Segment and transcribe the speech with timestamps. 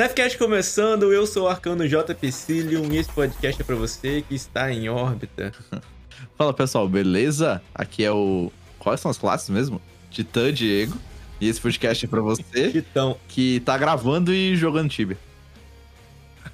[0.00, 2.14] Nefcast começando, eu sou o Arcano J.
[2.14, 5.52] Psyllium e esse podcast é pra você que está em órbita.
[6.38, 7.60] Fala pessoal, beleza?
[7.74, 8.50] Aqui é o.
[8.78, 9.78] Quais são as classes mesmo?
[10.10, 10.96] Titã Diego.
[11.38, 13.18] E esse podcast é pra você Titão.
[13.28, 15.18] que tá gravando e jogando Tibia.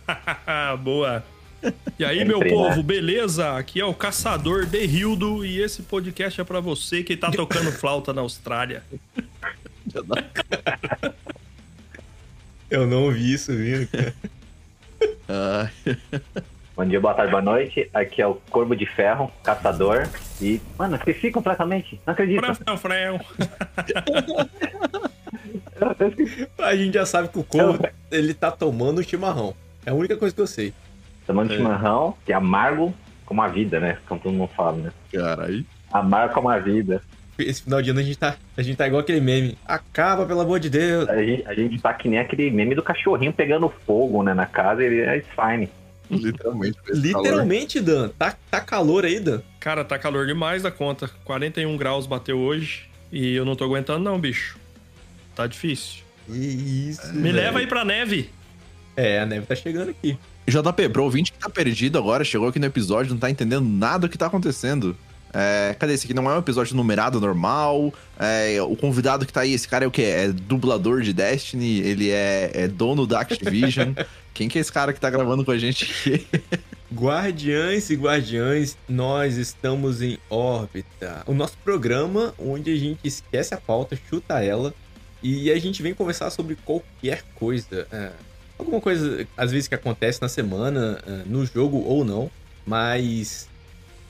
[0.83, 1.23] Boa.
[2.01, 3.57] E aí, meu povo, beleza?
[3.57, 7.71] Aqui é o Caçador de Rildo e esse podcast é pra você que tá tocando
[7.71, 8.83] flauta na Austrália.
[12.71, 14.15] Eu não ouvi isso vindo, cara.
[15.29, 15.69] Ah,
[16.77, 17.89] Bom dia, boa tarde, boa noite.
[17.95, 20.07] Aqui é o Corvo de Ferro, caçador.
[20.43, 21.99] E, mano, esqueci completamente.
[22.05, 22.55] Não acredito.
[22.55, 23.21] Frão, frão.
[26.59, 29.55] A gente já sabe que o Corvo, ele tá tomando chimarrão.
[29.87, 30.75] É a única coisa que eu sei.
[31.27, 31.57] Tomando É.
[31.57, 32.95] chimarrão, que é amargo
[33.25, 33.97] como a vida, né?
[34.07, 34.93] Como todo mundo fala, né?
[35.13, 35.65] caralho.
[35.91, 37.01] Amargo como a vida.
[37.39, 39.59] Esse final de ano a gente tá, a gente tá igual aquele meme.
[39.65, 41.09] Acaba, pelo amor de Deus.
[41.09, 44.47] A gente, a gente tá que nem aquele meme do cachorrinho pegando fogo, né, na
[44.47, 45.69] casa e ele é fine.
[46.11, 46.79] Literalmente.
[46.89, 47.25] esse calor.
[47.25, 48.09] Literalmente, Dan.
[48.19, 49.41] Tá, tá calor aí, Dan?
[49.61, 51.11] Cara, tá calor demais da conta.
[51.25, 54.59] 41 graus bateu hoje e eu não tô aguentando não, bicho.
[55.35, 56.05] Tá difícil.
[56.27, 58.31] Que isso, Me leva aí pra neve.
[58.97, 60.19] É, a neve tá chegando aqui.
[60.49, 64.07] JP, pro ouvinte que tá perdido agora, chegou aqui no episódio, não tá entendendo nada
[64.07, 64.97] do que tá acontecendo.
[65.39, 65.93] É, cadê?
[65.93, 67.93] Esse aqui não é um episódio numerado normal.
[68.19, 70.03] É, o convidado que tá aí, esse cara é o quê?
[70.03, 73.93] É dublador de Destiny, ele é, é dono da Activision.
[74.33, 76.27] Quem que é esse cara que tá gravando com a gente aqui?
[76.93, 81.25] Guardiães e guardiães, nós estamos em órbita.
[81.27, 84.73] O nosso programa onde a gente esquece a pauta, chuta ela
[85.23, 87.89] e a gente vem conversar sobre qualquer coisa.
[87.91, 88.13] é,
[88.59, 92.31] alguma coisa, às vezes, que acontece na semana, é, no jogo ou não,
[92.65, 93.49] mas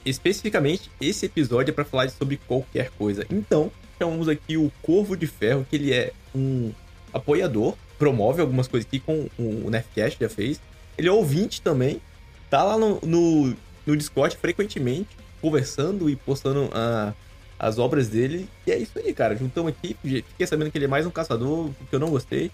[0.06, 3.26] especificamente esse episódio é para falar sobre qualquer coisa.
[3.30, 6.72] Então, chamamos aqui o Corvo de Ferro, que ele é um
[7.12, 10.60] apoiador, promove algumas coisas aqui com o Nefcast já fez.
[10.96, 12.00] Ele é ouvinte também,
[12.48, 13.54] tá lá no, no,
[13.86, 17.12] no Discord frequentemente, conversando e postando ah,
[17.58, 18.48] as obras dele.
[18.66, 19.36] E é isso aí, cara.
[19.36, 22.50] Juntamos aqui, fiquei sabendo que ele é mais um caçador, que eu não gostei.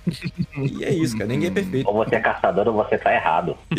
[0.57, 1.29] E é isso, cara.
[1.29, 1.87] Ninguém é perfeito.
[1.89, 3.57] Ou você é caçador ou você tá errado.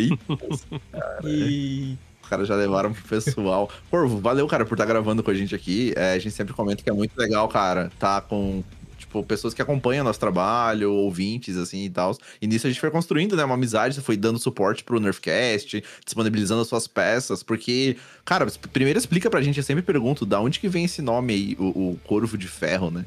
[1.24, 3.70] E Os caras já levaram pro pessoal.
[3.90, 5.94] Corvo, valeu, cara, por estar gravando com a gente aqui.
[5.96, 8.64] É, a gente sempre comenta que é muito legal, cara, tá com,
[8.98, 12.18] tipo, pessoas que acompanham nosso trabalho, ouvintes, assim, e tal.
[12.42, 15.84] E nisso a gente foi construindo, né, uma amizade, você foi dando suporte pro Nerfcast,
[16.04, 20.60] disponibilizando as suas peças, porque, cara, primeiro explica pra gente, eu sempre pergunto, da onde
[20.60, 23.06] que vem esse nome aí, o, o Corvo de Ferro, né?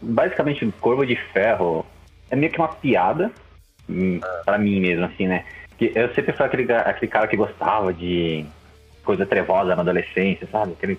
[0.00, 1.84] Basicamente, o Corvo de Ferro
[2.30, 3.30] é meio que uma piada
[3.88, 5.44] hum, pra mim mesmo, assim, né?
[5.94, 8.44] Eu sempre fui aquele, aquele cara que gostava de
[9.04, 10.72] coisa trevosa na adolescência, sabe?
[10.72, 10.98] Aquele,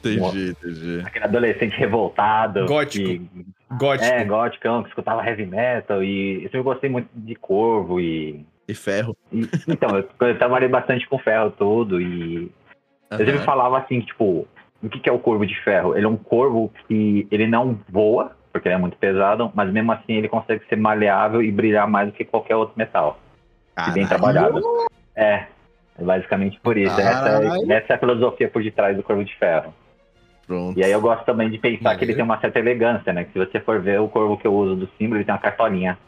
[0.00, 1.02] Entendi, entendi.
[1.04, 2.66] aquele adolescente revoltado.
[2.66, 3.04] Gótico.
[3.04, 3.30] que-
[3.76, 4.04] gótico.
[4.08, 6.02] É, góticão, que escutava heavy metal.
[6.02, 8.44] E eu sempre gostei muito de Corvo e...
[8.68, 9.16] E ferro.
[9.32, 12.50] e- então, eu, eu trabalhei bastante com ferro todo e
[13.10, 14.46] Eu sempre falava assim, tipo,
[14.82, 15.96] o que, que é o corvo de ferro?
[15.96, 19.90] Ele é um corvo que ele não voa, porque ele é muito pesado, mas mesmo
[19.92, 23.18] assim ele consegue ser maleável e brilhar mais do que qualquer outro metal.
[23.88, 24.08] E bem Caralho.
[24.08, 24.88] trabalhado.
[25.14, 25.46] É,
[25.98, 26.98] é basicamente por isso.
[27.00, 27.72] Essa, Caralho.
[27.72, 29.72] é- essa é a filosofia por detrás do corvo de ferro.
[30.46, 30.78] Pronto.
[30.78, 33.24] E aí eu gosto também de pensar que ele tem uma certa elegância, né?
[33.24, 35.40] Que se você for ver o corvo que eu uso do símbolo, ele tem uma
[35.40, 35.98] cartolinha.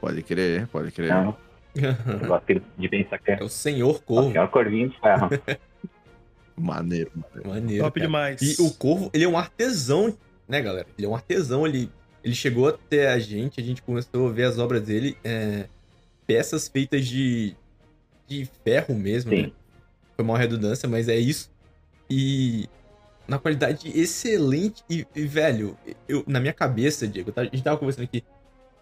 [0.00, 1.06] Pode crer, pode crer.
[1.10, 1.36] Então,
[1.74, 4.36] eu gosto de pensar que é, É o Senhor Corvo.
[4.36, 5.28] é um corvinho de ferro.
[6.56, 7.48] Maneiro, maneiro.
[7.48, 7.84] Maneiro.
[7.84, 8.06] Top cara.
[8.06, 8.42] demais.
[8.42, 10.16] E o Corvo, ele é um artesão,
[10.48, 10.86] né, galera?
[10.98, 11.88] Ele é um artesão, ele,
[12.24, 15.66] ele chegou até a gente, a gente começou a ver as obras dele, é,
[16.28, 17.56] peças feitas de,
[18.26, 19.42] de ferro mesmo, Sim.
[19.44, 19.52] né?
[20.14, 21.50] Foi uma redundância, mas é isso.
[22.10, 22.68] E
[23.26, 24.84] na qualidade excelente.
[24.90, 25.76] E, e, velho,
[26.06, 28.22] eu, na minha cabeça, Diego, tá- a gente tava conversando aqui,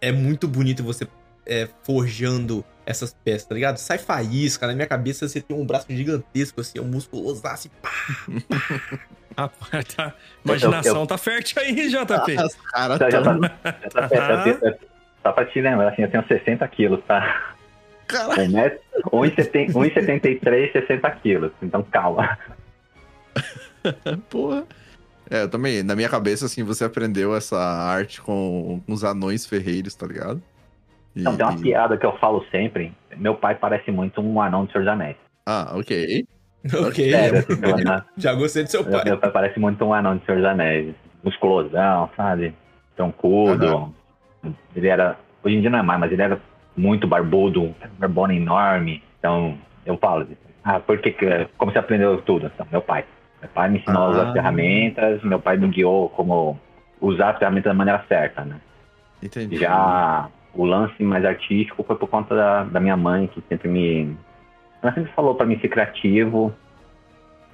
[0.00, 1.06] é muito bonito você
[1.46, 3.76] é, forjando essas peças, tá ligado?
[3.76, 7.90] Sai faísca, na minha cabeça você tem um braço gigantesco, assim, um musculoso, assim, pá,
[8.48, 9.00] pá.
[9.38, 10.14] Rapaz, tá,
[10.44, 11.06] imaginação eu, eu...
[11.06, 12.36] tá fértil aí, JP.
[12.38, 13.10] Ah, cara, tá...
[13.10, 14.78] Já tá, tá,
[15.26, 17.54] só pra te lembrar, assim, eu tenho 60 quilos, tá?
[18.06, 18.78] Caralho.
[19.12, 22.38] 1,73, 60 quilos, então calma.
[24.30, 24.64] Porra.
[25.28, 29.44] É, eu também, na minha cabeça, assim, você aprendeu essa arte com, com os anões
[29.44, 30.40] ferreiros, tá ligado?
[31.16, 31.22] E...
[31.22, 32.92] Não, tem uma piada que eu falo sempre.
[33.16, 35.16] Meu pai parece muito um anão de Senhor dos Anéis.
[35.44, 36.24] Ah, ok.
[36.66, 37.12] Ok.
[37.12, 39.04] Sério, assim, Já gostei do seu pai.
[39.04, 40.96] Meu pai parece muito um anão de Senhor dos Anéis.
[41.22, 42.52] Musculosão, sabe?
[42.96, 43.66] Troncudo.
[43.66, 43.94] Uhum.
[44.74, 45.16] Ele era.
[45.42, 46.40] Hoje em dia não é mais, mas ele era
[46.76, 49.02] muito barbudo, um barbona enorme.
[49.18, 50.26] Então, eu falo,
[50.64, 51.14] ah, por que,
[51.56, 52.50] como você aprendeu tudo?
[52.52, 53.04] Então, meu pai.
[53.40, 54.06] Meu pai me ensinou ah.
[54.06, 56.58] a usar as ferramentas, meu pai me guiou como
[57.00, 58.60] usar as ferramentas da maneira certa, né?
[59.22, 59.56] Entendi.
[59.56, 64.16] Já o lance mais artístico foi por conta da, da minha mãe, que sempre me.
[64.82, 66.52] Ela sempre falou para mim ser criativo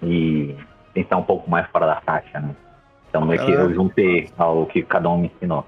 [0.02, 0.56] e
[0.94, 2.54] pensar um pouco mais fora da caixa, né?
[3.08, 5.66] Então, é que eu juntei ao que cada um me ensinou.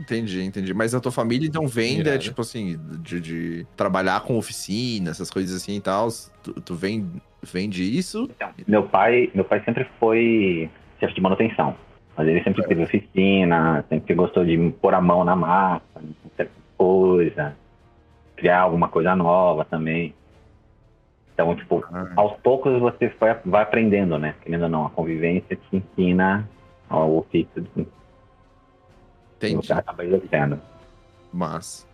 [0.00, 0.72] Entendi, entendi.
[0.72, 5.30] Mas a tua família então vem, de, tipo assim, de, de, trabalhar com oficina, essas
[5.30, 6.08] coisas assim e tal.
[6.42, 7.06] Tu, tu vem,
[7.42, 8.28] vem disso?
[8.34, 11.76] Então, meu pai, meu pai sempre foi chefe de manutenção.
[12.16, 15.84] Mas ele sempre teve oficina, sempre gostou de pôr a mão na massa,
[16.36, 17.54] certa coisa,
[18.36, 20.14] criar alguma coisa nova também.
[21.34, 22.08] Então, tipo, ah.
[22.16, 23.12] aos poucos você
[23.44, 24.34] vai aprendendo, né?
[24.42, 26.48] Querendo ou não, a convivência te ensina
[26.90, 27.66] o ofício
[29.40, 29.72] Entendi.
[29.72, 30.60] Acaba exercendo.
[31.32, 31.86] Mas.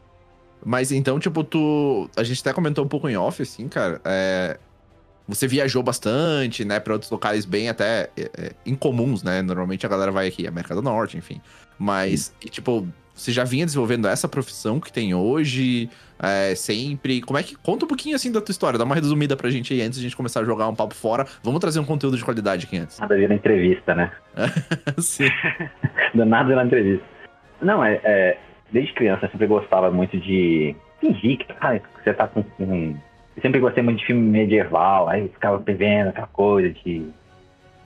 [0.65, 2.11] Mas então, tipo, tu.
[2.17, 4.01] A gente até comentou um pouco em off, assim, cara.
[4.05, 4.59] É...
[5.29, 9.43] Você viajou bastante, né, para outros locais bem até é, é, incomuns, né?
[9.43, 11.41] Normalmente a galera vai aqui, América do Norte, enfim.
[11.77, 15.91] Mas, e, tipo, você já vinha desenvolvendo essa profissão que tem hoje,
[16.23, 17.21] é, sempre?
[17.23, 17.57] Como é que.
[17.57, 20.07] Conta um pouquinho assim da tua história, dá uma resumida pra gente aí antes de
[20.07, 21.27] a gente começar a jogar um papo fora.
[21.43, 22.99] Vamos trazer um conteúdo de qualidade aqui antes.
[23.01, 24.13] Nada vira entrevista, né?
[24.99, 25.29] Sim.
[26.15, 27.16] Do nada na entrevista.
[27.61, 28.39] Não, é, é,
[28.71, 32.43] Desde criança eu sempre gostava muito de fingir que, ah, você tá com.
[32.43, 32.97] com...
[33.37, 37.09] Eu sempre gostei muito de filme medieval, aí ficava vendo aquela coisa de.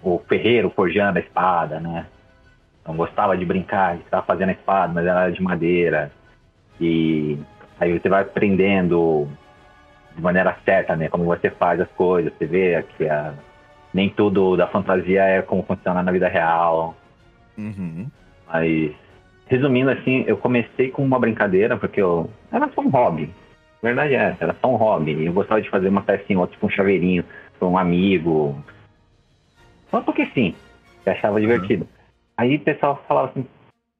[0.02, 2.06] O ferreiro forjando a espada, né?
[2.80, 6.10] Então gostava de brincar, de estar fazendo a espada, mas ela era de madeira.
[6.80, 7.38] E
[7.78, 9.28] aí você vai aprendendo
[10.16, 11.08] de maneira certa, né?
[11.10, 13.34] Como você faz as coisas, você vê que a,
[13.92, 16.96] nem tudo da fantasia é como funciona na vida real.
[17.58, 18.10] Uhum.
[18.50, 18.94] Mas
[19.50, 22.30] resumindo assim, eu comecei com uma brincadeira, porque eu.
[22.52, 23.34] Era só um hobby.
[23.82, 25.26] A verdade é essa, era só um hobby.
[25.26, 27.24] Eu gostava de fazer uma pecinha tipo um chaveirinho
[27.58, 28.56] para um amigo.
[29.90, 30.54] Só porque sim.
[31.04, 31.40] Eu achava uhum.
[31.40, 31.88] divertido.
[32.36, 33.44] Aí o pessoal falava assim,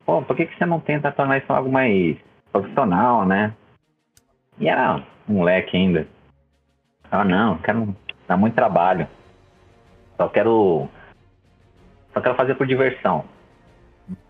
[0.07, 2.17] pô, por que, que você não tenta tornar isso algo mais
[2.53, 3.53] profissional, né?
[4.59, 6.07] E era um moleque ainda.
[7.11, 7.97] Ah, não, quero
[8.29, 9.09] dar muito trabalho.
[10.17, 10.89] Só quero.
[12.15, 13.25] Só quero fazer por diversão.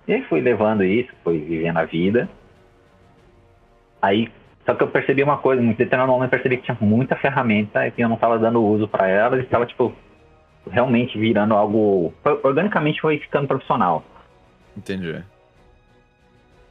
[0.06, 2.28] E aí fui levando isso, fui vivendo a vida.
[4.02, 4.28] Aí,
[4.66, 7.86] só que eu percebi uma coisa, em determinado momento eu percebi que tinha muita ferramenta
[7.86, 9.94] e que eu não estava dando uso para elas e estava, tipo,
[10.70, 12.12] realmente virando algo.
[12.42, 14.04] Organicamente foi ficando profissional.
[14.76, 15.22] Entendi.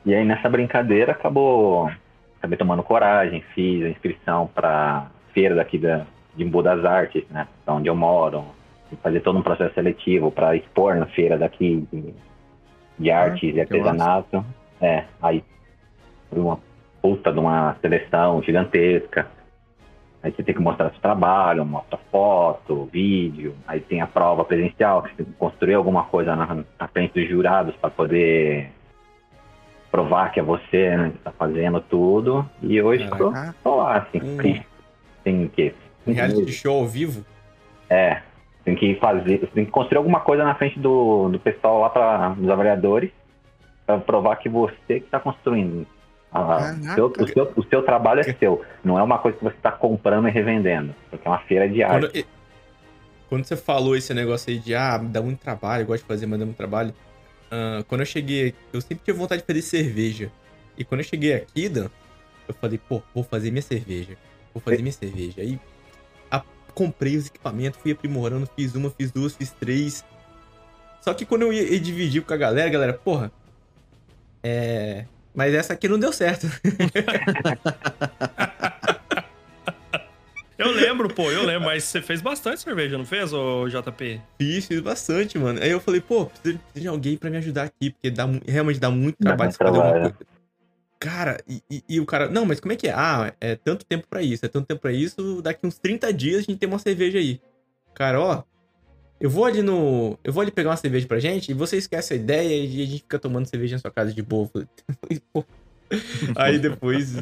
[0.05, 1.91] E aí nessa brincadeira acabou.
[2.37, 6.05] Acabei tomando coragem, fiz a inscrição para feira daqui da,
[6.35, 7.47] de Embu das Artes, né?
[7.67, 8.45] Onde eu moro.
[9.03, 12.13] Fazer todo um processo seletivo para expor na feira daqui de,
[12.99, 14.45] de ah, artes e artesanato.
[14.81, 15.43] É, aí
[16.29, 16.59] foi uma
[17.01, 19.27] puta de uma seleção gigantesca.
[20.21, 23.55] Aí você tem que mostrar seu trabalho, mostra foto, vídeo.
[23.65, 27.13] Aí tem a prova presencial, que você tem que construir alguma coisa na, na frente
[27.13, 28.69] dos jurados para poder
[29.89, 32.47] provar que é você, né, que tá fazendo tudo.
[32.61, 34.37] E hoje tô, tô, lá, assim, hum.
[34.37, 34.65] tem,
[35.23, 35.73] tem que.
[36.05, 37.25] Um reality show ao vivo?
[37.89, 38.21] É,
[38.69, 42.35] tem que fazer, tem que construir alguma coisa na frente do, do pessoal lá para
[42.39, 43.11] os avaliadores
[43.85, 45.85] para provar que você que está construindo.
[46.31, 49.43] Ah, o, seu, o, seu, o, seu, trabalho é seu, não é uma coisa que
[49.43, 52.11] você está comprando e revendendo, porque é uma feira de arte.
[52.11, 52.25] Quando,
[53.29, 56.37] quando, você falou esse negócio aí de ah, dá muito trabalho, gosto de fazer, mas
[56.37, 56.93] dá muito trabalho.
[57.47, 60.31] Uh, quando eu cheguei, eu sempre tive vontade de fazer cerveja.
[60.77, 61.89] E quando eu cheguei aqui, Dan,
[62.47, 64.15] eu falei, pô, vou fazer minha cerveja.
[64.53, 65.41] Vou fazer minha cerveja.
[65.41, 65.59] Aí
[66.79, 70.05] comprei os equipamentos, fui aprimorando, fiz uma, fiz duas, fiz três.
[71.01, 73.29] Só que quando eu ia, ia dividir com a galera, a galera, porra,
[74.41, 75.03] é.
[75.35, 76.47] Mas essa aqui não deu certo.
[80.57, 84.21] Eu lembro, pô, eu lembro, mas você fez bastante cerveja, não fez, ô JP?
[84.37, 85.57] Fiz, fiz bastante, mano.
[85.63, 88.91] Aí eu falei, pô, preciso de alguém pra me ajudar aqui, porque dá, realmente dá
[88.91, 90.17] muito trabalho, dá fazer alguma coisa.
[90.99, 92.93] Cara, e, e, e, o cara, não, mas como é que é?
[92.93, 96.39] Ah, é tanto tempo para isso, é tanto tempo para isso, daqui uns 30 dias
[96.39, 97.39] a gente tem uma cerveja aí.
[97.93, 98.43] Cara, ó,
[99.17, 100.19] eu vou ali no.
[100.23, 102.85] Eu vou ali pegar uma cerveja pra gente e você esquece a ideia e a
[102.85, 104.49] gente fica tomando cerveja na sua casa de boa.
[106.35, 107.15] aí depois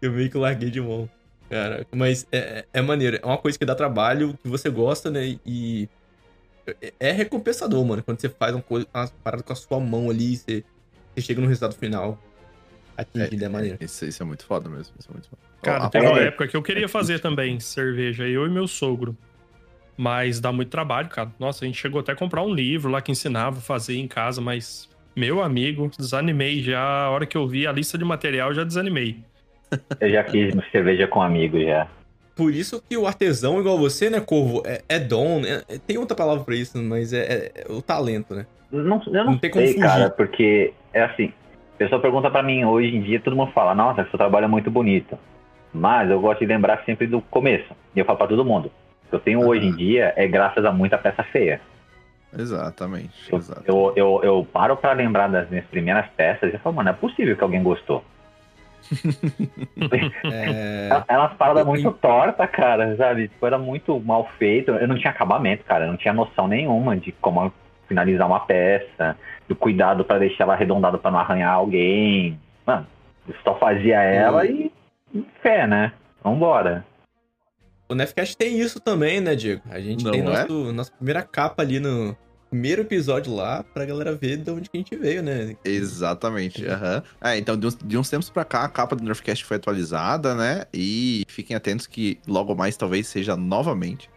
[0.00, 1.10] eu meio que larguei de mão.
[1.48, 3.18] Cara, mas é, é maneiro.
[3.20, 5.36] É uma coisa que dá trabalho, que você gosta, né?
[5.44, 5.88] E
[6.80, 8.04] é, é recompensador, mano.
[8.04, 10.62] Quando você faz uma, coisa, uma parada com a sua mão ali, você,
[11.12, 12.16] você chega no resultado final
[13.00, 13.78] atingido, é, é maneiro.
[13.80, 14.94] Isso, isso, é muito foda mesmo.
[14.98, 15.42] Isso é muito foda.
[15.62, 19.16] Cara, teve uma época que eu queria fazer também cerveja, eu e meu sogro.
[19.96, 21.30] Mas dá muito trabalho, cara.
[21.38, 24.08] Nossa, a gente chegou até a comprar um livro lá que ensinava a fazer em
[24.08, 26.80] casa, mas, meu amigo, desanimei já.
[26.80, 29.18] A hora que eu vi a lista de material, já desanimei.
[30.00, 31.86] Eu já fiz cerveja com amigos já.
[32.34, 35.42] Por isso que o artesão, igual você, né, Corvo, é, é dom.
[35.44, 38.46] É, tem outra palavra pra isso, mas é, é, é o talento, né?
[38.72, 41.32] Não, eu não, não tem sei, cara, porque é assim.
[41.80, 44.70] Pessoa pergunta para mim hoje em dia, todo mundo fala, nossa, seu trabalho é muito
[44.70, 45.18] bonito.
[45.72, 47.74] Mas eu gosto de lembrar sempre do começo.
[47.96, 48.66] E eu falo pra todo mundo.
[49.06, 49.46] O que eu tenho uhum.
[49.46, 51.58] hoje em dia é graças a muita peça feia.
[52.38, 53.32] Exatamente.
[53.32, 53.70] Eu, exatamente.
[53.70, 57.34] eu, eu, eu paro para lembrar das minhas primeiras peças e falo, mano, é possível
[57.34, 58.04] que alguém gostou.
[60.30, 60.88] é...
[61.08, 63.28] Era umas paradas muito torta, cara, sabe?
[63.28, 64.72] Tipo, era muito mal feito.
[64.72, 65.86] Eu não tinha acabamento, cara.
[65.86, 67.50] Eu não tinha noção nenhuma de como
[67.90, 69.18] finalizar uma peça,
[69.48, 72.38] do cuidado para deixar ela arredondada para não arranhar alguém.
[72.64, 72.86] Mano,
[73.28, 74.70] eu só fazia ela e,
[75.12, 75.92] e fé, né?
[76.22, 76.86] Vambora.
[77.88, 79.62] O Nefcast tem isso também, né, Diego?
[79.68, 80.24] A gente não tem é?
[80.24, 82.16] nosso, nossa primeira capa ali no,
[82.48, 85.56] primeiro episódio lá pra galera ver de onde que a gente veio, né?
[85.64, 86.64] Exatamente.
[86.64, 87.02] Uhum.
[87.20, 90.34] É, então, de uns, de uns, tempos pra cá, a capa do Nerfcast foi atualizada,
[90.36, 90.64] né?
[90.72, 94.08] E fiquem atentos que logo mais talvez seja novamente.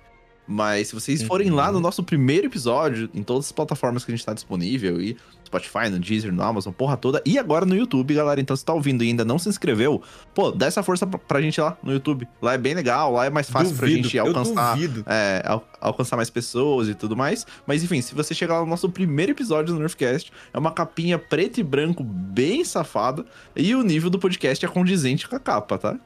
[0.48, 1.56] Mas se vocês forem uhum.
[1.56, 5.18] lá no nosso primeiro episódio, em todas as plataformas que a gente tá disponível, e
[5.54, 7.22] Spotify, no Deezer, no Amazon, porra toda.
[7.26, 8.42] E agora no YouTube, galera.
[8.42, 10.02] Então, se tá ouvindo e ainda não se inscreveu,
[10.34, 12.28] pô, dá essa força pra, pra gente lá no YouTube.
[12.42, 14.78] Lá é bem legal, lá é mais fácil duvido, pra gente alcançar.
[15.06, 17.46] É, al alcançar mais pessoas e tudo mais.
[17.68, 21.20] Mas enfim, se você chegar lá no nosso primeiro episódio do Nerfcast, é uma capinha
[21.20, 23.26] preto e branco bem safada.
[23.54, 26.00] E o nível do podcast é condizente com a capa, tá?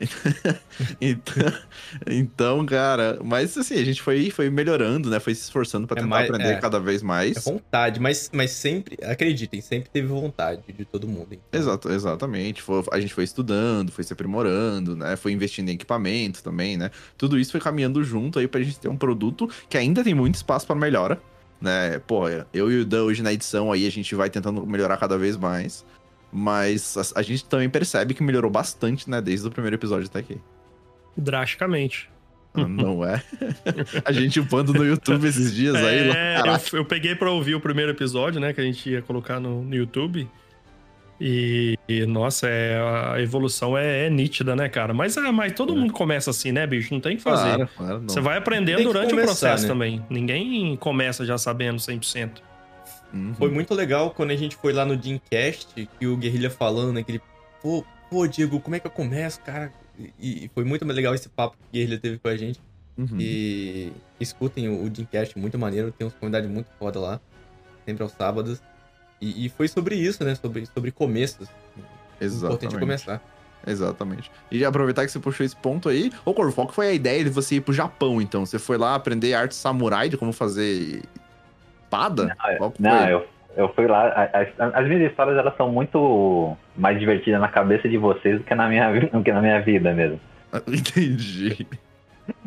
[1.00, 1.52] então,
[2.06, 5.20] então, cara, mas assim, a gente foi, foi melhorando, né?
[5.20, 7.36] Foi se esforçando para é tentar mais, aprender é, cada vez mais.
[7.36, 11.28] É vontade, mas, mas sempre, acreditem, sempre teve vontade de todo mundo.
[11.30, 11.60] Então.
[11.60, 12.62] Exato, exatamente.
[12.62, 15.16] Foi, a gente foi estudando, foi se aprimorando, né?
[15.16, 16.90] Foi investindo em equipamento também, né?
[17.16, 20.34] Tudo isso foi caminhando junto aí pra gente ter um produto que ainda tem muito
[20.34, 21.20] espaço para melhora.
[21.60, 24.98] Né, pô, eu e o Dan hoje na edição aí a gente vai tentando melhorar
[24.98, 25.84] cada vez mais.
[26.36, 29.20] Mas a, a, gente também percebe que melhorou bastante, né?
[29.20, 30.36] Desde o primeiro episódio até aqui.
[31.16, 32.10] Drasticamente.
[32.52, 33.22] Ah, não é?
[34.04, 36.08] a gente upando no YouTube esses dias é, aí.
[36.72, 38.52] Eu, eu, peguei pra ouvir o primeiro episódio, né?
[38.52, 40.28] Que a gente ia colocar no, no YouTube.
[41.20, 42.80] E, e, nossa, é,
[43.14, 44.92] a evolução é, é, nítida, né, cara?
[44.92, 45.76] Mas, é, mas todo é.
[45.76, 46.92] mundo começa assim, né, bicho?
[46.92, 47.54] Não tem que fazer.
[47.54, 49.68] Claro, claro, Você vai aprendendo durante começar, o processo né?
[49.68, 50.04] também.
[50.10, 52.42] Ninguém começa já sabendo 100%.
[53.14, 53.34] Uhum.
[53.34, 57.02] Foi muito legal quando a gente foi lá no Dreamcast, que o Guerrilha falando, né?
[57.02, 57.22] Que ele,
[57.62, 59.72] pô, pô, Diego, como é que eu começo, cara?
[60.18, 62.60] E, e foi muito legal esse papo que o Guerrilha teve com a gente.
[62.98, 63.16] Uhum.
[63.18, 67.20] E escutem o, o Dreamcast, muito maneiro, tem uns comunidades muito foda lá,
[67.86, 68.60] sempre aos sábados.
[69.20, 70.34] E, e, foi sobre isso, né?
[70.34, 71.48] Sobre, sobre começos.
[72.20, 72.64] Exatamente.
[72.66, 73.22] Importante começar.
[73.66, 74.30] Exatamente.
[74.50, 76.12] E aproveitar que você puxou esse ponto aí.
[76.24, 78.44] Ô, Corvo, qual que foi a ideia de você ir pro Japão, então?
[78.44, 81.02] Você foi lá aprender arte samurai, de como fazer
[81.94, 82.36] espada?
[82.78, 84.30] Não, não eu, eu fui lá.
[84.32, 88.54] As, as, minhas histórias elas são muito mais divertidas na cabeça de vocês do que
[88.54, 90.20] na minha, do que na minha vida mesmo.
[90.66, 91.66] Entendi.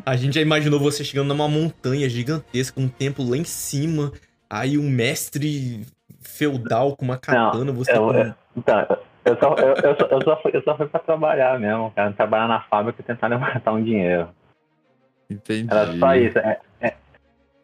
[0.04, 4.12] A gente já imaginou você chegando numa montanha gigantesca, um templo lá em cima,
[4.50, 5.86] aí um mestre
[6.20, 7.92] feudal com uma katana, não, você.
[7.92, 8.14] Eu, com...
[8.14, 11.60] eu, então, eu só, eu, eu, só, eu, só fui, eu só fui pra trabalhar
[11.60, 12.12] mesmo, cara.
[12.12, 14.28] Trabalhar na fábrica e tentar levantar um dinheiro.
[15.30, 15.68] Entendi.
[15.70, 16.38] Era só isso.
[16.38, 16.94] É, é,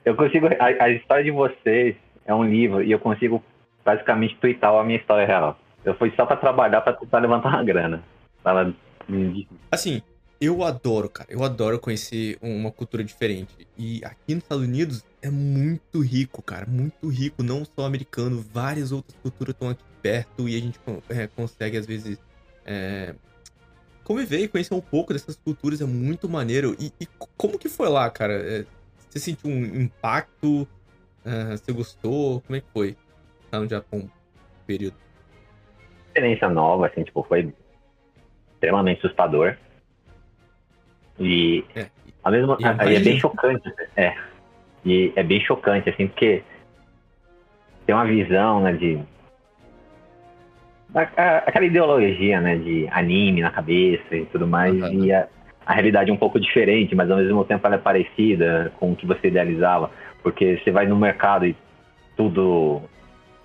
[0.05, 0.47] eu consigo.
[0.47, 3.43] A, a, história de vocês é um livro e eu consigo
[3.85, 5.59] basicamente twittar a minha história real.
[5.85, 8.03] Eu fui só para trabalhar para tentar levantar uma grana.
[8.45, 8.73] Ela...
[9.71, 10.03] Assim,
[10.41, 11.29] eu adoro, cara.
[11.31, 13.67] Eu adoro conhecer uma cultura diferente.
[13.77, 16.67] E aqui nos Estados Unidos é muito rico, cara.
[16.67, 17.43] Muito rico.
[17.43, 21.87] Não só americano, várias outras culturas estão aqui perto e a gente é, consegue, às
[21.87, 22.19] vezes,
[22.67, 23.15] é,
[24.05, 25.81] conviver e conhecer um pouco dessas culturas.
[25.81, 26.77] É muito maneiro.
[26.79, 27.07] E, e
[27.37, 28.35] como que foi lá, cara?
[28.35, 28.65] É,
[29.15, 30.63] você sentiu um impacto?
[31.25, 32.41] Uh, você gostou?
[32.41, 32.97] Como é que foi?
[33.49, 34.11] Tá no Japão,
[34.67, 34.97] período.
[36.09, 37.53] Experiência nova, assim, tipo, foi
[38.55, 39.57] extremamente assustador.
[41.19, 41.87] E é.
[42.25, 42.57] a mesma.
[42.59, 43.73] E aí é bem chocante.
[43.97, 44.17] É.
[44.85, 46.43] E é bem chocante, assim, porque
[47.87, 48.99] tem uma visão, né, de.
[50.93, 54.93] a- a- aquela ideologia, né, de anime na cabeça e tudo mais, Aham.
[55.05, 55.29] e a,
[55.67, 58.97] a realidade é um pouco diferente, mas ao mesmo tempo ela é parecida com o
[58.97, 59.91] que você idealizava,
[60.23, 61.57] porque você vai no mercado e
[62.17, 62.83] tudo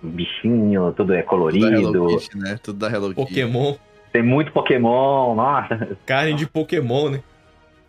[0.01, 2.59] bichinho, tudo é Tudo da Hello colorido, Kitty, né?
[2.61, 3.21] Tudo da Hello Kitty.
[3.21, 3.75] Pokémon,
[4.11, 7.23] tem muito Pokémon, nossa, carne de Pokémon, né?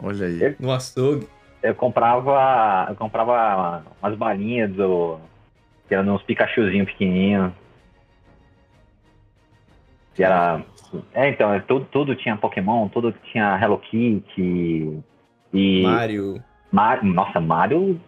[0.02, 0.56] Olha aí.
[0.58, 1.26] No açougue.
[1.62, 5.18] eu comprava, eu comprava umas balinhas do,
[5.88, 7.54] que eram uns Pikachuzinho pequenininho,
[10.20, 10.62] que era
[11.14, 14.98] É, então, é, tudo, tudo tinha Pokémon, tudo tinha Hello Kitty
[15.54, 16.42] e Mario.
[16.70, 17.98] Mario, nossa, Mario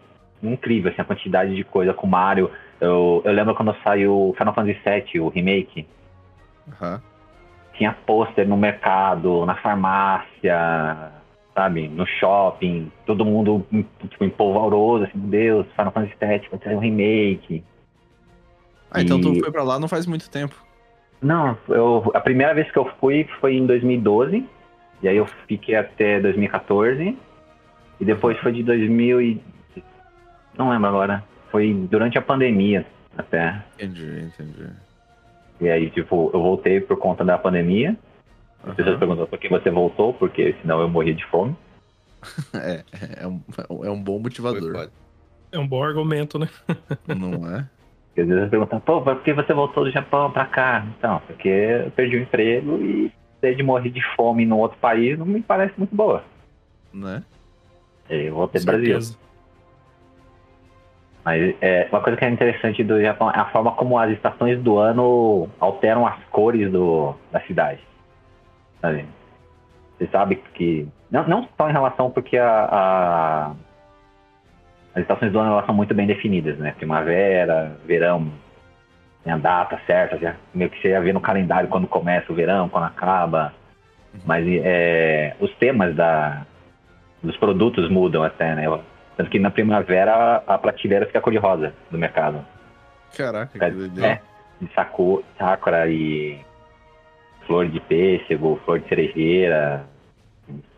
[0.43, 2.51] incrível, assim, a quantidade de coisa com Mario.
[2.81, 5.87] Eu, eu lembro quando saiu Final Fantasy VII, o remake,
[6.73, 7.01] Aham.
[7.75, 11.13] tinha pôster no mercado, na farmácia,
[11.55, 13.65] sabe, no shopping, todo mundo
[14.11, 17.65] tipo, empolvoroso, assim, meu Deus, Final Fantasy VII vai sair um remake.
[18.91, 20.57] Ah, então tu E- foi pra lá não faz muito tempo.
[21.23, 24.45] Não, eu, a primeira vez que eu fui foi em 2012,
[25.03, 27.17] e aí eu fiquei até 2014,
[28.01, 29.43] e depois foi de 2000 e...
[30.59, 32.85] não lembro agora, foi durante a pandemia
[33.17, 33.63] até.
[33.75, 34.69] Entendi, entendi.
[35.61, 37.97] E aí, tipo, eu voltei por conta da pandemia.
[38.65, 38.99] As pessoas Aham.
[38.99, 41.57] perguntam por que você voltou, porque senão eu morria de fome.
[42.55, 42.85] É,
[43.23, 43.43] é um,
[43.85, 44.89] é um bom motivador.
[45.51, 46.49] É um bom argumento, né?
[47.09, 47.69] não é?
[48.15, 50.85] Porque às vezes perguntam, pô, por que você voltou do Japão pra cá?
[50.99, 55.19] Então, porque eu perdi o emprego e ideia de morrer de fome num outro país
[55.19, 56.23] não me parece muito boa.
[56.93, 57.23] Né?
[58.11, 59.17] Aí eu voltei pro Brasil.
[61.25, 64.61] Mas é, uma coisa que é interessante do Japão é a forma como as estações
[64.61, 67.81] do ano alteram as cores do, da cidade.
[68.81, 69.07] Sabe?
[69.97, 70.87] Você sabe que.
[71.11, 73.53] Não, não só em relação porque a, a-
[74.95, 76.75] as estações do ano elas são muito bem definidas, né?
[76.77, 78.31] Primavera, verão,
[79.25, 82.35] tem a data certa, já, meio que você ia ver no calendário quando começa o
[82.35, 83.53] verão, quando acaba.
[84.27, 86.45] Mas é, os temas da,
[87.23, 88.67] dos produtos mudam até, né?
[89.17, 92.45] Tanto que na primavera a prateleira fica cor-de-rosa do mercado.
[93.17, 93.59] Caraca, que
[94.05, 94.21] É,
[94.61, 96.39] de saco, sakura e
[97.47, 99.85] flor de pêssego, flor de cerejeira,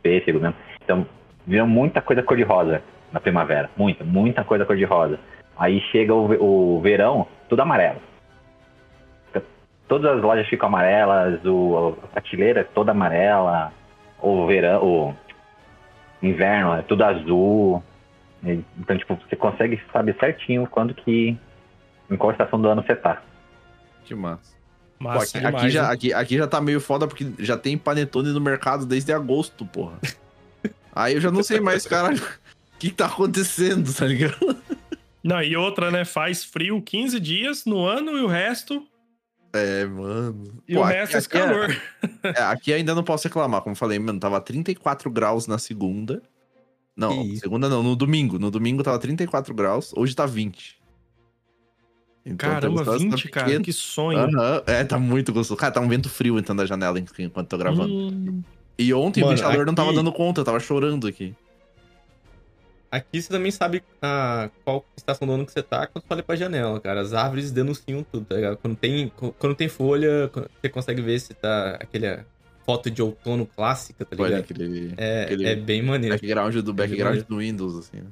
[0.02, 0.56] pêssego mesmo.
[0.84, 1.06] Então,
[1.46, 2.82] viram muita coisa cor-de-rosa
[3.14, 3.70] na primavera.
[3.76, 5.20] Muita, muita coisa cor-de-rosa.
[5.56, 8.00] Aí chega o, o verão, tudo amarelo.
[9.86, 13.72] Todas as lojas ficam amarelas, o, a prateleira é toda amarela,
[14.20, 15.14] o verão, o
[16.22, 17.82] inverno é tudo azul.
[18.42, 21.38] Então, tipo, você consegue saber certinho quando que.
[22.10, 23.22] Em qual estação do ano você tá.
[24.04, 24.54] Que massa.
[24.98, 28.32] Pô, aqui, demais, aqui já, aqui, aqui já tá meio foda porque já tem panetone
[28.32, 29.98] no mercado desde agosto, porra.
[30.94, 32.22] Aí eu já não sei mais, caralho,
[32.90, 34.56] que tá acontecendo, tá ligado?
[35.22, 36.04] Não, e outra, né?
[36.04, 38.86] Faz frio 15 dias no ano e o resto.
[39.52, 40.62] É, mano.
[40.68, 41.82] E Pô, o aqui- resto é aqui é- calor.
[42.36, 46.22] É, aqui ainda não posso reclamar, como eu falei, mano, tava 34 graus na segunda.
[46.96, 47.40] Não, isso?
[47.40, 48.38] segunda não, no domingo.
[48.38, 50.78] No domingo tava 34 graus, hoje tá 20.
[52.26, 53.46] Então, Caramba, temos- 20, tá cara.
[53.46, 53.64] pequeno.
[53.64, 54.18] Que sonho.
[54.18, 55.58] Aham, É, tá muito gostoso.
[55.58, 57.92] Cara, tá um vento frio entrando da janela enquanto tô gravando.
[57.92, 58.42] Hum,
[58.78, 61.34] E ontem Mano, o ventilador não tava aqui- dando conta, eu tava chorando aqui.
[62.94, 66.22] Aqui você também sabe ah, qual estação do ano que você tá quando você olha
[66.22, 67.00] pra janela, cara.
[67.00, 68.56] As árvores denunciam tudo, tá ligado?
[68.58, 70.30] Quando tem, quando tem folha,
[70.60, 72.20] você consegue ver se tá aquele
[72.64, 74.40] foto de outono clássica, tá Olha ligado?
[74.44, 76.14] aquele É, aquele é bem maneiro.
[76.14, 77.26] background do background maneiro.
[77.28, 77.96] do Windows, assim.
[77.98, 78.06] né?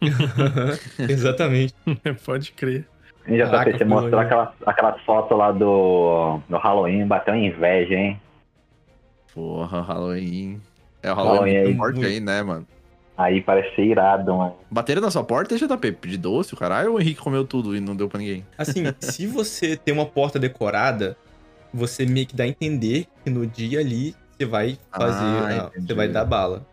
[1.08, 1.72] Exatamente.
[2.26, 2.84] Pode crer.
[3.28, 4.40] E já Caraca, você mostrou maneiro.
[4.40, 8.20] aquelas, aquelas fotos lá do, do Halloween, bateu inveja, hein?
[9.32, 10.60] Porra, Halloween.
[11.02, 12.08] É o Halloween Halloween muito aí, forte muito.
[12.08, 12.66] aí, né, mano?
[13.16, 14.54] Aí parece ser irado, mano.
[14.70, 15.92] Bateram na sua porta, JP?
[15.92, 18.44] Pedir doce, o caralho, ou o Henrique comeu tudo e não deu pra ninguém?
[18.58, 21.16] Assim, se você tem uma porta decorada,
[21.72, 25.24] você meio que dá a entender que no dia ali você vai fazer.
[25.24, 26.66] Ah, ah, você vai dar bala.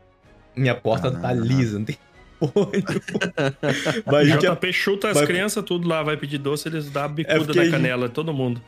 [0.55, 1.33] Minha porta tá Ah.
[1.33, 1.97] lisa, não tem.
[4.05, 7.03] Mas a gente JP chuta as mas- crianças tudo lá, vai pedir doce, eles dão
[7.03, 8.61] a bicuda porque da a gente- canela, todo mundo.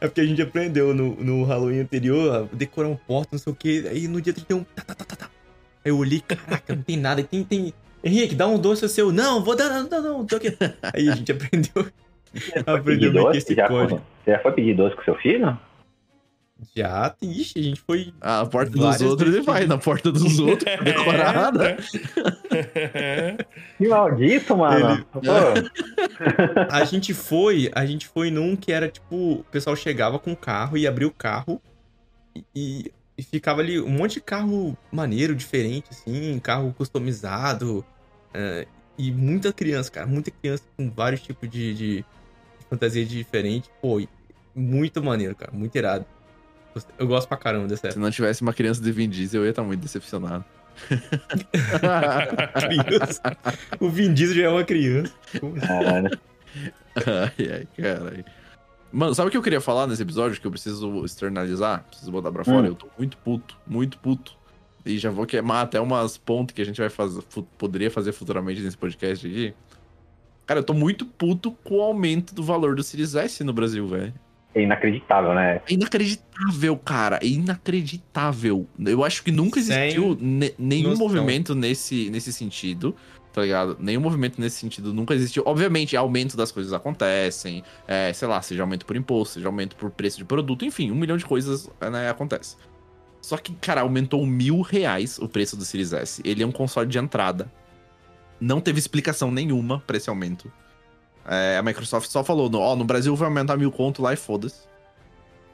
[0.00, 3.52] É porque a gente aprendeu no, no Halloween anterior a decorar um porta, não sei
[3.52, 3.86] o que.
[3.88, 5.30] Aí no dia 31, tá, tá, tá, tá, tá.
[5.84, 7.22] Aí eu olhei, caraca, não tem nada.
[7.22, 7.72] Tem, tem.
[8.02, 9.10] Henrique, dá um doce seu.
[9.12, 10.26] Não, vou dar, não, não, não.
[10.94, 11.86] Aí a gente aprendeu.
[12.66, 13.38] aprendeu meio que doce?
[13.38, 14.02] esse Já, código.
[14.24, 15.58] você já foi pedir doce com seu filho?
[16.76, 18.12] Já, ixi, a gente foi.
[18.20, 21.76] Ah, a porta dos outros ele vai, na porta dos outros, decorada.
[22.94, 23.36] É.
[23.76, 24.94] Que maldito, mano.
[24.94, 25.20] Ele- Pô,
[26.70, 30.36] A gente foi, a gente foi num que era tipo, o pessoal chegava com o
[30.36, 31.60] carro e abria o carro
[32.54, 37.84] e, e ficava ali um monte de carro maneiro, diferente, assim, carro customizado.
[38.32, 38.64] é,
[38.96, 42.04] e muita criança, cara, muita criança com vários tipos de, de
[42.70, 43.68] fantasia diferente.
[43.82, 44.00] Pô,
[44.54, 45.50] muito maneiro, cara.
[45.52, 46.06] Muito irado.
[46.96, 49.50] Eu gosto pra caramba dessa Se não tivesse uma criança de Vin Diesel, eu ia
[49.50, 50.44] estar muito decepcionado.
[52.54, 53.36] criança.
[53.80, 55.12] O Vin Diesel já é uma criança.
[55.66, 56.20] Caralho.
[57.06, 58.24] ai, ai, caralho.
[58.90, 61.84] Mano, sabe o que eu queria falar nesse episódio que eu preciso externalizar?
[61.84, 62.62] Preciso botar pra fora?
[62.62, 62.66] Hum.
[62.66, 64.36] Eu tô muito puto, muito puto.
[64.84, 67.22] E já vou queimar até umas pontes que a gente vai fazer,
[67.58, 69.54] poderia fazer futuramente nesse podcast aqui.
[70.46, 73.86] Cara, eu tô muito puto com o aumento do valor do Series S no Brasil,
[73.86, 74.14] velho.
[74.54, 75.60] É inacreditável, né?
[75.68, 77.18] É inacreditável, cara.
[77.22, 78.66] É inacreditável.
[78.84, 81.06] Eu acho que nunca existiu ne- nenhum noção.
[81.06, 82.94] movimento nesse, nesse sentido,
[83.32, 83.76] tá ligado?
[83.78, 85.42] Nenhum movimento nesse sentido nunca existiu.
[85.46, 89.90] Obviamente, aumento das coisas acontecem, é, sei lá, seja aumento por imposto, seja aumento por
[89.90, 92.56] preço de produto, enfim, um milhão de coisas né, acontece.
[93.20, 96.22] Só que, cara, aumentou mil reais o preço do Series S.
[96.24, 97.50] Ele é um console de entrada.
[98.40, 100.50] Não teve explicação nenhuma pra esse aumento.
[101.28, 104.66] É, a Microsoft só falou, ó, no Brasil vai aumentar mil conto lá e foda-se.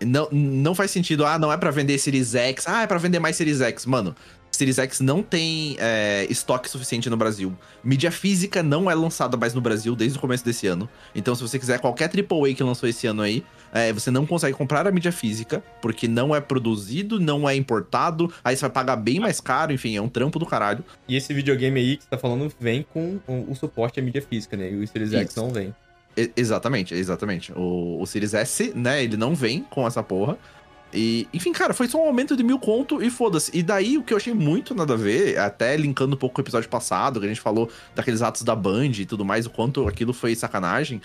[0.00, 3.18] Não, não faz sentido, ah, não é pra vender Series X, ah, é pra vender
[3.18, 3.86] mais Series X.
[3.86, 4.14] Mano,
[4.54, 7.52] Series X não tem é, estoque suficiente no Brasil.
[7.82, 10.88] Mídia física não é lançada mais no Brasil desde o começo desse ano.
[11.14, 14.56] Então, se você quiser qualquer AAA que lançou esse ano aí, é, você não consegue
[14.56, 18.96] comprar a mídia física, porque não é produzido, não é importado, aí você vai pagar
[18.96, 20.84] bem mais caro, enfim, é um trampo do caralho.
[21.08, 24.56] E esse videogame aí que você tá falando vem com o, suporte à mídia física,
[24.56, 24.70] né?
[24.70, 25.40] E o Series X Isso.
[25.40, 25.74] não vem.
[26.36, 27.52] Exatamente, exatamente.
[27.52, 30.38] O, o Series S, né, ele não vem com essa porra.
[30.94, 33.50] E, enfim, cara, foi só um aumento de mil conto e foda-se.
[33.52, 36.40] E daí, o que eu achei muito nada a ver, até linkando um pouco com
[36.40, 39.50] o episódio passado, que a gente falou daqueles atos da Band e tudo mais, o
[39.50, 41.02] quanto aquilo foi sacanagem.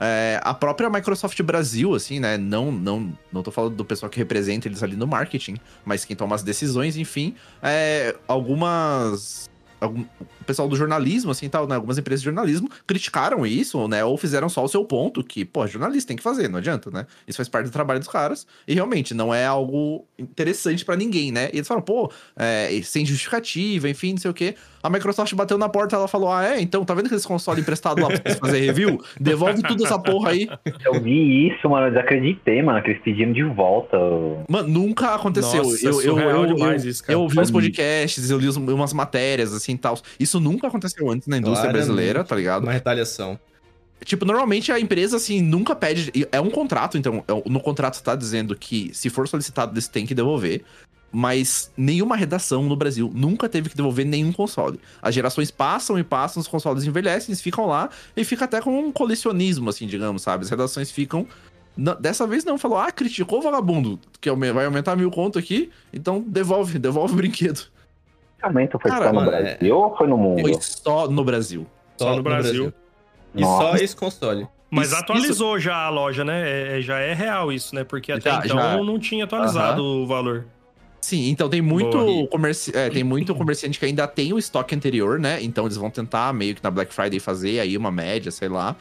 [0.00, 2.38] É, a própria Microsoft Brasil, assim, né?
[2.38, 6.16] Não, não, não tô falando do pessoal que representa eles ali no marketing, mas quem
[6.16, 7.34] toma as decisões, enfim.
[7.62, 9.50] É, algumas.
[9.80, 10.04] algum-
[10.42, 11.76] o pessoal do jornalismo, assim, tal, né?
[11.76, 14.04] Algumas empresas de jornalismo criticaram isso, né?
[14.04, 17.06] Ou fizeram só o seu ponto, que, pô, jornalista tem que fazer, não adianta, né?
[17.26, 18.46] Isso faz parte do trabalho dos caras.
[18.66, 21.48] E realmente, não é algo interessante pra ninguém, né?
[21.52, 24.54] E eles falaram, pô, é, sem justificativa, enfim, não sei o quê.
[24.82, 26.60] A Microsoft bateu na porta, ela falou: Ah, é?
[26.60, 29.00] Então, tá vendo aqueles consoles emprestados lá pra fazer review?
[29.20, 30.48] Devolve tudo essa porra aí.
[30.84, 33.96] Eu vi isso, mano, eu desacreditei, mano, que eles pediram de volta.
[34.48, 35.62] Mano, nunca aconteceu.
[35.62, 37.16] Nossa, eu, é eu, eu, demais eu, isso, cara.
[37.16, 39.96] eu ouvi uns podcasts, eu li umas matérias, assim, tal.
[40.18, 41.86] Isso nunca aconteceu antes na indústria Claramente.
[41.86, 42.62] brasileira, tá ligado?
[42.64, 43.38] Uma retaliação.
[44.04, 46.10] Tipo, normalmente a empresa, assim, nunca pede.
[46.32, 50.04] É um contrato, então, é- no contrato tá dizendo que se for solicitado, eles têm
[50.06, 50.64] que devolver.
[51.14, 54.80] Mas nenhuma redação no Brasil nunca teve que devolver nenhum console.
[55.00, 58.78] As gerações passam e passam, os consoles envelhecem, eles ficam lá e fica até com
[58.80, 60.44] um colecionismo, assim, digamos, sabe?
[60.44, 61.26] As redações ficam.
[61.76, 65.70] Não- dessa vez não, falou, ah, criticou o vagabundo, que vai aumentar mil conto aqui,
[65.92, 67.60] então devolve, devolve o brinquedo.
[68.42, 70.40] Esse aumento foi Cara, só no mano, Brasil ou foi no mundo?
[70.40, 71.64] Foi só no Brasil.
[71.96, 72.72] Só no Brasil.
[73.34, 73.84] E só Nossa.
[73.84, 74.48] esse console.
[74.68, 76.42] Mas Isso- atualizou já a loja, né?
[76.48, 77.84] É- é- já é real isso, né?
[77.84, 78.76] Porque até Já- então já.
[78.82, 80.46] não tinha atualizado o valor.
[81.00, 85.18] Sim, então tem muito, comerci é, tem muito comerciante que ainda tem o estoque anterior,
[85.18, 85.42] né?
[85.42, 88.74] Então eles vão tentar meio que na Black Friday fazer aí uma média, sei lá.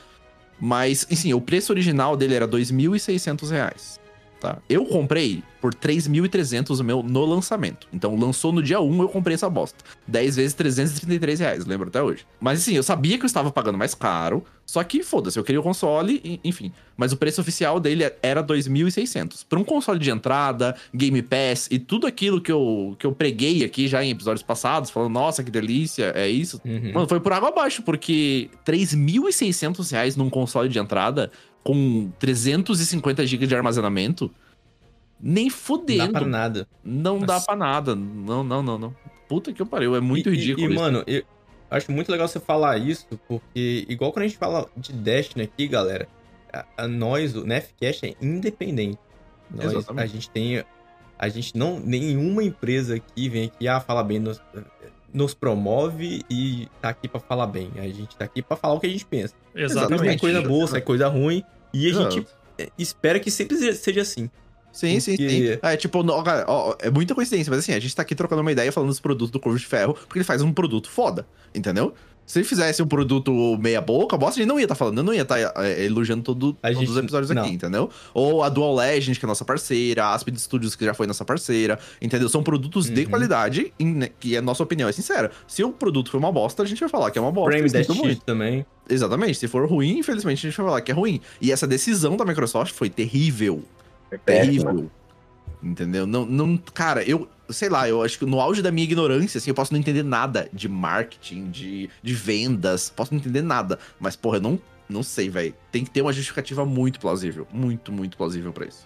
[0.60, 4.00] Mas, enfim, o preço original dele era 2.600 reais.
[4.42, 4.58] Tá?
[4.68, 7.88] Eu comprei por 3.300 o meu no lançamento.
[7.94, 9.86] Então lançou no dia 1, eu comprei essa bosta.
[10.08, 12.26] 10 vezes 333 reais, lembro até hoje.
[12.40, 14.44] Mas assim, eu sabia que eu estava pagando mais caro.
[14.66, 16.72] Só que, foda-se, eu queria o console, enfim.
[16.98, 19.46] Mas o preço oficial dele era 2.600.
[19.48, 23.64] Para um console de entrada, Game Pass e tudo aquilo que eu, que eu preguei
[23.64, 26.60] aqui já em episódios passados, falando, nossa, que delícia, é isso.
[26.66, 26.94] Uhum.
[26.94, 31.30] Mano, foi por água abaixo, porque 3.600 reais num console de entrada
[31.64, 34.32] com 350 GB de armazenamento,
[35.20, 36.12] nem Não dá fudendo.
[36.14, 36.68] pra nada.
[36.84, 37.96] Não dá pra nada.
[37.96, 38.96] Não, não, não, não.
[39.28, 41.24] Puta que pariu, é muito E- ridículo E, mano, eu
[41.70, 45.68] acho muito legal você falar isso, porque, igual quando a gente fala de Destiny aqui,
[45.68, 46.08] galera,
[46.52, 48.98] a, a nós, o Nefcast é independente.
[49.50, 50.04] Nós, Exatamente.
[50.04, 50.64] a gente tem.
[51.20, 51.80] A gente não.
[51.80, 54.42] Nenhuma empresa aqui vem aqui, ah, fala bem, nos,
[55.14, 57.72] nos promove e tá aqui pra falar bem.
[57.78, 59.34] A gente tá aqui pra falar o que a gente pensa.
[59.54, 60.20] Sai Exatamente.
[60.20, 61.44] coisa boa, sai coisa ruim.
[61.74, 62.12] E a Exato.
[62.12, 64.30] gente é, espera que sempre se- seja assim.
[64.72, 65.60] Sim, sim, Porque- sim.
[65.62, 68.42] É, tipo, não, cara, ó, é muita coincidência, mas assim, a gente tá aqui trocando
[68.42, 71.28] uma ideia falando dos produtos do Corvo de Ferro, porque ele faz um produto foda,
[71.54, 71.94] entendeu?
[72.26, 75.04] Se ele fizesse um produto meia boca, bosta, a gente não ia estar falando, eu
[75.04, 75.38] não ia estar
[75.82, 77.42] elogiando todo, A todos gente- os episódios não.
[77.44, 77.90] aqui, entendeu?
[78.14, 81.26] Ou a Dual Legend, que é nossa parceira, a Aspid Studios, que já foi nossa
[81.26, 82.30] parceira, entendeu?
[82.30, 83.10] São produtos de Uhum.
[83.10, 85.30] qualidade, em- né, que a nossa opinião é sincera.
[85.46, 87.52] Se o produto for uma bosta, a gente vai falar que é uma bosta.
[87.52, 88.22] Frame Dash muito.
[88.24, 88.66] também.
[88.90, 89.38] Exatamente.
[89.38, 91.20] Se for ruim, infelizmente a gente vai falar que é ruim.
[91.42, 93.62] E essa decisão da Microsoft foi terrível.
[94.26, 94.72] Péssima.
[94.72, 94.92] Terrível.
[95.64, 96.08] Entendeu?
[96.08, 99.50] Não, não, cara, eu sei lá, eu acho que no auge da minha ignorância, assim,
[99.50, 103.78] eu posso não entender nada de marketing, de, de vendas, posso não entender nada.
[104.00, 104.60] Mas, porra, eu não,
[104.90, 105.54] Não sei, velho.
[105.72, 107.48] Tem que ter uma justificativa muito plausível.
[107.54, 108.86] Muito, muito plausível pra isso.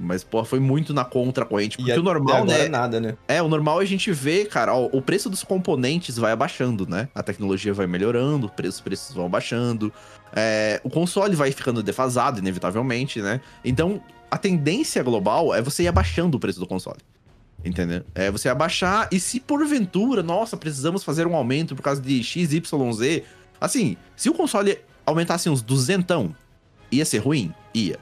[0.00, 1.76] Mas, pô, foi muito na contracorrente.
[1.76, 2.68] Porque E o normal, né?
[2.68, 3.16] nada, né?
[3.26, 6.86] É, o normal é a gente ver, cara, ó, o preço dos componentes vai abaixando,
[6.86, 7.08] né?
[7.14, 9.92] A tecnologia vai melhorando, os preços, os preços vão abaixando.
[10.32, 13.40] É, o console vai ficando defasado, inevitavelmente, né?
[13.64, 16.98] Então, a tendência global é você ir abaixando o preço do console.
[17.64, 18.04] Entendeu?
[18.14, 22.62] É você abaixar e se porventura, nossa, precisamos fazer um aumento por causa de XYZ.
[23.60, 26.34] Assim, se o console aumentasse uns duzentão,
[26.90, 27.52] ia ser ruim?
[27.74, 27.98] Ia.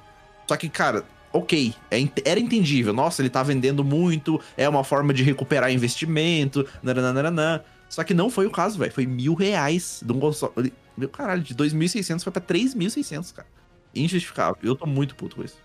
[0.47, 2.93] Só que, cara, ok, é era entendível.
[2.93, 7.65] Nossa, ele tá vendendo muito, é uma forma de recuperar investimento, nananana.
[7.89, 8.93] Só que não foi o caso, velho.
[8.93, 10.73] Foi mil reais de um console.
[10.97, 13.49] Meu caralho, de 2.600 foi pra 3.600, cara.
[13.95, 14.59] Injustificável.
[14.63, 15.57] Eu tô muito puto com isso.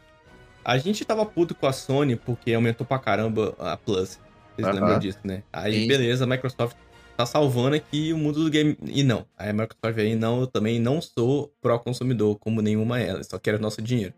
[0.63, 4.19] A gente tava puto com a Sony porque aumentou pra caramba a Plus.
[4.55, 4.73] Vocês Aham.
[4.79, 5.43] lembram disso, né?
[5.51, 5.87] Aí, Sim.
[5.87, 6.75] beleza, a Microsoft
[7.17, 8.77] tá salvando aqui o mundo do game.
[8.85, 9.25] E não.
[9.37, 13.23] Aí a Microsoft aí, não, eu também não sou pró-consumidor, como nenhuma ela.
[13.23, 14.13] Só quero nosso dinheiro.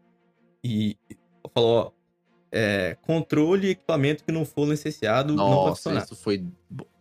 [0.64, 0.98] E
[1.54, 2.04] falou, ó.
[2.56, 6.04] É, controle e equipamento que não for licenciado não Nossa, funcionar.
[6.04, 6.46] isso foi.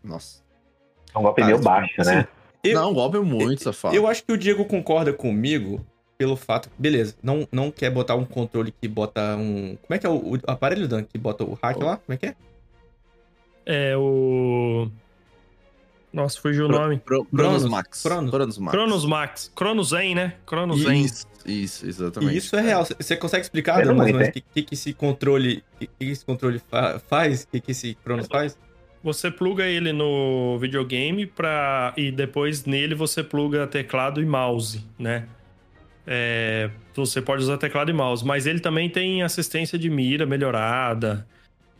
[0.02, 0.42] Nossa.
[1.14, 2.28] É um golpe Cara, meio baixo, assim, né?
[2.64, 3.94] Eu- não, o golpe muito safado.
[3.94, 5.84] Eu acho que o Diego concorda comigo
[6.18, 6.70] pelo fato.
[6.78, 9.76] Beleza, não, não quer botar um controle que bota um.
[9.82, 11.02] Como é que é o, o aparelho, Dan?
[11.04, 11.96] Que bota o hack lá?
[11.96, 12.34] Como é que é?
[13.64, 14.88] É o.
[16.12, 16.98] Nossa, fugiu o Pro- nome.
[16.98, 18.02] Pro, Cronos, Max.
[18.02, 18.30] Cronos.
[18.30, 18.72] Cronos Max.
[18.72, 19.52] Cronos Max.
[19.54, 20.34] Cronos Zen, né?
[20.44, 21.02] Cronos Zen.
[21.04, 22.34] Isso, isso, exatamente.
[22.34, 22.84] E isso é real.
[22.84, 25.64] Você consegue explicar, Dan, mais ou não menos, o que, que, que esse controle.
[25.74, 27.44] O que, que esse controle fa- faz?
[27.44, 28.58] O que, que esse Cronos faz?
[29.02, 31.92] Você pluga ele no videogame pra...
[31.96, 35.26] e depois nele você pluga teclado e mouse, né?
[36.06, 41.26] É, Você pode usar teclado e mouse, mas ele também tem assistência de mira melhorada.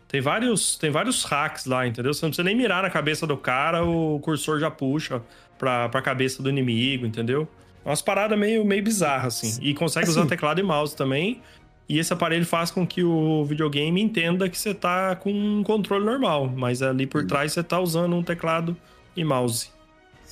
[0.07, 2.13] Tem vários, tem vários hacks lá, entendeu?
[2.13, 5.21] Você não precisa nem mirar na cabeça do cara, o cursor já puxa
[5.57, 7.47] pra, pra cabeça do inimigo, entendeu?
[7.83, 9.59] É umas paradas meio, meio bizarras, assim.
[9.61, 11.41] E consegue usar Assim- teclado e mouse também.
[11.89, 16.05] E esse aparelho faz com que o videogame entenda que você tá com um controle
[16.05, 18.77] normal, mas ali por trás você tá usando um teclado
[19.17, 19.69] e mouse.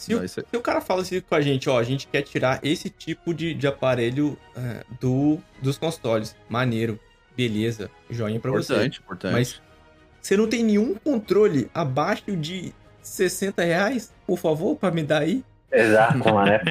[0.01, 1.83] Se, Não, o, isso é- se o cara fala assim com a gente, ó, a
[1.83, 6.35] gente quer tirar esse tipo de, de aparelho é, do, dos consoles.
[6.49, 6.99] Maneiro.
[7.37, 7.89] Beleza.
[8.09, 8.73] Joinha pra você.
[8.73, 9.31] Importante, importante.
[9.33, 9.61] Mas
[10.19, 15.43] você não tem nenhum controle abaixo de 60 reais, por favor, pra me dar aí?
[15.71, 16.51] Exato, mano.
[16.51, 16.61] é-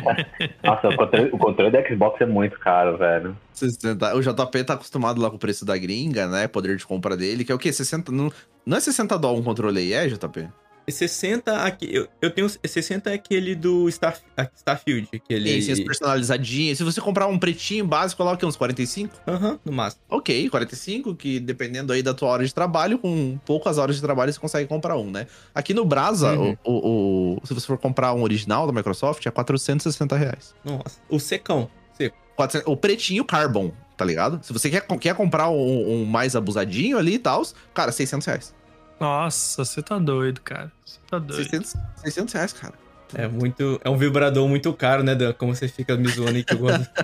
[0.62, 3.36] Nossa, o controle, o controle do Xbox é muito caro, velho.
[3.54, 6.48] 60, o JP tá acostumado lá com o preço da gringa, né?
[6.48, 7.72] Poder de compra dele, que é o quê?
[7.72, 8.10] 60.
[8.12, 8.30] Não,
[8.66, 10.48] não é 60 dólares um controle aí, é, JP?
[10.86, 14.18] E 60 aqui, eu, eu tenho 60 é aquele do Star,
[14.56, 16.78] Starfield, aquele Tem esses personalizadinhos.
[16.78, 19.14] Se você comprar um pretinho básico, coloca uns 45?
[19.28, 20.02] Aham, no máximo.
[20.08, 24.32] Ok, 45, que dependendo aí da tua hora de trabalho, com poucas horas de trabalho
[24.32, 25.26] você consegue comprar um, né?
[25.54, 26.56] Aqui no Brasa, Uhum.
[26.64, 30.54] o, o- o- se você for comprar um original da Microsoft, é 460 reais.
[30.64, 32.16] Nossa, o secão, seco.
[32.36, 34.40] 400 o pretinho Carbon, tá ligado?
[34.42, 37.42] Se você quer, quer comprar um, um mais abusadinho ali e tal,
[37.74, 38.54] cara, 600 reais.
[39.00, 40.70] Nossa, você tá doido, cara.
[40.84, 41.42] Você tá doido.
[41.42, 42.74] 600, 600 reais, cara.
[43.14, 45.32] É muito, é um vibrador muito caro, né, Dan?
[45.32, 46.86] Como você fica me zoando aí que eu gosto.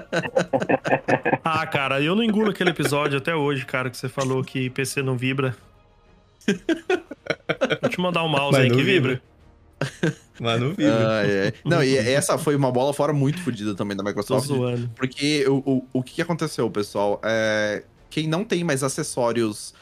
[1.48, 5.00] Ah, cara, eu não engulo aquele episódio até hoje, cara, que você falou que PC
[5.00, 5.54] não vibra.
[7.80, 9.22] Vou te mandar um mouse Mas aí não que vibra.
[9.80, 10.16] vibra.
[10.40, 11.08] Mas não vibra.
[11.08, 11.52] Ai, ai.
[11.64, 14.46] Não, e essa foi uma bola fora muito fodida também da Tô Microsoft.
[14.46, 14.90] zoando.
[14.96, 17.20] Porque o, o, o que aconteceu, pessoal?
[17.24, 19.72] É, quem não tem mais acessórios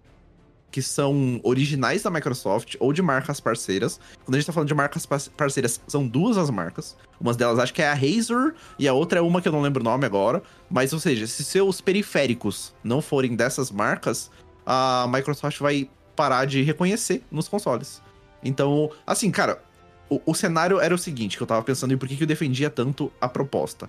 [0.74, 4.00] que são originais da Microsoft ou de marcas parceiras.
[4.24, 6.96] Quando a gente tá falando de marcas par- parceiras, são duas as marcas.
[7.20, 9.62] Uma delas acho que é a Razer e a outra é uma que eu não
[9.62, 10.42] lembro o nome agora.
[10.68, 14.32] Mas, ou seja, se seus periféricos não forem dessas marcas,
[14.66, 18.02] a Microsoft vai parar de reconhecer nos consoles.
[18.42, 19.62] Então, assim, cara,
[20.10, 22.26] o, o cenário era o seguinte, que eu tava pensando em por que, que eu
[22.26, 23.88] defendia tanto a proposta.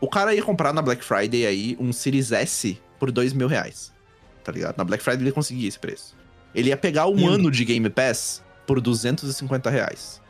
[0.00, 3.92] O cara ia comprar na Black Friday aí um Series S por dois mil reais.
[4.42, 4.76] Tá ligado?
[4.76, 6.23] Na Black Friday ele conseguia esse preço.
[6.54, 7.32] Ele ia pegar um Lindo.
[7.32, 10.20] ano de Game Pass por 250 reais.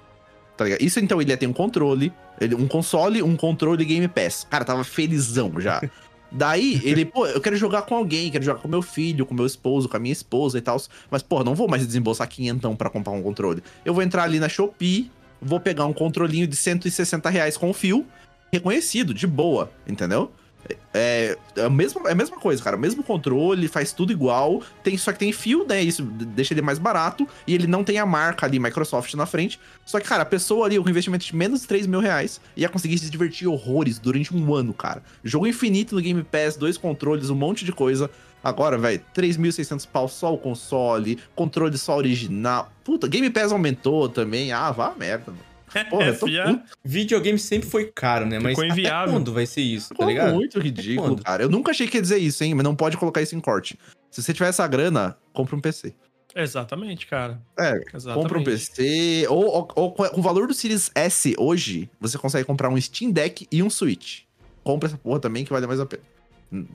[0.57, 0.83] Tá ligado?
[0.83, 4.47] Isso então ele ia ter um controle, ele, um console, um controle Game Pass.
[4.49, 5.81] Cara, tava felizão já.
[6.37, 9.47] Daí, ele, pô, eu quero jogar com alguém, quero jogar com meu filho, com meu
[9.47, 10.81] esposo, com a minha esposa e tal.
[11.09, 13.63] Mas, pô, não vou mais desembolsar quinhentão pra comprar um controle.
[13.85, 18.05] Eu vou entrar ali na Shopee, vou pegar um controlinho de 160 reais com fio,
[18.53, 20.33] reconhecido, de boa, entendeu?
[20.69, 22.77] É, é, a mesma, é a mesma coisa, cara.
[22.77, 24.63] O mesmo controle, faz tudo igual.
[24.83, 25.83] Tem, só que tem fio, né?
[25.83, 27.29] Isso deixa ele mais barato.
[27.47, 29.61] E ele não tem a marca ali, Microsoft, na frente.
[29.85, 32.69] Só que, cara, a pessoa ali, com investimento de menos de 3 mil reais, ia
[32.69, 35.03] conseguir se divertir horrores durante um ano, cara.
[35.23, 38.11] Jogo infinito no Game Pass, dois controles, um monte de coisa.
[38.43, 42.71] Agora, velho, 3.600 pau só o console, controle só original.
[42.85, 44.53] Puta, Game Pass aumentou também.
[44.53, 45.54] Ah, vá merda, mano.
[45.91, 48.39] Porra, tô puto, Videogame sempre foi caro, né?
[48.39, 49.13] Mas até inviável.
[49.15, 50.35] quando vai ser isso, tá Pô, ligado?
[50.35, 51.25] muito ridículo, Quando?
[51.25, 51.43] cara.
[51.43, 52.55] Eu nunca achei que ia dizer isso, hein?
[52.55, 53.79] Mas não pode colocar isso em corte.
[54.11, 55.95] Se você tiver essa grana, compra um PC.
[56.37, 57.41] Exatamente, cara.
[57.59, 58.23] É, Exatamente.
[58.23, 59.27] compra um PC.
[59.29, 63.11] Ou, ou- ou com o valor do Series S hoje, você consegue comprar um Steam
[63.13, 64.23] Deck e um Switch.
[64.65, 66.03] Compra essa porra também que vale mais a pena.
[66.53, 66.67] Hum,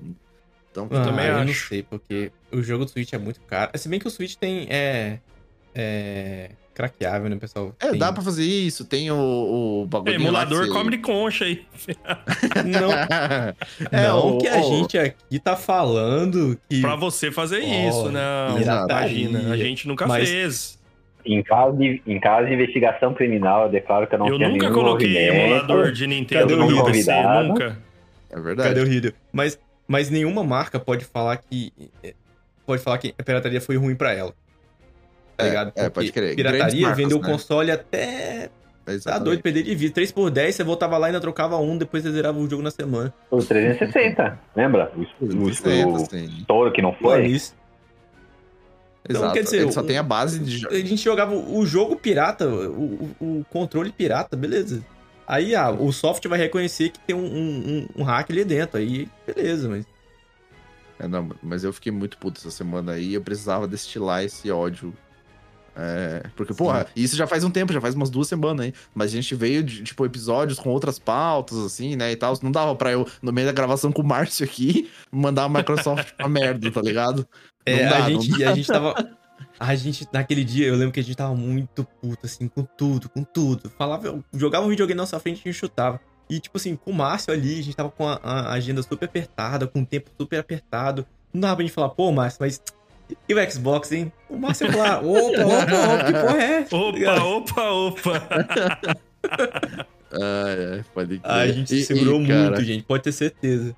[0.72, 1.68] Então, Ah, também eu não acho.
[1.68, 3.72] sei, porque o jogo do Switch é muito caro.
[3.76, 4.68] Se bem que o Switch tem.
[4.70, 5.20] É.
[5.74, 6.52] É.
[6.80, 7.76] Craqueável, né, pessoal?
[7.78, 8.86] é, Tem- dá pra fazer isso.
[8.86, 9.16] Tem o,
[9.84, 10.16] o bagulho.
[10.16, 11.66] Emulador come de concha aí.
[12.66, 12.90] Não,
[13.92, 16.80] É, não o- que a o- gente aqui tá falando que.
[16.80, 18.22] Pra você fazer Ó, isso, né?
[18.90, 20.80] Imagina, a gente nunca Mas- fez.
[21.26, 24.48] Em caso, de, em caso de investigação criminal, eu declaro que eu não Eu tinha
[24.48, 27.12] nunca coloquei emulador de Nintendo Cadê no PC,
[27.44, 27.78] nunca.
[28.32, 28.70] É verdade.
[28.70, 29.14] Cadê o Hideo?
[29.34, 31.74] Mas, mas nenhuma marca pode falar que.
[32.66, 34.34] Pode falar que a pirataria foi ruim pra ela.
[35.40, 35.72] Tá É, ligado?
[35.76, 36.36] é, pode crer.
[36.36, 37.28] Pirataria marcas, vendeu o né?
[37.32, 38.50] console até.
[38.86, 39.24] Tá Exatamente.
[39.26, 39.94] doido, perder de vida.
[39.94, 42.62] 3 por 10 você voltava lá e ainda trocava um, depois você zerava o jogo
[42.64, 43.14] na semana.
[43.32, 44.92] O 360, lembra?
[44.96, 47.26] O, o, o, o touro que não foi.
[47.28, 47.56] isso.
[49.06, 49.34] Então, Exato.
[49.34, 50.68] quer dizer, Ele só o- tem a base de.
[50.68, 54.84] A gente jogava o jogo pirata, o, o- o controle pirata, beleza.
[55.28, 58.78] Aí ah, o software vai reconhecer que tem um, um, um hack ali dentro.
[58.78, 59.86] Aí, beleza, mas.
[61.00, 63.14] É, não, mas eu fiquei muito puto essa semana aí.
[63.14, 64.94] Eu precisava destilar esse ódio.
[65.82, 68.74] É, porque, porra, isso já faz um tempo, já faz umas duas semanas aí.
[68.94, 72.38] Mas a gente veio de, tipo, episódios com outras pautas, assim, né, e tal.
[72.44, 76.12] Não dava pra eu, no meio da gravação com o Márcio aqui, mandar a Microsoft
[76.18, 77.26] pra merda, tá ligado?
[77.66, 79.18] É, Não dá, a, não gente, a gente tava.
[79.58, 83.08] A gente, naquele dia, eu lembro que a gente tava muito puto, assim, com tudo,
[83.10, 83.70] com tudo.
[83.78, 86.00] Falava, jogava um videogame na nossa frente e a gente chutava.
[86.30, 89.06] E, tipo assim, com o Márcio ali, a gente tava com a, a agenda super
[89.06, 91.06] apertada, com o tempo super apertado.
[91.34, 92.62] Não dava pra gente falar, pô, Márcio, mas.
[93.28, 94.12] E o Xbox, hein?
[94.30, 96.62] O Márcio ia falar, opa, opa, opa, que porra é?
[96.64, 97.24] Tá?
[97.26, 98.98] Opa, opa, opa.
[100.12, 101.32] Ah, é, pode crer.
[101.32, 103.76] A gente E- segurou e, cara, muito, gente, pode ter certeza.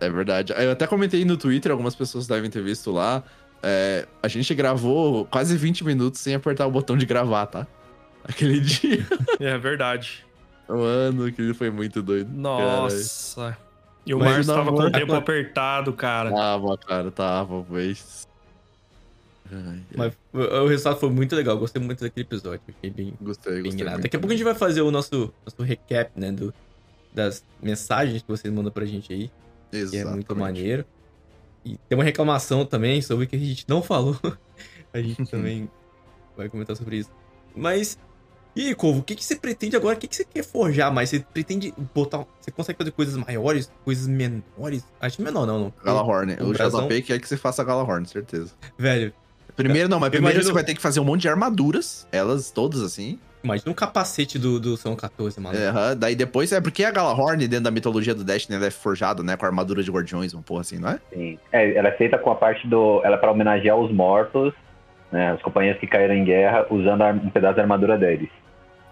[0.00, 0.52] É verdade.
[0.56, 3.22] Eu até comentei no Twitter, algumas pessoas devem ter visto lá.
[3.62, 7.66] é, a gente gravou quase 20 minutos sem apertar o botão de gravar, tá?
[8.28, 9.06] Aquele dia.
[9.40, 10.24] É verdade.
[10.68, 12.30] Mano, aquele foi muito doido.
[12.32, 13.56] Nossa.
[14.06, 16.30] E o Márcio tava com o tempo apertado, cara.
[16.30, 18.26] Tava, cara, tava, pois.
[19.52, 22.60] Ai, Mas o, o resultado foi muito legal, gostei muito daquele episódio.
[22.66, 23.84] Fiquei bem, gostei, bem gostei.
[23.84, 26.52] Daqui a pouco a gente vai fazer o nosso, nosso recap, né, do,
[27.12, 29.30] das mensagens que vocês mandam pra gente aí,
[29.70, 30.84] que é muito maneiro.
[31.64, 34.18] E tem uma reclamação também sobre o que a gente não falou.
[34.92, 35.70] a gente também
[36.36, 37.10] vai comentar sobre isso.
[37.56, 37.98] Mas,
[38.54, 39.96] e aí, Corvo, o que, que você pretende agora?
[39.96, 41.08] O que, que você quer forjar mais?
[41.10, 42.26] Você pretende botar.
[42.40, 44.84] Você consegue fazer coisas maiores, coisas menores?
[45.00, 45.72] Acho menor, não, não.
[45.82, 46.36] Galahorn.
[46.40, 46.52] Um O.
[46.52, 48.52] JP quer que você faça Galahorn, certeza.
[48.76, 49.14] Velho,
[49.56, 52.50] Primeiro não, mas primeiro imagino- você vai ter que fazer um monte de armaduras, elas
[52.50, 53.18] todas assim.
[53.42, 55.56] imagina um capacete do, do São 14, mano.
[55.56, 55.94] É.
[55.94, 59.36] Daí depois é porque a Galahorn, dentro da mitologia do Destiny, ela é forjada, né?
[59.36, 60.98] Com a armadura de guardiões, uma porra assim, não é?
[61.12, 61.38] Sim.
[61.52, 63.00] É, ela é feita com a parte do.
[63.04, 64.52] Ela é pra homenagear os mortos,
[65.12, 65.34] né?
[65.34, 68.28] Os companheiros que caíram em guerra usando um pedaço da armadura deles.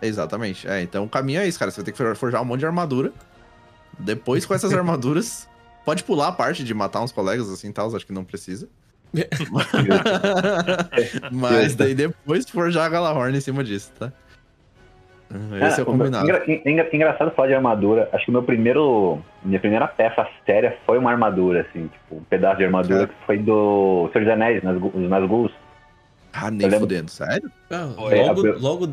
[0.00, 0.68] Exatamente.
[0.68, 1.70] É, então o caminho é isso, cara.
[1.70, 3.12] Você vai ter que forjar um monte de armadura.
[3.98, 5.48] Depois, com essas armaduras,
[5.84, 8.68] pode pular a parte de matar uns colegas assim e tal, acho que não precisa.
[11.30, 14.12] Mas daí depois forjar a Galahorn em cima disso, tá?
[15.66, 16.26] Esse é o combinado.
[16.26, 18.08] Engra- engra- engraçado falar de armadura.
[18.12, 19.18] Acho que o meu primeiro.
[19.42, 23.06] Minha primeira peça séria foi uma armadura, assim, tipo, um pedaço de armadura É.
[23.06, 25.50] que foi do Senhor dos Anéis, nas, os Nazgûls.
[26.34, 27.50] Ah, nem Eu lembro- fudendo, sério?
[27.70, 28.90] Ah, Foi, logo, eu- logo.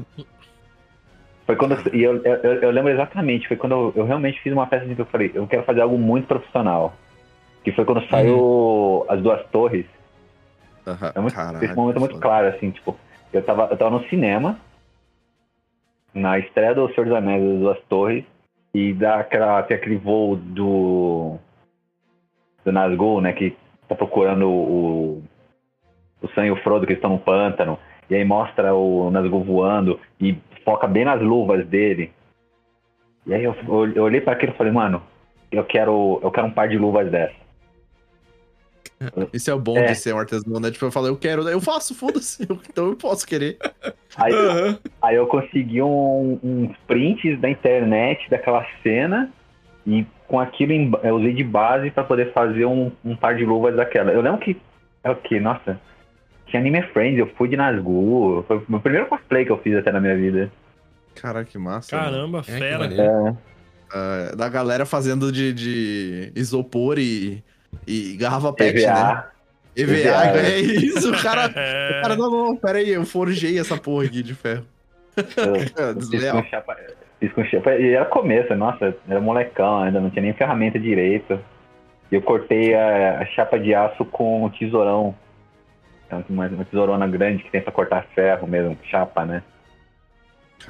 [1.45, 1.73] Foi quando.
[1.73, 4.86] eu- E eu, eu, eu lembro exatamente, foi quando eu, eu realmente fiz uma peça
[4.86, 6.95] assim que eu falei, eu quero fazer algo muito profissional.
[7.65, 9.86] Que foi quando saiu as duas torres.
[10.89, 12.21] Aham, É muito, caralho, esse momento é muito foda.
[12.21, 12.97] claro, assim, tipo,
[13.32, 14.60] eu tava, eu tava no cinema,
[16.13, 18.25] na estreia do Senhor dos Anéis das Duas Torres,
[18.73, 21.38] e dá aquela, tem aquele voo do.
[22.63, 23.56] do Nazgûl, né, que
[23.88, 25.23] tá procurando o.
[26.21, 27.78] o Sam e o Frodo que estão no pântano,
[28.10, 32.12] e aí mostra o Nazgûl voando e foca bem nas luvas dele.
[33.25, 33.56] E aí eu,
[33.96, 35.04] eu olhei pra aquilo e falei, mano,
[35.52, 37.35] eu quero, eu quero um par de luvas dessa.
[39.33, 39.85] Isso é o bom É.
[39.87, 40.69] de ser um artesão, né?
[40.71, 43.58] Tipo, eu falei, eu quero, eu faço, foda-se, então eu posso querer.
[44.17, 44.79] Aí, Aham.
[45.02, 49.31] Aí eu consegui um- uns prints da internet daquela cena
[49.87, 53.45] e com aquilo em- eu usei de base pra poder fazer um, um par de
[53.45, 54.12] luvas daquela.
[54.12, 54.58] Eu lembro que.
[55.04, 55.39] É o que?
[55.39, 55.79] Nossa.
[56.47, 58.43] Tinha Anime Friends, eu fui de Nazgûl.
[58.47, 60.52] Foi o meu primeiro cosplay que eu fiz até na minha vida.
[61.15, 61.95] Caraca, que massa.
[61.95, 62.10] mano.
[62.12, 62.79] Caramba, que fera.
[62.79, 63.04] maneiro.
[63.04, 63.35] É,
[63.93, 67.41] Ah, da galera fazendo de, de isopor e,
[67.88, 68.82] e garrafa pet, né?
[68.84, 69.32] EVA.
[69.76, 71.52] EVA, EVA, é isso, o cara...
[71.56, 74.65] É, Cara, não, não, pera aí, eu forjei essa porra aqui de ferro.
[75.78, 76.44] É, desleal.
[77.20, 77.76] fiz com chapa.
[77.76, 81.40] E era começo, nossa, era molecão, ainda não tinha nem ferramenta direito.
[82.12, 85.13] E eu cortei a, a chapa de aço com um tesourão.
[86.06, 89.44] Então, uma, uma tesourona grande que tem pra cortar ferro mesmo, chapa, né?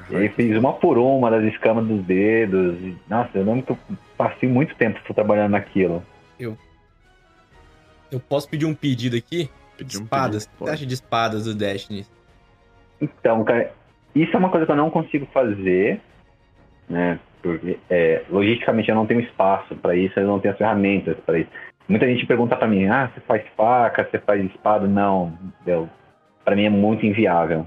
[0.09, 2.75] E aí fiz uma por uma das escamas dos dedos.
[2.81, 3.77] E, nossa, eu lembro que eu
[4.17, 6.03] passei muito tempo trabalhando naquilo.
[6.39, 6.57] Eu
[8.17, 9.49] posso pedir um pedido aqui?
[9.77, 10.45] Pedi um espadas.
[10.45, 12.05] pedido, O que você acha de espadas do Destiny?
[13.01, 13.73] Então, cara,
[14.15, 16.01] isso é uma coisa que eu não consigo fazer,
[16.89, 17.19] né?
[17.41, 21.39] Porque é, logisticamente eu não tenho espaço para isso, eu não tenho as ferramentas para
[21.39, 21.49] isso.
[21.87, 24.87] Muita gente pergunta para mim, ah, você faz faca, você faz espada?
[24.87, 25.89] Não, eu,
[26.43, 27.65] para mim é muito inviável.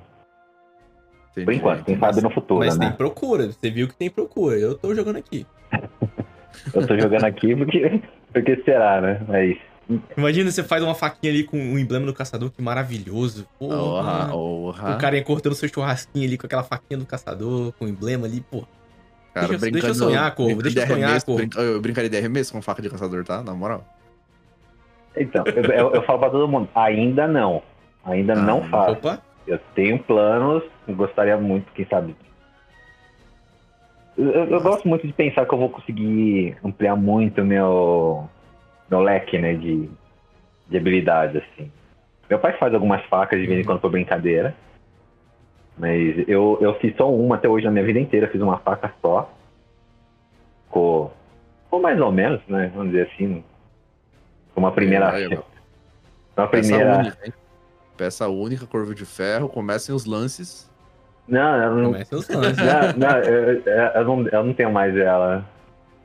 [1.30, 1.46] Entendi.
[1.46, 2.94] Por enquanto, quem sabe no futuro, Mas tem né?
[2.94, 3.46] procura.
[3.46, 4.56] Você viu que tem procura.
[4.56, 5.46] Eu tô jogando aqui.
[6.74, 9.22] Eu tô jogando aqui porque, porque será, né?
[9.26, 9.56] Mas
[10.16, 13.46] Imagina você faz uma faquinha ali com o emblema do caçador, que maravilhoso.
[13.58, 13.76] Porra.
[13.76, 14.94] Porra, porra.
[14.96, 18.26] O cara ia cortando seu churrasquinho ali com aquela faquinha do caçador, com o emblema
[18.26, 18.64] ali, pô.
[19.34, 21.38] Cara, deixa- brincando, deixa eu sonhar, Corvo, deixa eu de sonhar, arremesso, Corvo.
[21.40, 23.42] brinca- Eu brincaria de arremesso com faca de caçador, tá?
[23.42, 23.84] Na moral.
[25.16, 27.62] Então, eu, eu- eu falo pra todo mundo, ainda não.
[28.04, 28.92] Ainda não Ah, faço.
[28.92, 32.14] Opa, Eu tenho planos, gostaria muito, quem sabe.
[34.16, 38.28] Eu, eu- eu gosto muito de pensar que eu vou conseguir ampliar muito meu,
[38.92, 39.88] meu leque, né, de,
[40.68, 41.72] de habilidades, assim.
[42.28, 44.54] Meu pai faz algumas facas de vez em quando por brincadeira.
[45.78, 48.92] Mas eu, eu fiz só uma até hoje na minha vida inteira, fiz uma faca
[49.00, 49.32] só.
[50.66, 51.12] Ficou,
[51.64, 52.70] ficou mais ou menos, né?
[52.74, 53.42] Vamos dizer assim.
[54.54, 55.18] Foi uma primeira.
[55.18, 55.28] É, é,
[56.36, 56.98] uma Peça primeira.
[56.98, 57.32] única, hein?
[57.96, 60.70] Peça única, corvo de ferro, comecem os lances.
[61.26, 62.58] Não, eu não, começa os lances.
[62.98, 63.62] não, não, eu, eu-
[63.94, 65.44] eu não, eu não tenho mais ela.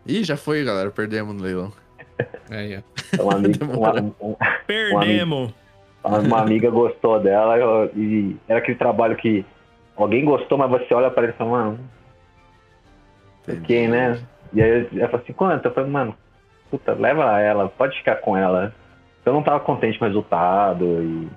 [0.06, 0.90] Ih, já foi, galera.
[0.92, 1.72] Perdemos no leilão.
[2.49, 3.24] Aí, ó.
[3.24, 5.53] Uma amiga, uma, um- Perdemos.
[6.03, 9.45] uma amiga gostou dela eu- e era aquele trabalho que
[9.95, 11.80] alguém gostou, mas você olha pra ele e fala, mano,
[13.49, 14.20] ok, né?
[14.53, 15.65] E aí ela falou assim, quanto?
[15.65, 16.15] Eu falei, mano,
[16.72, 18.74] puta, leva ela, pode ficar com ela.
[19.26, 21.28] Eu não tava contente com o resultado e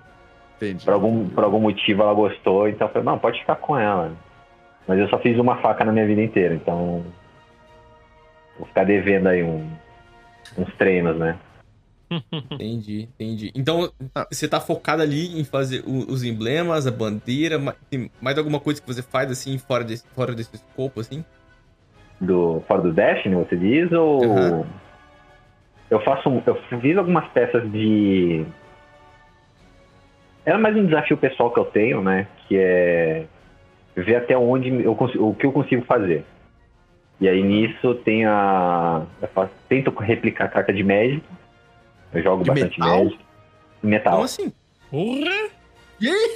[0.56, 0.84] Entendi.
[0.84, 4.12] por algum, por algum motivo ela gostou, então eu falei, não, pode ficar com ela.
[4.86, 7.04] Mas eu só fiz uma faca na minha vida inteira, então
[8.58, 9.68] vou ficar devendo aí um-
[10.56, 11.38] uns treinos, né?
[12.52, 13.52] Entendi, entendi.
[13.54, 13.90] Então,
[14.30, 17.58] você tá focado ali em fazer o- os emblemas, a bandeira,
[18.20, 21.24] mais alguma coisa que você faz assim, fora desse, fora desse escopo, assim?
[22.20, 23.90] do fora do Destiny, você diz?
[23.92, 24.66] Ou Aham.
[25.90, 28.44] eu faço, eu fiz algumas peças de
[30.44, 32.26] era mais um desafio pessoal que eu tenho, né?
[32.46, 33.26] Que é
[33.96, 36.24] ver até onde eu consigo, o que eu consigo fazer.
[37.20, 41.26] E aí nisso tem a eu faço- tento replicar a carta de médico.
[42.12, 43.04] Eu jogo De bastante metal?
[43.04, 43.22] médico.
[43.82, 44.12] Metal.
[44.12, 44.52] Como assim?
[44.90, 45.50] Porra!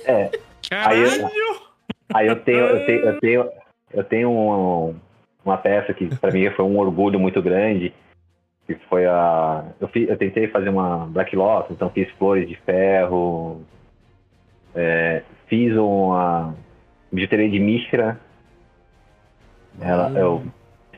[0.07, 0.31] É.
[0.71, 1.31] Caralho!
[2.13, 3.51] Aí eu tenho, eu tenho, eu tenho,
[3.93, 4.95] eu tenho um-
[5.45, 7.93] uma peça que para mim foi um orgulho muito grande,
[8.67, 12.57] que foi a, eu, fi- eu tentei fazer uma Black Lotus, então fiz flores de
[12.57, 13.63] ferro,
[14.75, 16.55] é, fiz uma
[17.13, 18.19] bijuteria de Mishra,
[19.81, 20.45] ela, eu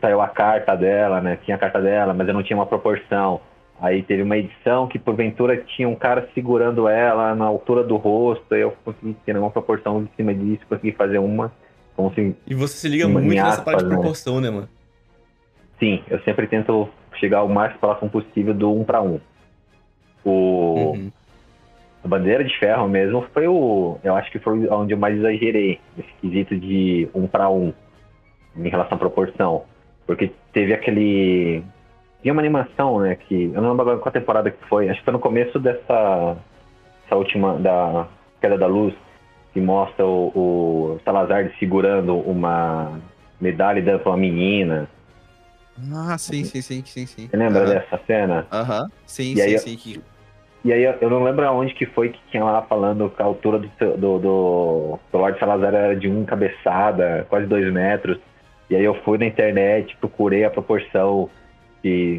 [0.00, 1.38] saiu a carta dela, né?
[1.44, 3.40] Tinha a carta dela, mas eu não tinha uma proporção.
[3.80, 8.54] Aí teve uma edição que porventura tinha um cara segurando ela na altura do rosto,
[8.54, 11.52] eu consegui ter uma proporção em cima disso, consegui fazer uma.
[11.94, 14.68] Como se, E você se liga muito nessa parte de proporção, né, mano?
[15.78, 16.88] sim, eu sempre tento
[17.18, 19.20] chegar o mais próximo possível do um para um.
[20.24, 21.10] O Uhum.
[22.04, 25.80] a bandeira de ferro mesmo foi o, eu acho que foi onde eu mais exagerei
[25.96, 27.72] nesse quesito de um para um
[28.56, 29.64] em relação à proporção,
[30.06, 31.62] porque teve aquele
[32.22, 35.04] tinha uma animação, né, que eu não lembro agora qual temporada que foi, acho que
[35.04, 36.36] foi no começo dessa
[37.06, 38.08] essa última da
[38.40, 38.94] queda da luz
[39.52, 40.28] que mostra o,
[40.96, 43.00] o Salazar segurando uma
[43.40, 44.88] medalha e dando pra uma menina.
[45.94, 47.28] Ah, sim, sim, sim, sim, sim.
[47.28, 48.46] Você lembra dessa cena?
[48.50, 48.86] Aham.
[49.06, 49.76] Sim, E sim, eu- sim.
[49.76, 50.00] Que...
[50.64, 53.58] E aí eu não lembro aonde que foi que tinha lá falando que a altura
[53.60, 58.18] do, do, do, do Lorde Salazar era de um cabeçada, quase dois metros.
[58.68, 61.30] E aí eu fui na internet, procurei a proporção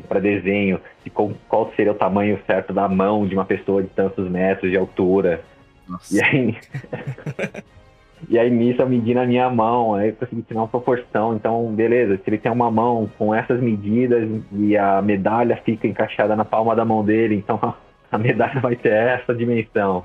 [0.08, 3.89] para desenho, de qual, qual seria o tamanho certo da mão de uma pessoa de
[3.89, 5.43] tantos metros de altura.
[5.88, 6.16] Nossa.
[6.16, 6.58] E aí.
[8.30, 11.36] e aí nisso eu medi na minha mão, aí eu consegui tirar uma proporção.
[11.36, 16.36] Então, beleza, se ele tem uma mão com essas medidas e a medalha fica encaixada
[16.36, 17.60] na palma da mão dele, então
[18.12, 20.04] a medalha vai ter essa dimensão.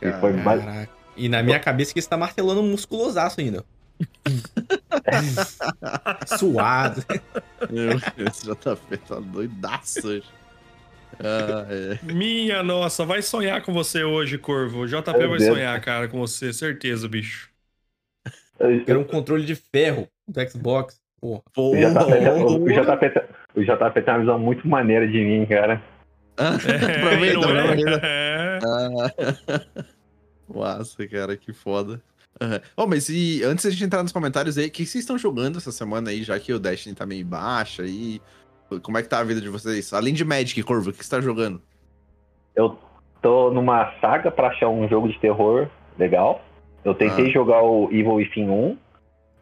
[0.00, 0.98] E foi Caraca.
[1.16, 3.64] E na minha cabeça que você tá martelando um musculosaço ainda.
[6.38, 7.04] Suado.
[7.70, 10.24] Meu Deus, JP tá doidaço hoje.
[11.20, 11.98] Ah, é.
[12.12, 14.80] Minha nossa, vai sonhar com você hoje, Corvo.
[14.82, 15.54] O JP Meu vai Deus.
[15.54, 17.50] sonhar, cara, com você, certeza, bicho.
[18.86, 21.00] Era um controle de ferro do Xbox.
[21.20, 21.42] Porra.
[21.56, 23.24] O JP, tá- o, JP, tá-
[23.54, 25.82] o JP tem uma visão muito maneira de mim, cara.
[26.38, 27.62] Aproveita, não é?
[27.64, 28.00] aproveita.
[28.04, 28.58] É.
[28.64, 29.84] Ah.
[30.48, 32.00] Nossa, cara, que foda.
[32.40, 32.60] Aham.
[32.76, 35.58] Ô, mas e antes da gente entrar nos comentários aí, o que vocês estão jogando
[35.58, 38.20] essa semana aí, já que o Destiny tá meio baixo aí?
[38.82, 39.92] Como é que tá a vida de vocês?
[39.92, 41.60] Além de Magic, Corvo, o que você tá jogando?
[42.54, 42.78] Eu
[43.22, 45.68] tô numa saga pra achar um jogo de terror
[45.98, 46.44] legal.
[46.84, 47.30] Eu tentei Ah.
[47.30, 48.76] jogar o Evil Within 1.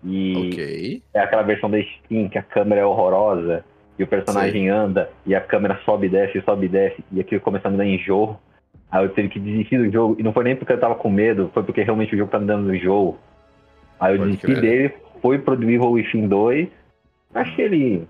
[0.04, 1.02] E Ok.
[1.14, 3.64] é aquela versão da Steam que a câmera é horrorosa
[3.98, 7.40] e o personagem anda e a câmera sobe e desce, sobe e desce, e aquilo
[7.40, 8.38] começou a me dar enjoo.
[8.90, 11.10] Aí eu tive que desistir do jogo, e não foi nem porque eu tava com
[11.10, 13.18] medo, foi porque realmente o jogo tá me dando enjoo.
[13.98, 14.60] Aí eu Pode desisti crer.
[14.60, 16.68] dele, fui pro Evil Within 2,
[17.34, 18.08] achei ele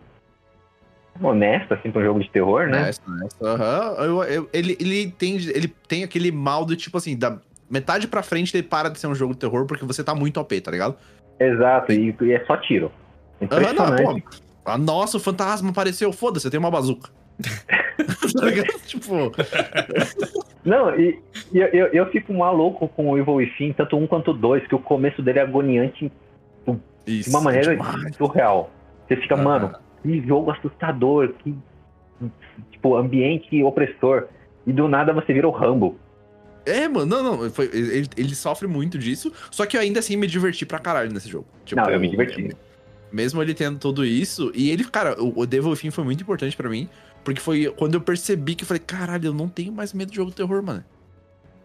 [1.21, 2.91] honesto, assim, pra um jogo de terror, né?
[3.43, 3.95] Aham.
[3.99, 8.23] Eu- eu- ele, ele, tem, ele tem aquele mal do tipo assim, da metade pra
[8.23, 10.71] frente ele para de ser um jogo de terror porque você tá muito OP, tá
[10.71, 10.97] ligado?
[11.41, 12.93] Exato, e, e é só tiro.
[13.51, 14.23] Aham, não, Impressionante.
[14.23, 14.37] pô.
[14.65, 17.11] Ah, nossa, o fantasma apareceu, foda-se, eu tenho uma bazuca.
[18.33, 18.79] tá?
[18.87, 19.33] Tipo,
[20.65, 21.19] Não, e,
[21.53, 24.79] e eu, eu, fico maluco com o Evil Within, tanto um quanto dois, que o
[24.79, 26.11] começo dele é agoniante
[27.07, 27.31] de isso.
[27.31, 28.17] uma maneira demais.
[28.17, 28.71] surreal.
[29.07, 29.43] Você fica, Ah.
[29.43, 31.55] mano, que jogo assustador, que
[32.71, 34.29] tipo, ambiente opressor.
[34.67, 35.97] E do nada você vira o Rambo.
[36.65, 37.51] É, mano, não, não.
[37.51, 39.33] Foi, ele, ele sofre muito disso.
[39.51, 41.47] Só que eu ainda assim me diverti pra caralho nesse jogo.
[41.65, 42.51] Tipo, Não, eu me diverti.
[43.13, 44.51] Mesmo ele tendo tudo isso.
[44.53, 46.89] E ele, cara, o, o Devil Within foi muito importante pra mim.
[47.27, 50.17] Porque foi quando eu percebi que eu falei, caralho, eu não tenho mais medo de
[50.17, 50.85] jogo de terror, mano.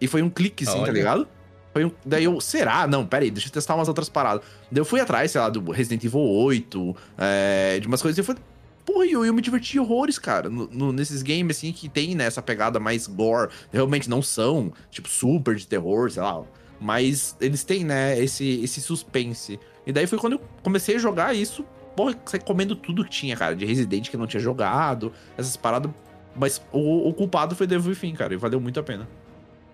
[0.01, 1.28] E foi um clique, assim, tá ligado?
[1.72, 2.88] Foi um, daí eu, será?
[2.88, 4.43] Não, pera aí, deixa eu testar umas outras paradas.
[4.72, 8.18] Daí eu fui atrás, sei lá, do Resident Evil 8, é, de umas coisas.
[8.18, 8.41] E eu falei,
[8.84, 10.49] pô, eu, eu me diverti horrores, cara.
[10.49, 13.51] no- no- nesses games, assim, que tem, né, essa pegada mais gore.
[13.72, 16.41] Realmente não são, tipo, super de terror, sei lá.
[16.80, 19.59] Mas eles têm, né, esse, esse suspense.
[19.86, 21.64] E daí foi quando eu comecei a jogar isso.
[21.96, 23.56] Porra, saí comendo tudo que tinha, cara.
[23.56, 25.92] De Resident que eu não tinha jogado, essas paradas.
[26.36, 28.34] Mas o, o culpado foi Devil Within, cara.
[28.34, 29.08] E valeu muito a pena.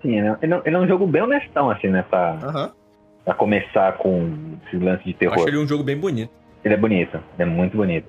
[0.02, 2.04] Sim, ele é- ele é ele é um jogo bem honestão, assim, né?
[2.10, 2.72] Pra, Aham.
[3.26, 4.32] pra começar com
[4.68, 5.36] esse lance de Eu terror.
[5.36, 6.32] acho ele um jogo bem bonito.
[6.64, 8.08] Ele é bonito, ele é muito bonito.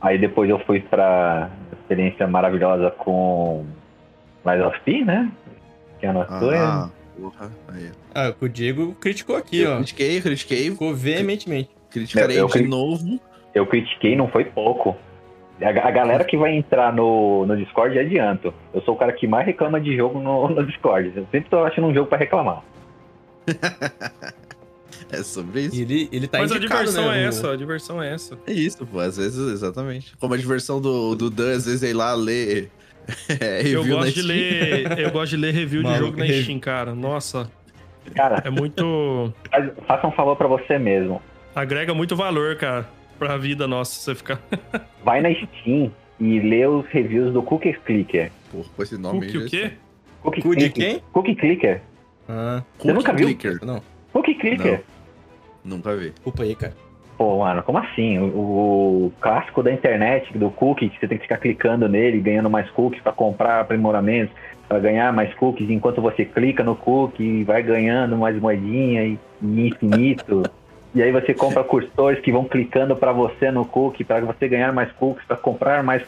[0.00, 3.64] Aí depois eu fui pra experiência maravilhosa com
[4.44, 5.30] Lies of P, né?
[6.00, 6.90] Que é a nossa Ah,
[7.20, 7.50] porra.
[7.68, 7.90] Aí.
[8.14, 9.76] Ah, o Diego criticou aqui, Eu ó.
[9.76, 10.70] critiquei, critiquei.
[10.70, 11.70] Ficou veementemente.
[11.90, 13.20] Criticarei Eu- eu de cri- novo.
[13.54, 14.96] Eu critiquei, não foi pouco.
[15.60, 18.52] A, a galera que vai entrar no, no Discord, adianto.
[18.72, 21.12] Eu sou o cara que mais reclama de jogo no, no Discord.
[21.14, 22.62] Eu sempre tô achando um jogo pra reclamar.
[25.10, 25.78] É sobre isso.
[25.78, 28.38] Ele, ele tá Mas a indicado, diversão né, é essa, a diversão é essa.
[28.46, 28.98] É isso, pô.
[28.98, 30.16] Às vezes, exatamente.
[30.16, 32.70] Como a diversão do, do Dan, às vezes, é ir lá ler
[33.40, 36.42] é, Eu gosto, de ler, eu gosto de ler review de Maluco, jogo na.
[36.42, 36.94] Steam, cara.
[36.94, 37.50] Nossa,
[38.14, 39.32] Cara, é muito.
[39.86, 41.20] faça um favor pra você mesmo.
[41.54, 42.88] agrega muito valor, cara,
[43.26, 43.92] pra vida nossa.
[43.94, 44.40] Você ficar.
[45.04, 48.30] Vai na Steam e lê os reviews do Cookie Clicker.
[48.50, 49.44] Porra, com esse nome Cookie aí.
[49.46, 49.72] o quê?
[50.22, 50.90] Cookie Cu de Clicker.
[50.94, 51.02] quem?
[51.12, 51.80] Cookie Clicker.
[52.28, 53.26] Ah, Você nunca viu?
[53.26, 53.58] Clicker.
[53.64, 53.82] não.
[54.12, 54.82] Cookie Clicker.
[55.64, 56.10] Nunca vi.
[56.10, 56.74] Desculpa aí, cara.
[57.18, 58.18] Pô, mano, como assim?
[58.18, 62.50] O, o clássico da internet, do cookie, que você tem que ficar clicando nele, ganhando
[62.50, 64.34] mais cookies pra comprar aprimoramentos,
[64.68, 69.68] pra ganhar mais cookies, enquanto você clica no cookie, vai ganhando mais moedinha e, e
[69.68, 70.42] infinito.
[70.94, 74.72] e aí você compra cursores que vão clicando pra você no cookie, pra você ganhar
[74.72, 76.02] mais cookies, pra comprar mais,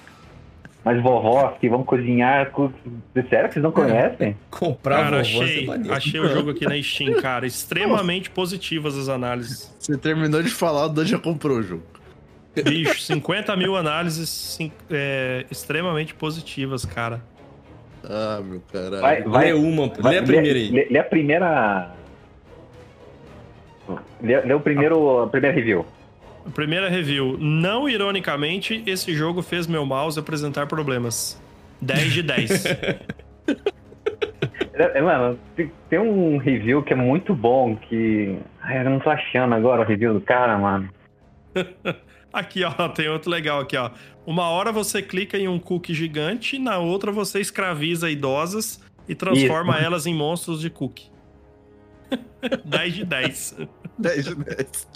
[0.84, 2.80] mais vovós que vão cozinhar cookies.
[3.30, 4.36] Sério que vocês não conhecem?
[4.50, 5.94] Comprar Cara, vovó, achei, é maneiro.
[5.94, 7.46] achei o jogo aqui na Steam, cara.
[7.46, 9.74] Extremamente positivas as análises.
[9.78, 11.82] Você terminou de falar, o Dan já comprou o jogo.
[12.64, 14.56] Bicho, 50 mil análises
[14.90, 17.20] é, extremamente positivas, cara.
[18.04, 19.00] Ah, meu caralho.
[19.00, 20.70] Vai, vai, Lê uma, vai- lê a primeira aí.
[20.70, 21.90] Lê, lê a primeira.
[24.24, 25.86] Lê, lê o primeiro, a primeira review.
[26.54, 27.36] Primeira review.
[27.38, 31.40] Não ironicamente, esse jogo fez meu mouse apresentar problemas.
[31.80, 32.64] 10 de 10.
[34.76, 35.38] É, é, Mano,
[35.88, 38.36] tem, um review que é muito bom que.
[38.60, 40.90] Ai, eu não tô achando agora o review do cara, mano.
[42.32, 43.92] Aqui, ó, tem outro legal aqui, ó.
[44.26, 49.78] Uma hora você clica em um cookie gigante, na outra você escraviza idosas e transforma
[49.78, 51.08] elas em monstros de cookie.
[52.64, 53.56] 10 de 10.
[53.98, 54.88] 10 de 10.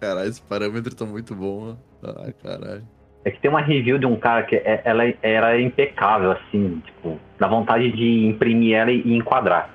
[0.00, 1.76] Caralho, esse parâmetro tá muito bom.
[2.02, 2.86] Ai, caralho.
[3.24, 7.20] É que tem uma review de um cara que é- ela era impecável, assim, tipo,
[7.38, 9.74] dá vontade de imprimir ela e enquadrar.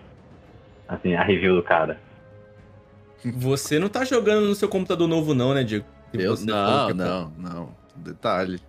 [0.88, 2.00] Assim, a review do cara.
[3.24, 5.86] Você não tá jogando no seu computador novo, não, né, Diego?
[6.14, 7.70] Eu, não, é não, não.
[7.96, 8.60] Detalhe.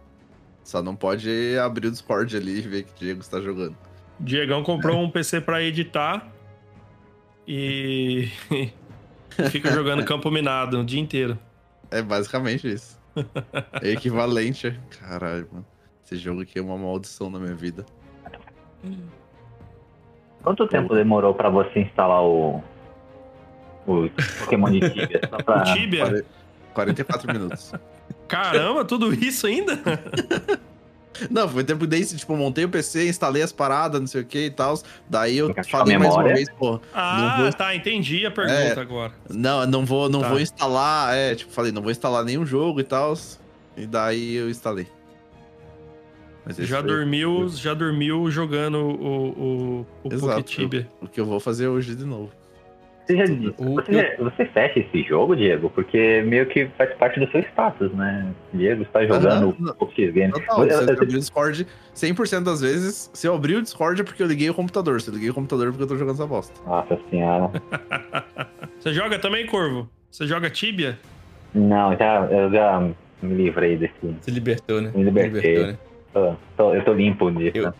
[0.62, 3.76] Só não pode abrir o Discord ali e ver que o Diego está jogando.
[4.18, 6.26] Diegão comprou um PC pra editar
[7.46, 8.28] e
[9.50, 11.38] Fica jogando campo minado o dia inteiro.
[11.90, 12.98] É basicamente isso.
[13.82, 14.78] É equivalente.
[15.00, 15.66] Caralho, mano.
[16.04, 17.84] Esse jogo aqui é uma maldição na minha vida.
[20.42, 22.62] Quanto tempo demorou pra você instalar o.
[23.86, 24.08] O
[24.40, 25.20] Pokémon de Tibia?
[25.30, 25.62] Só pra...
[25.62, 26.04] O Tibia?
[26.06, 26.24] Quare-
[26.74, 27.72] 44 minutos.
[28.28, 29.78] Caramba, tudo isso ainda?
[31.30, 34.46] Não, foi tempo desde, tipo, montei o PC, instalei as paradas, não sei o que
[34.46, 34.78] e tal.
[35.08, 38.78] Daí eu falei mais uma vez, pô, Ah, vou- tá, entendi a pergunta É.
[38.80, 39.12] agora.
[39.30, 40.28] não, não vou, não Tá.
[40.28, 43.14] vou instalar, é, tipo, falei, não vou instalar nenhum jogo e tal.
[43.76, 44.86] E daí eu instalei.
[46.58, 50.36] Já foi dormiu, já dormiu jogando o, o, o Exato.
[50.36, 50.88] Poketibia.
[51.02, 52.30] o que eu vou fazer hoje de novo.
[53.06, 55.70] Você, já, você, já- você fecha esse jogo, Diego?
[55.70, 58.32] Porque meio que faz parte do seu status, né?
[58.52, 59.70] Diego está jogando Aham.
[59.70, 60.32] o Pokémon Game.
[60.32, 63.62] Total, Eu- se eu- eu abrir o Discord, 100% das vezes, se eu abrir o
[63.62, 65.00] Discord é porque eu liguei o computador.
[65.00, 66.60] Se eu liguei o computador é porque eu tô jogando essa bosta.
[66.66, 67.50] Nossa senhora.
[68.80, 69.88] Você joga também, Corvo?
[70.10, 70.98] Você joga Tibia?
[71.54, 72.80] Não, já, eu já
[73.22, 73.94] me livrei desse.
[74.20, 74.90] Se libertou, né?
[74.94, 75.40] Me libertei.
[75.40, 75.78] Se libertou, né?
[76.12, 77.56] tô- tô- eu tô limpo disso.
[77.58, 77.72] Eu-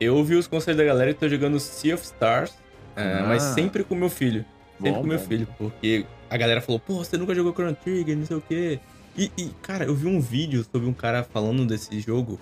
[0.00, 2.58] Eu ouvi os conselhos da galera e tô jogando Sea of Stars,
[2.96, 3.24] é, Ah.
[3.28, 4.44] mas sempre com meu filho.
[4.76, 5.24] Sempre Bom, com meu bom.
[5.24, 8.80] filho, porque a galera falou, pô, você nunca jogou Chrono Trigger, não sei o quê.
[9.16, 12.38] E, e, cara, eu vi um vídeo sobre um cara falando desse jogo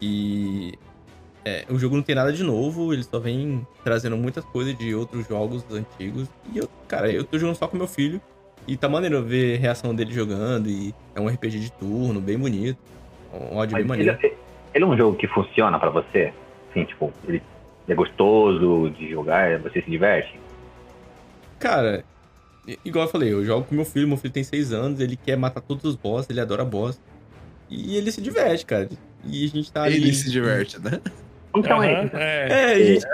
[0.00, 0.74] e
[1.44, 4.94] é, o jogo não tem nada de novo, ele só vem trazendo muitas coisas de
[4.94, 6.28] outros jogos antigos.
[6.52, 8.20] E eu, cara, eu tô jogando só com meu filho
[8.66, 12.38] e tá maneiro ver a reação dele jogando e é um RPG de turno, bem
[12.38, 12.78] bonito.
[13.32, 14.18] Um ódio bem maneiro.
[14.22, 14.34] ele,
[14.74, 16.32] ele é um jogo que funciona pra você?
[16.70, 17.40] Assim, tipo, ele
[17.88, 20.38] é gostoso de jogar, você se diverte?
[21.58, 22.04] Cara,
[22.84, 25.36] igual eu falei, eu jogo com meu filho, meu filho tem 6 anos, ele quer
[25.36, 27.00] matar todos os boss, ele adora boss.
[27.68, 28.88] E ele se diverte, cara.
[29.24, 29.96] E a gente tá ali.
[29.96, 31.00] Ele se diverte, né?
[31.54, 31.94] Então é.
[31.94, 32.48] Aham, é.
[32.50, 33.06] É, gente,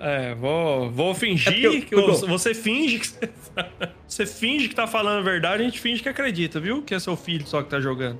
[0.00, 3.28] É, vou, vou fingir É eu- que eu- você, você finge que você,
[4.08, 6.82] você finge que tá falando a verdade, a gente finge que acredita, viu?
[6.82, 8.18] Que é seu filho só que tá jogando.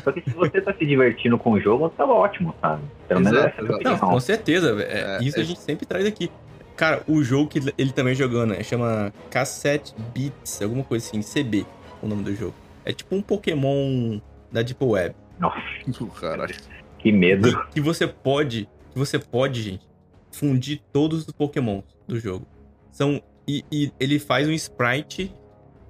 [0.00, 2.82] Porque se você tá se divertindo com o jogo, tá ótimo, sabe?
[3.08, 3.80] Pelo menos Exato, essa é a minha.
[3.82, 4.10] Não, opinião.
[4.14, 4.74] com certeza.
[4.74, 4.90] velho.
[4.90, 6.30] É, É, isso a é- gente sempre traz aqui.
[6.76, 11.66] Cara, o jogo que ele também jogando é, chama Cassette Beats, alguma coisa assim, CB,
[12.02, 12.54] o nome do jogo.
[12.84, 14.18] É tipo um Pokémon
[14.50, 15.14] da Deep Web.
[15.38, 15.56] Nossa,
[16.20, 16.54] Caralho.
[16.98, 17.48] que medo.
[17.66, 19.86] Que, que você pode, que você pode, gente,
[20.32, 22.46] fundir todos os Pokémons do jogo.
[22.90, 25.32] São e, e ele faz um sprite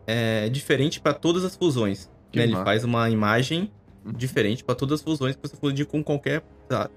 [0.06, 2.10] é, diferente pra todas as fusões.
[2.30, 2.44] Que né?
[2.44, 3.70] Ele faz uma imagem.
[4.04, 6.90] Diferente pra todas as fusões que você fundir com qualquer tá,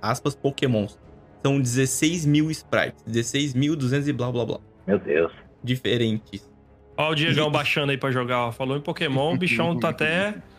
[0.00, 0.98] aspas Pokémons.
[1.44, 4.60] São 16 mil sprites, 16.200 e blá blá blá.
[4.86, 5.32] Meu Deus.
[5.62, 6.48] Diferentes.
[6.96, 8.52] Ó, o Diegão baixando aí pra jogar, ó.
[8.52, 10.34] Falou em Pokémon, o bichão tá até.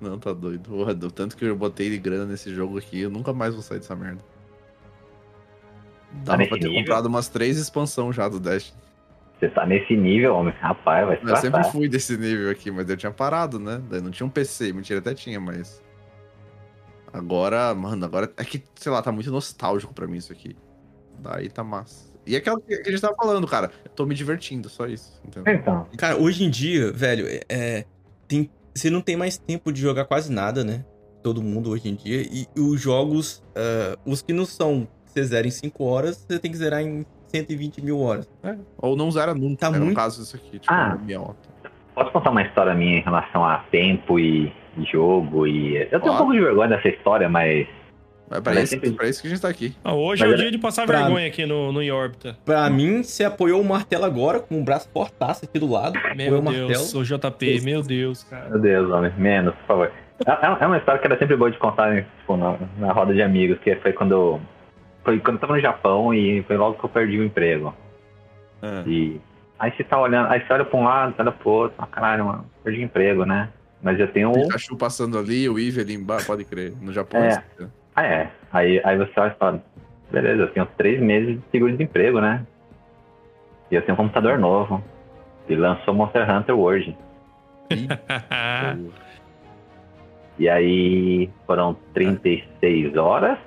[0.00, 0.68] Não, tá doido.
[0.68, 3.62] Porra, do tanto que eu botei de grana nesse jogo aqui, eu nunca mais vou
[3.62, 4.24] sair dessa merda.
[6.24, 6.82] Dava nesse pra ter nível?
[6.82, 8.74] comprado umas três expansões já do Dash.
[9.40, 10.52] Você tá nesse nível, homem.
[10.60, 13.80] Rapaz, vai se Eu sempre fui desse nível aqui, mas eu tinha parado, né?
[13.88, 15.82] Daí não tinha um PC, mentira, até tinha, mas.
[17.10, 20.54] Agora, mano, agora é que, sei lá, tá muito nostálgico pra mim isso aqui.
[21.18, 22.10] Daí tá massa.
[22.26, 25.20] E é aquela que a gente tava falando, cara, eu tô me divertindo, só isso.
[25.26, 25.54] Entendeu?
[25.54, 27.84] Então, Cara, hoje em dia, velho, é, é,
[28.28, 30.84] tem, você não tem mais tempo de jogar quase nada, né?
[31.22, 32.20] Todo mundo hoje em dia.
[32.20, 36.50] E, os jogos, ah, os que não são, você zera em 5 horas, você tem
[36.50, 38.28] que zerar em 120 mil horas.
[38.78, 40.98] Ou não zera nunca, Tá um muito- caso isso aqui, tipo, Ah.
[41.94, 44.52] posso contar uma história minha em relação a tempo e,
[44.90, 45.76] jogo e...
[45.76, 46.14] Eu tenho Claro.
[46.14, 47.66] um pouco de vergonha dessa história, mas...
[48.32, 49.74] É pra, Mas isso, sempre- pra isso que a gente tá aqui.
[49.82, 52.38] Ah, hoje Mas é o era- dia de passar pra- vergonha aqui no, no Yorbita.
[52.44, 55.98] Pra mim, você apoiou o martelo agora, com o braço fortaço aqui do lado.
[56.16, 58.48] Meu o Deus, o JP, meu Deus, cara.
[58.50, 59.92] Meu Deus, homem, menos, por favor.
[60.24, 63.12] É, é uma história que era sempre boa de contar né, tipo, na, na roda
[63.12, 64.38] de amigos, que foi quando...
[65.04, 67.74] Foi quando eu tava no Japão e foi logo que eu perdi o emprego.
[68.62, 68.82] É.
[68.86, 69.20] E
[69.58, 71.86] aí você tá olhando, aí você olha pra um lado, você olha pro outro, ah,
[71.86, 73.48] caralho, mano, perdi o emprego, né?
[73.82, 74.34] Mas eu tenho O.
[74.34, 76.74] Pikachu passando ali, o Eve ali embaixo, pode crer.
[76.80, 77.28] No Japão É.
[77.28, 77.70] assim?
[77.96, 78.30] Ah, é.
[78.52, 79.62] Aí, aí você olha e fala,
[80.10, 82.46] beleza, eu tenho três meses de seguro-desemprego, né?
[83.70, 84.82] E eu tenho um computador novo.
[85.48, 86.96] E lançou Monster Hunter World.
[90.38, 93.38] E aí foram 36 horas.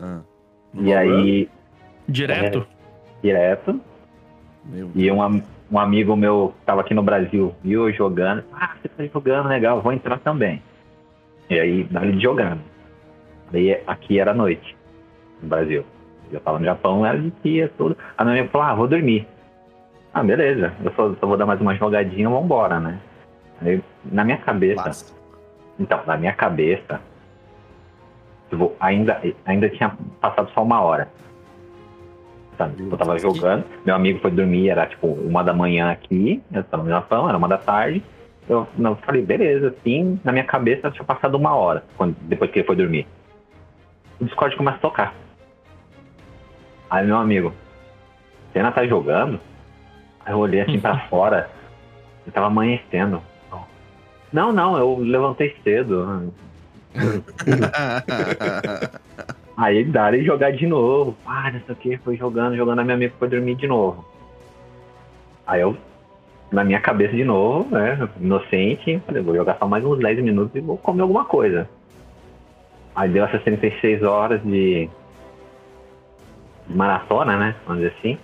[0.00, 0.20] Ah.
[0.74, 1.48] E aí,
[2.08, 2.66] Direto?
[3.22, 3.80] direto.
[4.64, 8.44] Meu E um, um amigo meu que tava aqui no Brasil viu eu jogando.
[8.52, 10.62] Ah, você tá jogando, legal, vou entrar também.
[11.50, 12.60] E aí, dali jogando.
[13.52, 14.76] Aí aqui era noite,
[15.42, 15.84] no Brasil.
[16.30, 17.96] Eu tava no Japão, era de dia, tudo.
[18.16, 19.26] Aí meu amigo falou, ah, vou dormir.
[20.12, 20.72] Ah, beleza.
[20.84, 22.98] Eu só, só vou dar mais uma jogadinha, vambora, né?
[23.62, 25.18] Aí, na minha cabeça, Clássico.
[25.80, 27.00] então, na minha cabeça,
[28.50, 31.08] tipo, ainda, ainda tinha passado só uma hora.
[32.56, 32.88] sabe?
[32.90, 36.82] Eu tava jogando, meu amigo foi dormir, era tipo uma da manhã aqui, eu tava
[36.82, 38.02] no Japão, era uma da tarde.
[38.48, 42.60] Eu não falei, beleza, assim, na minha cabeça tinha passado uma hora, quando, depois que
[42.60, 43.06] ele foi dormir.
[44.20, 45.14] O Discord começa a tocar.
[46.90, 47.52] Aí meu amigo,
[48.50, 49.38] você ainda tá jogando?
[50.24, 51.50] Aí eu olhei assim pra fora,
[52.26, 53.22] e tava amanhecendo.
[54.32, 56.32] Não, não, eu levantei cedo.
[59.56, 61.16] Aí daram e jogar de novo.
[61.26, 64.04] Ah, não sei o que, foi jogando, jogando, a minha amiga foi dormir de novo.
[65.46, 65.76] Aí eu,
[66.52, 70.54] na minha cabeça de novo, né, inocente, falei, vou jogar só mais uns 10 minutos
[70.54, 71.68] e vou comer alguma coisa.
[72.94, 74.88] Aí deu essas 36 horas de,
[76.68, 78.18] maratona, né, vamos dizer assim.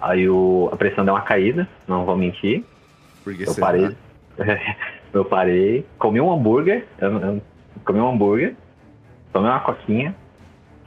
[0.00, 2.64] Aí o, a pressão deu uma caída, não vou mentir.
[3.24, 3.96] Porque Eu parei.
[5.12, 7.42] eu parei, comi um hambúrguer, eu, eu
[7.88, 8.54] comi um hambúrguer,
[9.32, 10.14] tomei uma coquinha,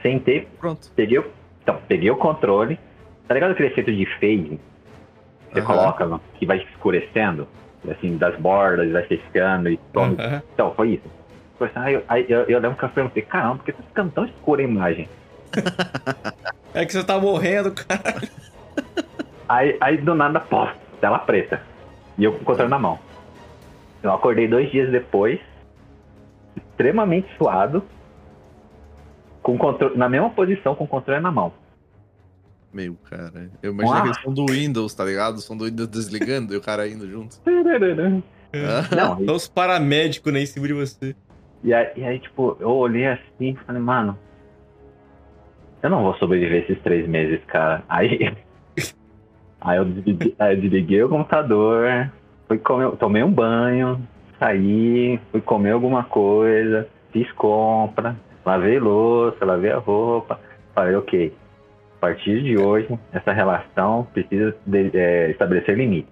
[0.04, 0.88] sentei, Pronto.
[0.96, 1.32] peguei, o-
[1.64, 2.80] então, peguei o controle.
[3.28, 4.60] Tá ligado aquele efeito de fade?
[5.52, 5.66] Você Aham.
[5.66, 7.48] coloca, que vai escurecendo,
[7.90, 10.16] assim, das bordas, vai ficando e toma.
[10.20, 10.44] Aham.
[10.54, 11.04] Então, foi isso.
[11.60, 14.12] Assim, Aí, eu- aí eu, eu lembro que eu perguntei, caramba, por que tá ficando
[14.12, 15.10] tão escura a imagem?
[16.74, 18.22] É que você tá morrendo, cara.
[19.50, 20.66] Aí, aí do nada, pô,
[21.02, 21.62] tela preta.
[22.18, 22.98] E eu com o controle na mão.
[24.02, 25.38] Eu acordei dois dias depois,
[26.82, 27.84] extremamente suado,
[29.44, 31.54] com controle, na mesma posição, com o controle na mão.
[32.74, 33.50] Meu, cara.
[33.62, 34.00] Eu imagino Ah.
[34.00, 35.36] aquele som do Windows, tá ligado?
[35.36, 37.38] O som do Windows desligando e o cara indo junto.
[38.96, 41.16] Não, Só os paramédicos, né, em cima de você.
[41.64, 44.18] e aí, e aí, tipo, eu olhei assim e falei, mano,
[45.84, 47.84] eu não vou sobreviver esses três meses, cara.
[47.90, 48.36] Aí,
[49.62, 52.12] aí, eu, desliguei, aí eu desliguei o computador,
[52.48, 54.02] fui comer, tomei um banho,
[54.42, 60.40] saí, fui comer alguma coisa, fiz compra, lavei louça, lavei a roupa.
[60.74, 61.32] Falei, ok,
[61.98, 66.08] a partir de hoje, essa relação precisa de- é, estabelecer limite.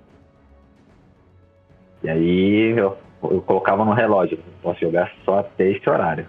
[2.03, 6.27] E aí eu, eu colocava no relógio, posso jogar só até esse horário.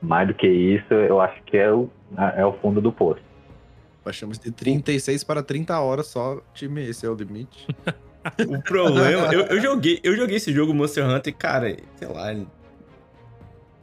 [0.00, 1.88] Mais do que isso, eu acho que é o,
[2.36, 3.20] é o fundo do poço.
[4.04, 7.68] Baixamos de 36 para 30 horas só, time, esse é o limite.
[8.48, 12.32] O problema, eu, eu joguei, eu joguei esse jogo Monster Hunter, e, cara, sei lá.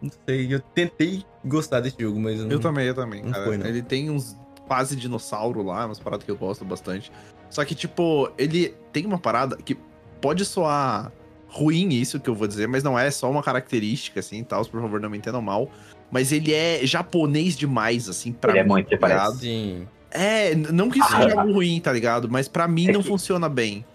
[0.02, 2.52] Não sei, eu tentei gostar desse jogo, mas eu não.
[2.52, 3.46] Eu também, eu também, não cara.
[3.46, 3.66] foi, não.
[3.66, 4.36] Ele tem uns
[4.68, 7.12] quase dinossauro lá, umas paradas que eu gosto bastante.
[7.50, 9.76] Só que, tipo, ele tem uma parada que
[10.22, 11.12] pode soar
[11.48, 14.80] ruim isso que eu vou dizer, mas não é só uma característica, assim, tal, por
[14.82, 15.70] favor, não me entendam mal.
[16.12, 19.86] Mas ele é japonês demais, assim, pra Ele é mim, muito, tá parece.
[20.12, 21.42] É, não que isso Ah, seja ah.
[21.42, 22.30] algo ruim, tá ligado?
[22.30, 23.86] Mas pra mim É não que- funciona bem.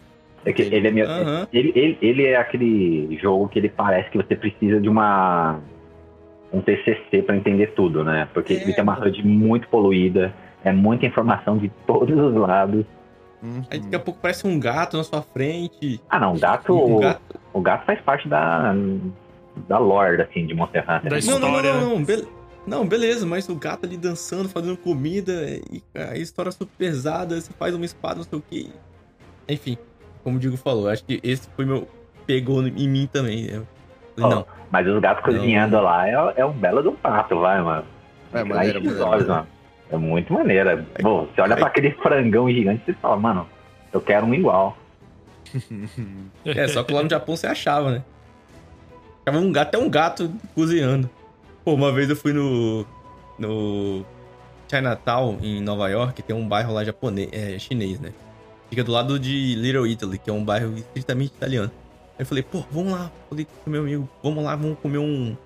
[0.44, 1.46] É que ele é meu, Aham.
[1.52, 5.58] ele, ele, ele é aquele jogo que ele parece que você precisa de uma
[6.52, 8.28] um TCC pra entender tudo, né?
[8.32, 10.32] Porque É, ele tem uma rede muito poluída,
[10.62, 12.84] é muita informação de todos os lados.
[13.42, 13.62] Uhum.
[13.70, 16.00] Aí daqui a pouco parece um gato na sua frente.
[16.08, 17.40] Ah, não, o gato, Um o, gato.
[17.52, 18.74] o gato faz parte da
[19.68, 21.10] da lore assim de Monster Hunter.
[21.10, 21.22] Da né?
[21.26, 22.26] Não, não, não, não, be-
[22.66, 25.32] não, beleza, mas o gato ali dançando, fazendo comida,
[25.70, 28.70] e a história super pesada, você faz uma espada, não sei o que.
[29.48, 29.76] Enfim,
[30.24, 31.86] como o Digo falou, acho que esse foi meu.
[32.26, 33.44] pegou em mim também.
[33.44, 33.66] Eu
[34.16, 35.32] falei, Ó, não, Mas os gatos Não.
[35.34, 37.84] cozinhando lá é, é um belo do prato, vai, mano.
[38.32, 39.46] É, Aí maneiro, olhos, mano.
[39.90, 40.84] É muito maneira.
[41.00, 43.46] Pô, você olha pra aquele frangão gigante e você fala, mano,
[43.92, 44.76] eu quero um igual.
[46.44, 48.02] É, só que lá no Japão você achava, né?
[49.24, 51.08] Achava um gato, até um gato cozinhando.
[51.64, 52.84] Pô, uma vez eu fui no.
[53.38, 54.04] no.
[54.68, 58.12] Chinatown, em Nova York, tem um bairro lá japonês, é, chinês, né?
[58.70, 61.70] Fica do lado de Little Italy, que é um bairro estritamente italiano.
[62.16, 63.10] Aí eu falei, pô, vamos lá.
[63.28, 65.36] Falei com meu amigo, vamos lá, vamos comer um.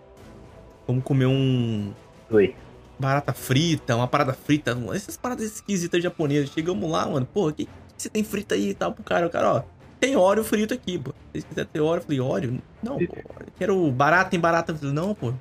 [0.87, 1.93] Vamos comer um.
[2.31, 2.55] Oi.
[2.99, 6.51] Barata frita, uma parada frita, essas paradas esquisitas japonesas.
[6.51, 9.27] Chegamos lá, mano, pô, o que, que você tem frita aí e tal pro cara?
[9.27, 9.63] O cara, ó,
[10.01, 11.11] tem óleo frito aqui, pô.
[11.11, 12.63] Se vocês quiserem ter óleo, eu falei, óleo?
[12.83, 13.17] Não, pô,
[13.57, 14.73] quero barata em barata.
[14.73, 15.33] Eu falei, não, pô,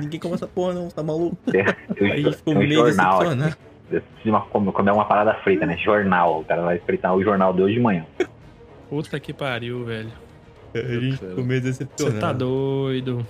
[0.00, 1.36] ninguém come essa porra não, você tá maluco?
[1.46, 3.34] Eu, Aí ficou um meio jornal aqui.
[3.34, 3.56] decepcionado.
[3.96, 5.76] Eu preciso de uma- comer comer uma parada frita, né?
[5.78, 6.40] Jornal.
[6.40, 8.04] O cara vai fritar o jornal de hoje de manhã.
[8.88, 10.10] Puta que pariu, velho.
[10.74, 12.20] Gente ficou meio Você decepcionado.
[12.20, 13.26] tá doido.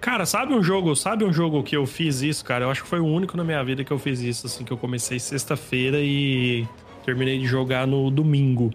[0.00, 2.64] Cara, sabe um jogo, sabe um jogo que eu fiz isso, cara?
[2.64, 4.72] Eu acho que foi o único na minha vida que eu fiz isso, assim, que
[4.72, 6.66] eu comecei sexta-feira e
[7.04, 8.70] terminei de jogar no domingo.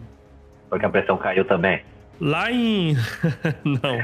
[0.70, 1.82] Porque a pressão caiu também.
[2.20, 2.96] Lá em.
[3.64, 3.98] não.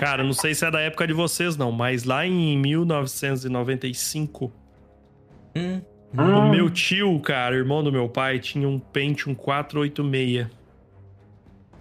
[0.00, 4.52] Cara, não sei se é da época de vocês, não, mas lá em 1995,
[5.56, 5.80] Hum,
[6.16, 6.48] o Ah.
[6.48, 10.46] meu tio, cara, irmão do meu pai, tinha um Pentium 486.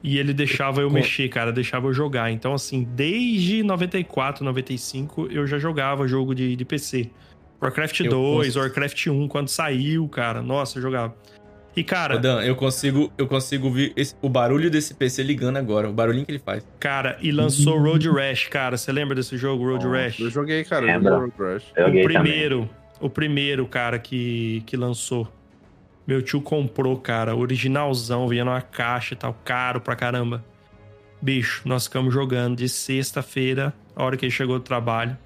[0.03, 2.31] E ele deixava eu mexer, cara, deixava eu jogar.
[2.31, 7.09] Então, assim, desde 94, 95, eu já jogava jogo de, de PC.
[7.59, 8.59] Warcraft Eu 2, consigo.
[8.63, 10.43] Warcraft 1, quando saiu, cara.
[10.43, 11.15] Nossa, eu jogava.
[11.75, 15.57] E, cara, Ô, Dan, eu consigo, eu consigo ouvir esse- o barulho desse PC ligando
[15.57, 16.65] agora, o barulhinho que ele faz.
[16.79, 18.77] cara, e lançou Road Rash, cara.
[18.77, 20.19] Você lembra desse jogo, Road Nossa, Rash?
[20.19, 20.86] Eu joguei, cara.
[20.86, 21.13] Eu Lembra?
[21.15, 21.63] joguei Road Rash.
[21.75, 22.69] Eu o joguei também.
[23.00, 25.32] O primeiro, cara, que, que lançou.
[26.08, 30.43] Meu tio comprou, cara, originalzão, vinha numa caixa e tal, caro pra caramba.
[31.22, 35.18] Bicho, nós ficamos jogando de sexta-feira, a hora que ele chegou do trabalho,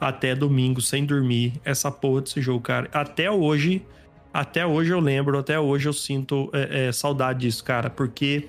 [0.00, 2.88] até domingo, sem dormir, essa porra desse jogo, cara.
[2.92, 3.84] Até hoje,
[4.32, 8.48] até hoje eu lembro, até hoje eu sinto é, é, saudade disso, cara, porque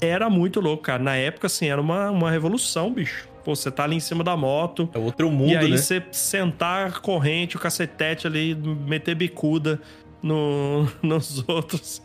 [0.00, 1.00] era muito louco, cara.
[1.00, 3.28] Na época, assim, era uma, uma revolução, bicho.
[3.44, 5.76] Pô, você tá ali em cima da moto, É outro mundo, e aí né?
[5.76, 9.80] você sentar corrente, o cacetete ali, meter bicuda
[10.22, 12.02] no, nos outros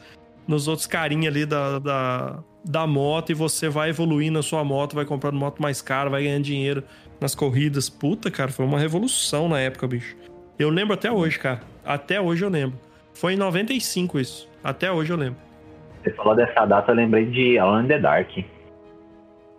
[0.47, 4.95] nos outros carinha ali da, da, da moto e você vai evoluindo a sua moto,
[4.95, 6.83] vai comprando moto mais cara, vai ganhando dinheiro
[7.19, 7.89] nas corridas.
[7.89, 10.15] Puta, cara, foi uma revolução na época, bicho.
[10.57, 11.61] Eu lembro até hoje, cara.
[11.85, 12.79] Até hoje eu lembro.
[13.13, 14.49] Foi em 95 isso.
[14.63, 15.39] Até hoje eu lembro.
[16.01, 18.29] Você falou dessa data, eu lembrei de in the Dark.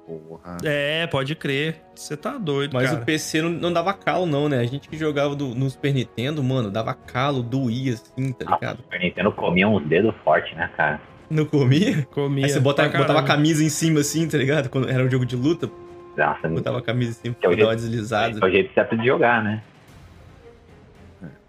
[0.09, 0.57] Porra.
[0.65, 1.83] É, pode crer.
[1.95, 3.03] Você tá doido, Mas cara.
[3.03, 4.59] o PC não, não dava calo, não, né?
[4.59, 8.55] A gente que jogava do, no Super Nintendo, mano, dava calo, doía assim, tá o
[8.55, 8.77] ligado?
[8.79, 10.99] Super Nintendo comia uns dedos fortes, né, cara?
[11.29, 12.07] Não comia?
[12.11, 14.71] Comia Aí você botava, botava a camisa em cima assim, tá ligado?
[14.71, 15.71] Quando era um jogo de luta,
[16.17, 18.39] Nossa, botava a camisa em cima Que é o pra dar uma jeito- deslizada.
[18.41, 19.63] é o jeito certo de jogar, né?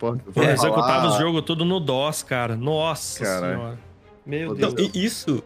[0.01, 2.55] Eu É, falar- executava os jogos tudo no DOS, cara.
[2.57, 3.55] Nossa Caralho.
[3.57, 3.77] senhora.
[4.25, 4.73] Meu Deus.
[4.73, 5.43] Então, e isso,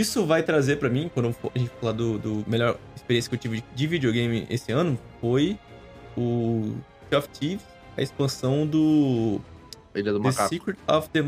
[0.00, 3.40] isso vai trazer pra mim, quando a gente falar do, do melhor experiência que eu
[3.40, 5.58] tive de videogame esse ano, foi
[6.16, 6.74] o
[7.08, 7.66] Sea of Thieves,
[7.96, 9.40] a expansão do
[9.94, 10.48] Ilha do The Macaco.
[10.48, 11.24] Secret of the...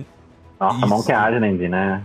[0.61, 0.87] Nossa, Isso.
[0.89, 2.03] Monkey Island, né?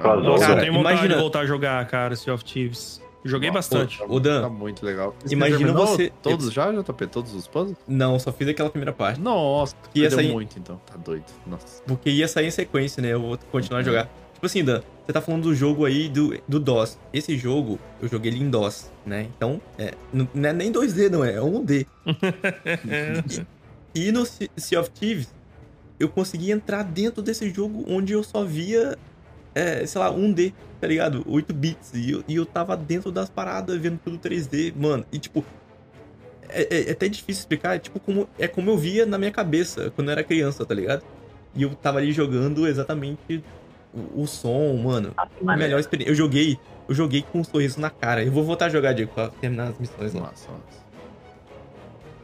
[0.00, 0.16] Ah.
[0.16, 3.00] Nossa, Cara, eu tenho vontade imagina- de voltar a jogar, cara, Sea of Thieves.
[3.24, 4.00] Joguei Nossa, bastante.
[4.08, 5.14] Ô, Dan, Tá muito legal.
[5.24, 7.06] Você imagina você- Todos já, JP?
[7.08, 7.76] Todos os puzzles?
[7.88, 9.20] Não, só fiz aquela primeira parte.
[9.20, 10.80] Nossa, E essa perdeu aí- muito então.
[10.86, 11.24] Tá doido.
[11.46, 11.82] Nossa.
[11.84, 13.12] Porque ia sair em sequência, né?
[13.12, 14.08] Eu vou continuar a jogar.
[14.38, 16.96] Tipo assim, Dan, você tá falando do jogo aí do, do DOS.
[17.12, 19.26] Esse jogo, eu joguei ele em DOS, né?
[19.36, 21.86] Então, é, não, não é nem 2D, não, é 1D.
[23.94, 25.34] E no Se- Sea of Thieves,
[25.98, 28.96] eu consegui entrar dentro desse jogo onde eu só via,
[29.54, 31.24] é, sei lá, 1D, tá ligado?
[31.26, 31.92] 8 bits.
[31.94, 35.04] E eu, e eu tava dentro das paradas, vendo tudo 3D, mano.
[35.10, 35.44] E tipo,
[36.48, 39.32] é, é- é até difícil explicar, é, tipo, como, é como eu via na minha
[39.32, 41.02] cabeça quando eu era criança, tá ligado?
[41.56, 43.42] E eu tava ali jogando exatamente
[43.94, 45.12] o, o som, mano.
[45.16, 45.56] A Maneiro.
[45.68, 46.10] melhor experiência.
[46.10, 46.58] Eu joguei,
[46.88, 48.22] eu joguei com um sorriso na cara.
[48.22, 50.20] Eu vou voltar a jogar, Diego, pra terminar as missões lá.
[50.22, 50.88] Nossa, nossa.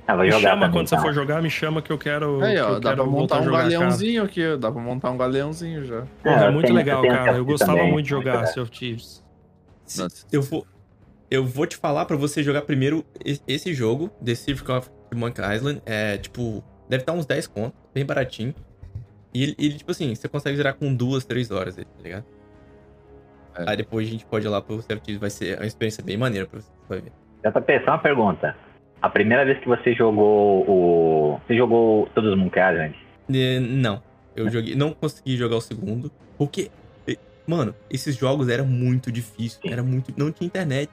[0.06, 1.00] Ah, vou Me chama também, quando você tá?
[1.02, 2.42] for jogar, me chama que eu quero.
[2.44, 3.56] Aí, que ó, eu dá quero pra montar um cara.
[3.62, 4.56] galeãozinho aqui, ó.
[4.56, 6.02] Dá pra montar um galeãozinho já.
[6.22, 7.36] Pô, É, é muito tenho- legal, cara.
[7.38, 8.46] Eu gostava também, muito de jogar.
[8.48, 9.24] Sea of Thieves.
[9.96, 10.26] Nossa.
[10.30, 10.66] Eu vou,
[11.30, 13.02] eu vou te falar pra você jogar primeiro
[13.48, 15.80] esse jogo, The Civic of Monkey Island.
[15.86, 18.54] É, tipo, deve estar uns 10 conto, bem baratinho.
[19.34, 22.24] E ele, ele, tipo assim, você consegue zerar com duas, três horas, tá ligado?
[23.56, 23.70] É.
[23.70, 26.46] Aí depois a gente pode ir lá pro Thieves, vai ser uma experiência bem maneira
[26.46, 27.12] pra você, vai ver.
[27.44, 28.56] JP, só uma pergunta.
[29.02, 31.40] A primeira vez que você jogou o.
[31.46, 32.96] Você jogou todos os Monkey Island?
[33.32, 34.02] É, não,
[34.36, 36.70] eu joguei, não consegui jogar o segundo, porque,
[37.46, 39.72] mano, esses jogos eram muito difíceis, Sim.
[39.72, 40.90] era muito, não tinha internet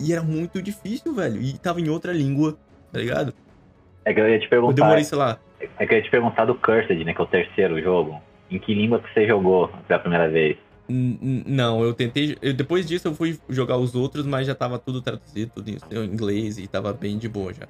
[0.00, 2.56] e era muito difícil, velho, e tava em outra língua,
[2.92, 3.34] tá ligado?
[4.04, 4.82] É que eu ia te Eu perguntar.
[4.82, 5.38] demorei, sei lá,
[5.78, 7.12] eu ia te perguntar do Cursed, né?
[7.14, 8.20] Que é o terceiro jogo.
[8.50, 10.56] Em que língua que você jogou pela primeira vez?
[10.88, 12.36] Não, eu tentei.
[12.42, 16.04] eu- depois disso eu fui jogar os outros, mas já tava tudo traduzido, tudo em
[16.04, 17.66] inglês e tava bem de boa já.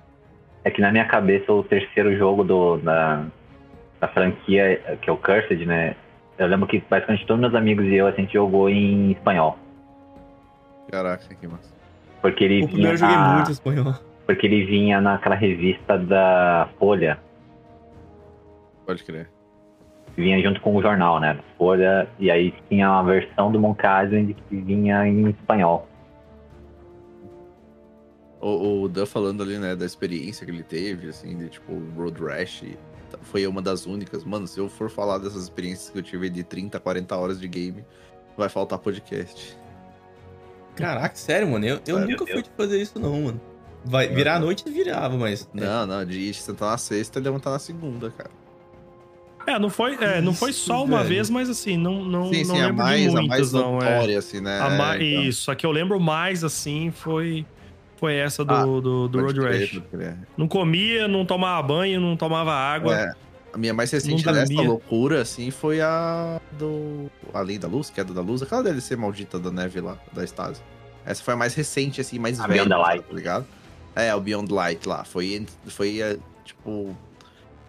[0.64, 3.24] É que na minha cabeça o terceiro jogo do, da,
[4.01, 5.95] da franquia, que é o Cursed, né?
[6.38, 9.59] Eu lembro que basicamente todos meus amigos e eu a gente jogou em espanhol.
[10.90, 11.72] Caraca, que massa.
[12.20, 13.95] Porque ele O primeiro vinha eu joguei na, muito espanhol.
[14.26, 17.18] Porque ele vinha naquela revista da Folha.
[18.86, 19.30] Pode crer.
[20.16, 21.38] Vinha junto com o jornal, né?
[21.56, 22.08] Folha.
[22.18, 25.88] E aí tinha uma versão do Island que vinha em espanhol.
[28.40, 32.20] O, o Dan falando ali, né, da experiência que ele teve, assim, de tipo, Road
[32.22, 32.64] Rash,
[33.22, 34.24] foi uma das únicas.
[34.24, 37.46] Mano, se eu for falar dessas experiências que eu tive de 30, 40 horas de
[37.46, 37.84] game,
[38.36, 39.56] vai faltar podcast.
[40.74, 41.64] Caraca, sério, mano.
[41.64, 43.40] Eu, eu nunca fui de fazer isso, não, mano.
[43.84, 45.48] Vai, virar a noite virava, mas.
[45.56, 48.30] é, Não, não, de sentar na sexta e levantar na segunda, cara.
[49.47, 51.09] É, não foi, é, não foi Isso, só uma velho.
[51.09, 53.53] vez, mas assim, não, não, sim, não sim, a lembro mais, de a muitas, mais
[53.53, 53.82] não.
[53.82, 53.90] É.
[53.95, 54.61] notória, assim, né?
[54.61, 55.22] A ma- É, então.
[55.24, 57.45] Isso, a que eu lembro mais, assim, foi,
[57.97, 59.61] foi essa do, Ah, do, do Road crer,
[59.93, 60.16] Rash.
[60.36, 62.95] Não comia, não tomava banho, não tomava água.
[62.99, 63.12] É,
[63.53, 68.20] a minha mais recente dessa loucura, assim, foi a do Além da Luz, Queda da
[68.20, 70.61] Luz, aquela DLC maldita da neve lá, da Stasi.
[71.05, 73.05] Essa foi a mais recente, assim, mais A velha, Beyond Light.
[73.09, 73.47] tá ligado?
[73.97, 75.05] É, o Beyond Light lá.
[75.05, 76.97] Foi, foi é, tipo,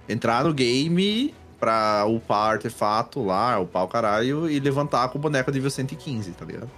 [0.07, 5.49] entrar no game pra upar artefato lá, upar o caralho e levantar com o boneco
[5.49, 6.69] nível 115, tá ligado?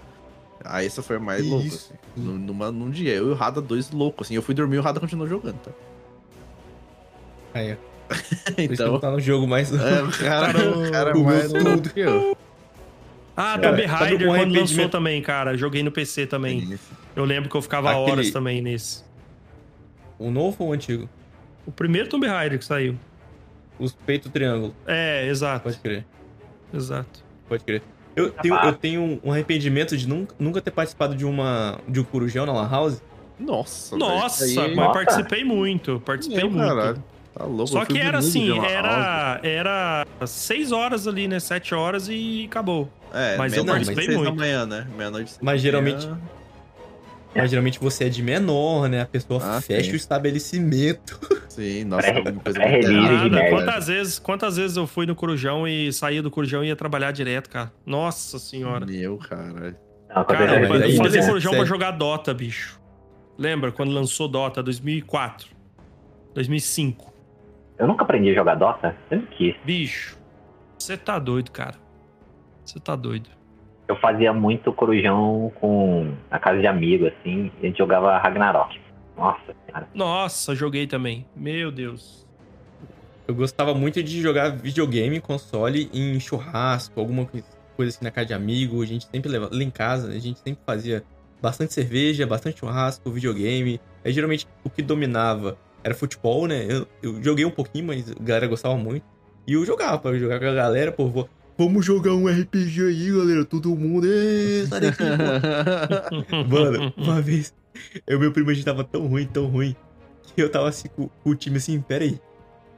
[0.64, 1.92] Aí essa foi a mais louca, Isso.
[1.92, 2.24] assim.
[2.24, 4.36] Num- Numa, num dia, eu e o Rada dois loucos, assim.
[4.36, 5.72] Eu fui dormir e o Rada continuou jogando, tá?
[7.54, 7.76] Aí, ó.
[8.06, 8.92] Por isso que Então.
[8.94, 9.72] não tá no jogo mais.
[9.74, 12.38] É, o cara, Cara, o cara é o mais meu louco que eu.
[13.36, 15.58] Ah, Cara, Tomb sabe Raider um quando lançou também, cara.
[15.58, 16.78] Joguei no PC também.
[17.16, 19.04] Eu lembro que eu ficava Aquele- horas também nesse.
[20.20, 21.10] O novo ou o antigo?
[21.66, 22.96] O primeiro Tomb Raider que saiu.
[23.80, 24.74] Os peito triângulo.
[24.88, 25.64] É, exato.
[25.64, 26.06] Pode crer.
[26.74, 27.24] Exato.
[27.48, 27.82] Pode crer.
[28.16, 32.04] Eu tenho, eu tenho um arrependimento de nunca, nunca ter participado de uma de um
[32.04, 33.02] corujão na Lan House.
[33.38, 34.94] Nossa, Nossa, aí- mas Nossa.
[34.94, 36.02] participei muito.
[36.06, 36.66] Participei Meu muito.
[36.68, 37.04] caralho,
[37.38, 37.68] Tá louco.
[37.68, 41.38] Só que era assim, era, era seis horas ali, né?
[41.42, 42.90] Sete horas e acabou.
[43.14, 44.36] É, mas eu meia-noite, participei muito.
[44.38, 44.88] manhã, né?
[44.96, 45.34] Meia-noite.
[45.42, 46.08] Mas geralmente-.
[47.36, 49.02] Mas geralmente você é de menor, né?
[49.02, 49.94] A pessoa Ah, fecha sim.
[49.94, 51.20] o estabelecimento.
[51.50, 53.50] Sim, nossa, alguma coisa muito velho.
[53.50, 57.12] Quantas vezes, quantas vezes eu fui no Corujão e saía do Corujão e ia trabalhar
[57.12, 57.72] direto, cara?
[57.86, 58.86] Nossa senhora.
[58.86, 59.76] Meu, Cara,
[60.70, 60.98] mas eu isso.
[60.98, 62.80] fazia você- Corujão pra jogar Dota, bicho.
[63.38, 64.62] Lembra quando lançou Dota?
[64.64, 65.48] 2004.
[66.34, 67.14] 2005.
[67.78, 69.56] Eu nunca aprendi a jogar Dota, sempre quis.
[69.66, 70.18] Bicho,
[70.78, 71.76] você tá doido, cara.
[72.66, 73.30] Você tá doido.
[73.88, 78.80] Eu fazia muito corujão com a casa de amigo, assim, e a gente jogava Ragnarok.
[79.16, 79.88] Nossa senhora.
[79.94, 81.26] Nossa, joguei também.
[81.36, 82.26] Meu Deus.
[83.28, 87.44] Eu gostava muito de jogar videogame, console em churrasco, alguma coi-
[87.76, 88.82] coisa assim na casa de amigo.
[88.82, 89.56] A gente sempre levava.
[89.56, 91.04] Lá em casa, a gente sempre fazia
[91.42, 93.80] bastante cerveja, bastante churrasco, videogame.
[94.04, 96.66] Aí geralmente o que dominava era futebol, né?
[96.68, 99.04] Eu, eu joguei um pouquinho, mas a galera gostava muito.
[99.48, 103.12] E eu jogava, pra jogar com a galera, pô, vou- vamos jogar um RPG aí,
[103.12, 104.08] galera, todo mundo.
[104.08, 105.04] Ê, sai daqui.
[106.50, 107.54] Mano, uma vez,
[108.08, 109.76] eu meu primo a gente tava tão ruim, tão ruim,
[110.36, 112.20] que eu tava assim com, com o time assim, pera aí,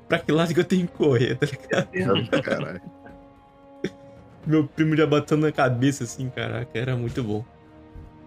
[0.07, 2.41] pra que lado que eu tenho que correr, tá ligado?
[2.43, 2.81] Caralho.
[4.45, 7.43] Meu primo já batendo na cabeça assim, caraca, era muito bom.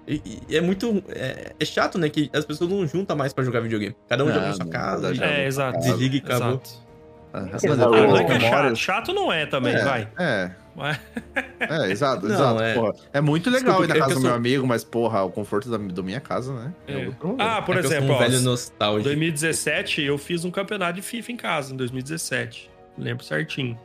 [0.07, 1.03] E, e é muito.
[1.09, 2.09] É, é chato, né?
[2.09, 3.95] Que as pessoas não juntam mais pra jogar videogame.
[4.09, 5.15] Cada um Não, joga na sua não, casa.
[5.15, 5.79] já É, exato.
[5.79, 6.49] Desliga e acabou.
[6.49, 6.90] Exato.
[7.33, 8.77] É Não é que é chato.
[8.77, 10.09] Chato não é também, É, vai.
[10.19, 10.51] É,
[11.61, 12.63] é, exato, Não, exato.
[12.63, 12.93] é- porra.
[13.13, 15.31] É muito legal Desculpa, ir na é casa do meu sou- amigo, mas, porra, o
[15.31, 16.73] conforto da, da minha casa, né?
[16.89, 17.11] É.
[17.21, 17.37] rolê.
[17.39, 19.05] Ah, por é eu exemplo, um ó, velho nostálgico.
[19.05, 22.71] 2017 eu fiz um campeonato de FIFA em casa, em 2017.
[22.97, 23.79] Lembro certinho.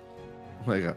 [0.65, 0.95] Legal.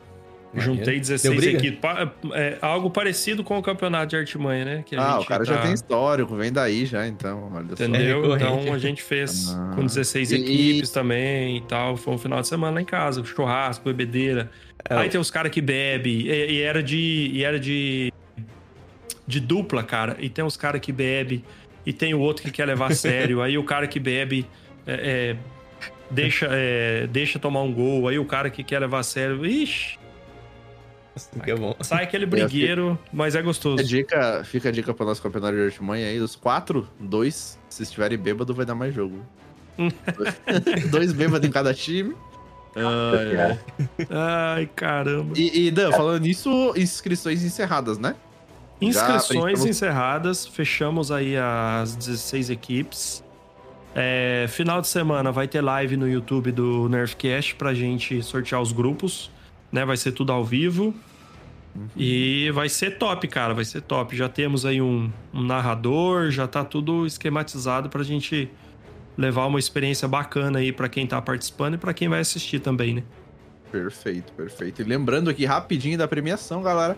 [0.52, 0.74] Maneiro.
[0.76, 1.58] Juntei Deu 16 briga?
[1.58, 1.78] equipes.
[1.80, 4.82] Pa- É, algo parecido com o campeonato de artimanha, né?
[4.84, 7.66] Que a Ah, gente o cara já tá- tem histórico, vem daí já, então, olha
[7.76, 7.84] só.
[7.84, 8.22] Entendeu?
[8.32, 8.62] Recorrente.
[8.62, 9.72] então a gente fez Ah.
[9.74, 11.96] com 16 E- equipes também e tal.
[11.96, 14.50] Foi um final de semana lá em casa, churrasco, bebedeira.
[14.88, 17.30] É, Aí tem os caras que bebem, e, e era de.
[17.34, 18.12] E era de.
[19.26, 20.16] De dupla, cara.
[20.18, 21.44] E tem os caras que bebem,
[21.84, 23.42] e tem o outro que quer levar a sério.
[23.42, 24.46] aí o cara que bebe
[24.86, 25.36] é, é,
[26.10, 28.08] deixa, é, deixa tomar um gol.
[28.08, 29.44] Aí o cara que quer levar a sério.
[29.44, 29.98] Ixi,
[31.44, 31.74] que é bom.
[31.80, 33.78] sai aquele brigueiro, mas é gostoso.
[33.78, 36.18] Fica a dica, fica a dica pro nosso campeonato de artimanha aí.
[36.18, 39.24] Dos quatro, dois, se estiverem bêbado, vai dar mais jogo.
[40.90, 42.14] dois bêbados em cada time.
[42.76, 43.58] Ai,
[44.10, 44.70] ai.
[44.74, 45.34] Caramba.
[45.36, 48.14] E, e Dan, falando nisso, inscrições encerradas, né?
[48.80, 53.24] Inscrições preenchemos- encerradas, fechamos aí as 16 equipes.
[53.94, 58.70] É, final de semana vai ter live no YouTube do Nerfcast pra gente sortear os
[58.70, 59.30] grupos,
[59.72, 59.84] né?
[59.84, 60.94] Vai ser tudo ao vivo.
[61.96, 64.16] E vai ser top, cara, vai ser top.
[64.16, 68.50] Já temos aí um, um narrador, já tá tudo esquematizado pra gente
[69.16, 72.94] levar uma experiência bacana aí pra quem tá participando e pra quem vai assistir também,
[72.94, 73.02] né?
[73.70, 74.80] Perfeito, perfeito.
[74.80, 76.96] E lembrando aqui rapidinho da premiação, galera.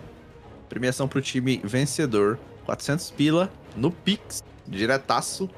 [0.68, 2.38] Premiação pro time vencedor.
[2.64, 5.50] 400 pila no Pix, diretaço.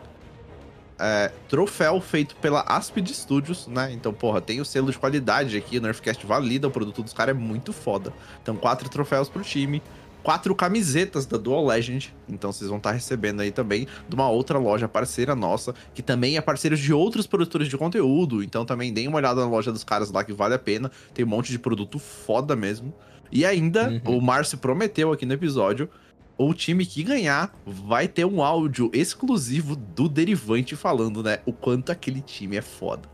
[1.05, 3.91] É, troféu feito pela Aspid Studios, né?
[3.93, 5.79] Então, porra, tem o selo de qualidade aqui.
[5.79, 8.13] O Nerfcast valida o produto dos caras, é muito foda.
[8.41, 9.83] Então, quatro troféus pro time.
[10.23, 12.15] Quatro camisetas da Dual Legend.
[12.29, 16.37] Então, vocês vão estar recebendo aí também de uma outra loja parceira nossa, que também
[16.37, 18.41] é parceira de outros produtores de conteúdo.
[18.41, 20.93] Então, também deem uma olhada na loja dos caras lá, que vale a pena.
[21.13, 22.95] Tem um monte de produto foda mesmo.
[23.33, 24.19] E ainda, Uhum.
[24.19, 25.91] o Márcio prometeu aqui no episódio
[26.39, 31.39] o time que ganhar vai ter um áudio exclusivo do Derivante falando, né?
[31.47, 33.09] O quanto aquele time é foda.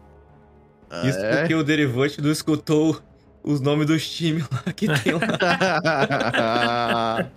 [1.04, 1.40] Isso É.
[1.40, 3.00] porque o Derivante não escutou
[3.42, 5.20] os nomes dos times lá que tem lá.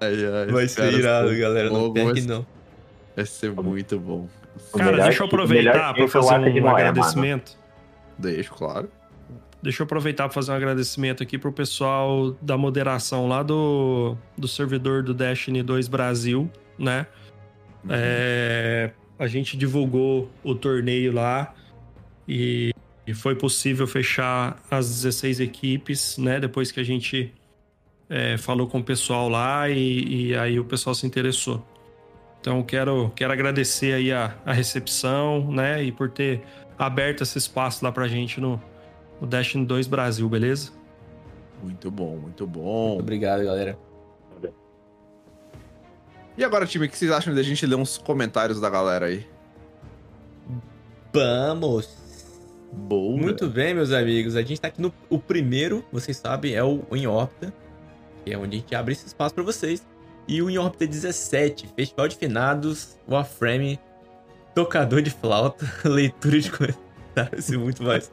[0.00, 1.70] ai, Vai ser irado, galera.
[1.70, 2.46] Não perde, mas não.
[3.14, 4.28] Vai ser muito bom.
[4.72, 7.56] O Cara, melhor deixa eu aproveitar o fazer um agradecimento.
[8.18, 8.88] Deixo, claro.
[9.62, 14.48] Deixa eu aproveitar para fazer um agradecimento aqui pro pessoal da moderação lá do, do
[14.48, 17.06] servidor do Destiny 2 Brasil, né?
[17.84, 17.90] Uhum.
[17.92, 21.54] É, a gente divulgou o torneio lá
[22.26, 22.72] E,
[23.06, 26.40] e foi possível fechar as 16 equipes, né?
[26.40, 27.32] Depois que a gente
[28.10, 31.64] é, falou com o pessoal lá e, e, aí o pessoal se interessou.
[32.40, 35.84] Então quero, quero agradecer aí a, a recepção, né?
[35.84, 36.42] E por ter
[36.76, 38.60] aberto esse espaço lá pra gente no,
[39.20, 40.72] no Destiny 2 Brasil, beleza?
[41.62, 42.88] Muito bom, muito bom.
[42.88, 43.78] Muito obrigado, galera.
[46.36, 49.26] E agora, time, o que vocês acham da gente ler uns comentários da galera aí?
[51.12, 52.02] Vamos!
[52.72, 53.20] Boa.
[53.20, 54.34] Muito bem, meus amigos.
[54.34, 54.92] A gente tá aqui no.
[55.10, 57.52] O primeiro, vocês sabem, é o Em Órbita,
[58.24, 59.86] que é onde a gente abre esse espaço para vocês.
[60.26, 63.78] E o Em Órbita 17, Festival de Finados, Warframe,
[64.54, 68.10] Tocador de Flauta, leitura de comentários e muito mais.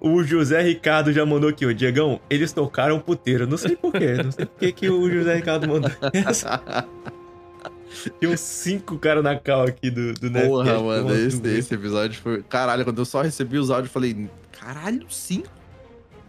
[0.00, 3.46] O José Ricardo já mandou aqui, o Diegão, eles tocaram puteiro.
[3.46, 6.62] Não sei porquê, não sei porquê que o José Ricardo mandou essa.
[8.20, 10.48] Tem uns cinco caras na cal aqui do, do Netflix.
[10.48, 12.42] Porra, mano, esse, esse episódio foi.
[12.44, 15.48] Caralho, quando eu só recebi os áudios, eu falei, caralho, cinco?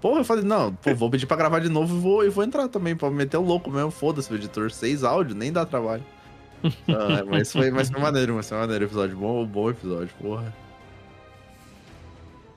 [0.02, 2.68] Porra, eu falei, não, pô, vou pedir pra gravar de novo e vou, vou entrar
[2.70, 3.92] também, pra meter o louco mesmo.
[3.92, 4.72] Foda-se, o editor.
[4.72, 6.04] Seis áudios, nem dá trabalho.
[6.64, 9.16] ah, mas, foi, mas foi maneiro, mas foi maneiro episódio.
[9.16, 10.54] Bom, bom episódio, porra.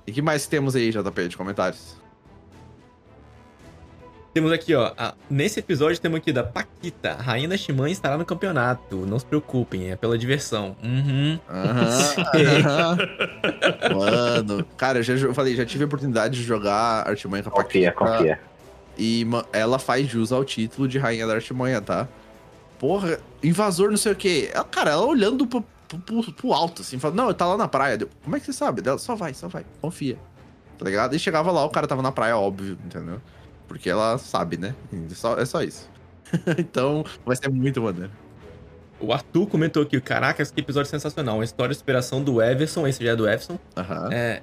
[0.06, 1.96] E que mais temos aí, JP, de comentários?
[4.34, 4.92] Temos aqui, ó.
[4.96, 7.12] A, nesse episódio temos aqui da Paquita.
[7.12, 9.04] Rainha da Shimã estará no campeonato.
[9.06, 10.74] Não se preocupem, é pela diversão.
[10.82, 11.38] Uhum.
[11.50, 12.96] Aham.
[13.94, 17.52] Mano, cara, eu já eu falei, já tive a oportunidade de jogar Artimanha com a
[17.52, 17.92] Paquita.
[17.92, 18.40] Confia, confia.
[18.96, 22.08] E ela faz jus ao título de Rainha da Artimanha, tá?
[22.78, 24.50] Porra, invasor não sei o quê.
[24.52, 25.62] Ela, cara, ela olhando pro,
[25.98, 27.96] pro, pro alto, assim, falando, não, tá lá na praia.
[27.96, 28.82] Deu, Como é que você sabe?
[28.84, 30.18] Ela, só vai, só vai, confia.
[30.78, 31.14] Tá ligado?
[31.14, 33.20] E chegava lá, o cara tava na praia, óbvio, entendeu?
[33.68, 34.74] Porque ela sabe, né?
[34.92, 35.88] É só, é só isso.
[36.58, 38.10] então, vai ser muito maneiro.
[39.00, 41.36] O Arthur comentou aqui, caraca, esse episódio é sensacional.
[41.36, 43.58] Uma história de inspiração do Everson, esse já é do Everson.
[43.76, 44.12] Uhum.
[44.12, 44.42] É,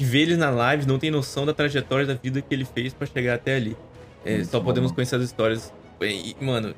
[0.00, 2.94] e ver ele na live não tem noção da trajetória da vida que ele fez
[2.94, 3.76] para chegar até ali.
[4.24, 4.64] É, só bom.
[4.64, 5.70] podemos conhecer as histórias.
[6.00, 6.74] E, mano,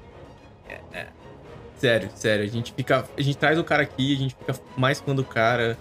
[1.83, 2.45] Sério, sério.
[2.45, 3.05] A gente fica.
[3.17, 5.77] A gente traz o cara aqui, a gente fica mais fã do cara.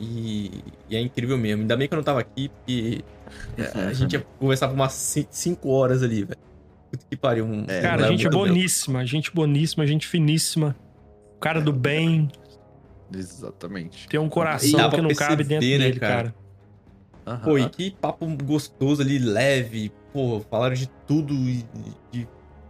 [0.00, 0.50] E,
[0.90, 1.62] e é incrível mesmo.
[1.62, 3.04] Ainda bem que eu não tava aqui, porque
[3.56, 4.92] é, a gente ia conversar por umas
[5.30, 6.40] 5 horas ali, velho.
[6.90, 7.44] Puta que pariu.
[7.44, 9.06] Um, é, cara, gente boníssima, bem.
[9.06, 10.74] gente boníssima, gente finíssima.
[11.40, 12.28] Cara do bem.
[13.14, 14.08] Exatamente.
[14.08, 16.34] Tem um coração que não perceber, cabe dentro né, dele, cara.
[17.24, 17.38] cara.
[17.44, 19.92] Pô, e que papo gostoso ali, leve.
[20.12, 21.64] Pô, falaram de tudo e
[22.10, 22.26] de,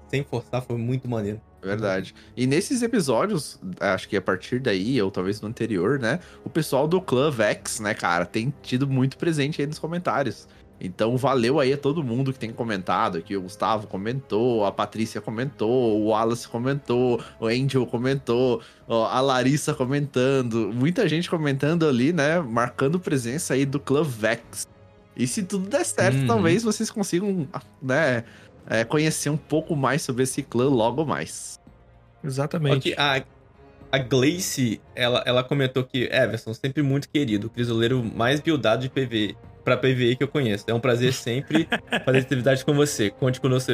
[0.09, 1.41] sem forçar, foi muito maneiro.
[1.65, 2.15] Verdade.
[2.37, 6.21] E nesses episódios, acho que a partir daí, ou talvez no anterior, né?
[6.45, 10.47] O pessoal do Clã Vex, né, cara, tem tido muito presente aí nos comentários.
[10.81, 13.37] Então, valeu aí a todo mundo que tem comentado aqui.
[13.37, 20.73] O Gustavo comentou, a Patrícia comentou, o Wallace comentou, o Angel comentou, a Larissa comentando.
[20.75, 22.41] Muita gente comentando ali, né?
[22.41, 24.67] Marcando presença aí do Clã Vex.
[25.17, 26.27] E se tudo der certo, hum.
[26.27, 27.49] talvez vocês consigam,
[27.81, 28.25] né?
[28.69, 31.61] É, conhecer um pouco mais sobre esse clã logo mais.
[32.23, 32.93] Exatamente.
[32.93, 33.23] Okay, a,
[33.93, 38.89] a Gleice, ela, ela comentou que Everson, sempre muito querido, o crisoleiro mais buildado de
[38.89, 40.65] PV, pra PVE que eu conheço.
[40.67, 41.69] É um prazer sempre
[42.05, 43.11] fazer atividade com você.
[43.11, 43.73] Conte conosco.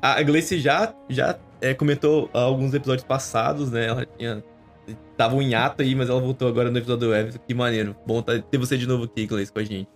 [0.00, 3.86] A Gleice já, já é, comentou alguns episódios passados, né?
[3.86, 4.42] Ela tinha.
[5.16, 7.38] Tava um hiato aí, mas ela voltou agora no episódio do Everson.
[7.46, 7.94] Que maneiro.
[8.04, 9.88] Bom ter você de novo aqui, Gleice, com a gente.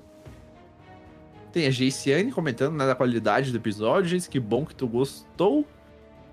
[1.57, 4.11] Tem a Geiciane comentando né, da qualidade do episódio.
[4.11, 5.67] Diz que bom que tu gostou.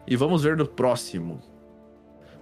[0.06, 1.40] E vamos ver no próximo.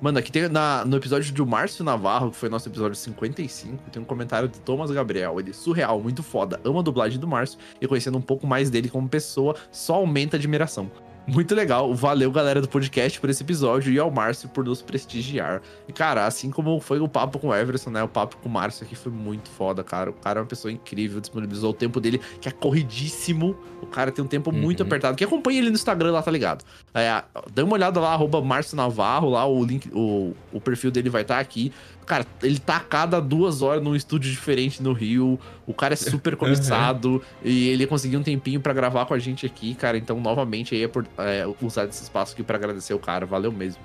[0.01, 4.01] Mano, aqui tem na, no episódio do Márcio Navarro, que foi nosso episódio 55, tem
[4.01, 5.39] um comentário de Thomas Gabriel.
[5.39, 6.59] Ele, surreal, muito foda.
[6.65, 10.35] Ama a dublagem do Márcio e conhecendo um pouco mais dele como pessoa, só aumenta
[10.35, 10.89] a admiração.
[11.27, 11.93] Muito legal.
[11.93, 15.61] Valeu, galera do podcast, por esse episódio e ao Márcio por nos prestigiar.
[15.87, 18.03] E, cara, assim como foi o papo com o Everson, né?
[18.03, 20.09] O papo com o Márcio aqui foi muito foda, cara.
[20.09, 23.55] O cara é uma pessoa incrível, disponibilizou o tempo dele, que é corridíssimo.
[23.81, 24.57] O cara tem um tempo uhum.
[24.57, 25.15] muito apertado.
[25.15, 26.65] Quem acompanha ele no Instagram lá, tá ligado?
[26.93, 27.23] É,
[27.53, 31.21] dá uma olhada lá, arroba Márcio Navarro, lá o link, o, o perfil dele vai
[31.21, 31.71] estar tá aqui.
[32.05, 35.39] Cara, ele tá a cada duas horas num estúdio diferente no Rio.
[35.65, 37.21] O cara é super comissado uhum.
[37.43, 39.97] e ele conseguiu um tempinho para gravar com a gente aqui, cara.
[39.97, 43.25] Então, novamente, aí é por é, usar esse espaço aqui para agradecer o cara.
[43.25, 43.81] Valeu mesmo.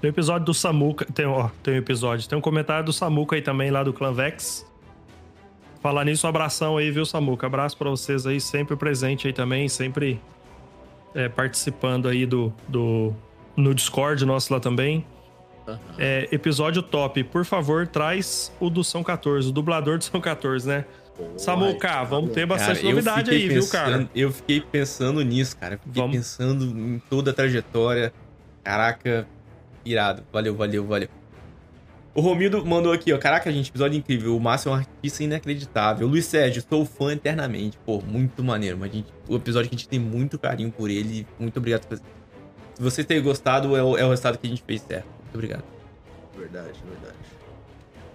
[0.00, 1.06] Tem o episódio do Samuca.
[1.06, 2.28] Tem, ó, tem um episódio.
[2.28, 4.66] Tem um comentário do Samuca aí também, lá do Clan Vex.
[5.80, 7.46] Falar nisso, um abração aí, viu, Samuca?
[7.46, 10.20] Abraço para vocês aí, sempre presente aí também, sempre
[11.14, 13.14] é, participando aí do, do
[13.56, 15.04] no Discord nosso lá também.
[15.66, 15.78] Uhum.
[15.98, 17.24] É, episódio top.
[17.24, 20.84] Por favor, traz o do São 14, o dublador do São 14, né?
[21.36, 24.10] Samuca, vamos ter bastante cara, novidade aí, pensando, viu, cara?
[24.14, 25.78] Eu fiquei pensando nisso, cara.
[25.78, 26.16] Fiquei vamos.
[26.16, 28.12] pensando em toda a trajetória.
[28.62, 29.26] Caraca,
[29.84, 30.22] irado.
[30.32, 31.08] Valeu, valeu, valeu.
[32.14, 33.18] O Romildo mandou aqui, ó.
[33.18, 34.36] Caraca, gente, episódio incrível.
[34.36, 36.06] O Márcio é um artista inacreditável.
[36.06, 37.78] Luiz Sérgio, sou fã eternamente.
[37.84, 38.76] Pô, muito maneiro.
[38.78, 41.26] Mas, gente, o episódio que a gente tem muito carinho por ele.
[41.38, 41.98] Muito obrigado por.
[41.98, 45.15] Se você ter gostado, é o, é o resultado que a gente fez certo.
[45.36, 45.64] Obrigado.
[46.36, 47.16] Verdade, verdade.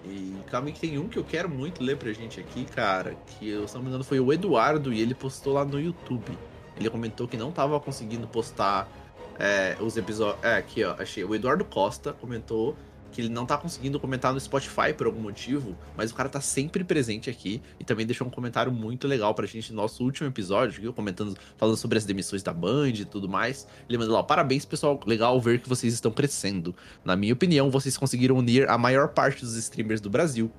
[0.03, 3.15] E calma que tem um que eu quero muito ler pra gente aqui, cara.
[3.27, 6.38] Que, eu, se me engano, foi o Eduardo e ele postou lá no YouTube.
[6.76, 8.89] Ele comentou que não tava conseguindo postar
[9.38, 10.43] é, os episódios.
[10.43, 11.23] É, aqui, ó, achei.
[11.23, 12.76] O Eduardo Costa comentou
[13.12, 16.42] que ele não tá conseguindo comentar no Spotify por algum motivo, mas o cara tá
[16.42, 20.28] sempre presente aqui e também deixou um comentário muito legal pra gente no nosso último
[20.28, 20.94] episódio, viu?
[20.94, 23.68] Comentando, falando sobre as demissões da Band e tudo mais.
[23.88, 26.76] Ele mandou lá: parabéns, pessoal, legal ver que vocês estão crescendo.
[27.04, 30.52] Na minha opinião, vocês conseguiram unir a maior parte dos streamers do Brasil.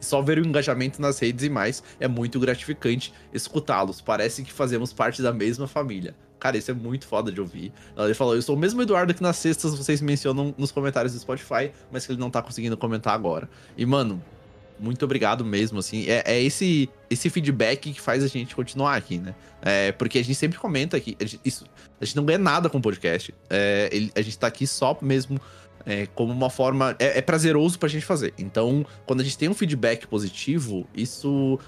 [0.00, 4.00] Só ver o engajamento nas redes e mais é muito gratificante escutá-los.
[4.00, 6.14] Parece que fazemos parte da mesma família.
[6.40, 7.72] Cara, isso é muito foda de ouvir.
[7.96, 11.20] Ele falou: Eu sou o mesmo Eduardo que nas sextas vocês mencionam nos comentários do
[11.20, 13.48] Spotify, mas que ele não tá conseguindo comentar agora.
[13.76, 14.20] E, mano,
[14.80, 16.06] muito obrigado mesmo, assim.
[16.08, 19.34] É, é esse, esse feedback que faz a gente continuar aqui, né?
[19.60, 21.16] É, porque a gente sempre comenta aqui.
[21.20, 21.66] A gente, isso,
[22.00, 23.34] a gente não ganha nada com o podcast.
[23.50, 25.38] É, ele, a gente tá aqui só mesmo
[25.84, 26.96] é, como uma forma.
[26.98, 28.32] É, é prazeroso pra gente fazer.
[28.38, 31.58] Então, quando a gente tem um feedback positivo, isso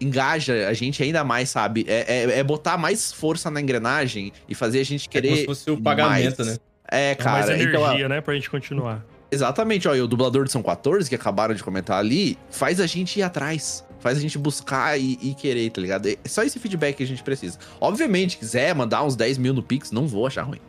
[0.00, 1.84] engaja a gente ainda mais, sabe?
[1.88, 5.28] É, é, é, botar mais força na engrenagem e fazer a gente querer.
[5.28, 6.52] É como se fosse o pagamento, mais.
[6.52, 6.58] né?
[6.90, 7.30] É, cara.
[7.30, 8.20] É mais energia, então, né?
[8.20, 9.04] Pra gente continuar.
[9.30, 12.86] Exatamente, ó, e o dublador de São 14, que acabaram de comentar ali, faz a
[12.86, 13.84] gente ir atrás.
[13.98, 16.06] Faz a gente buscar e, e, querer, tá ligado?
[16.06, 17.58] É só esse feedback que a gente precisa.
[17.80, 20.60] Obviamente, quiser mandar uns 10 mil no Pix, não vou achar ruim.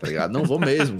[0.00, 0.32] Tá ligado?
[0.32, 0.96] Não vou mesmo.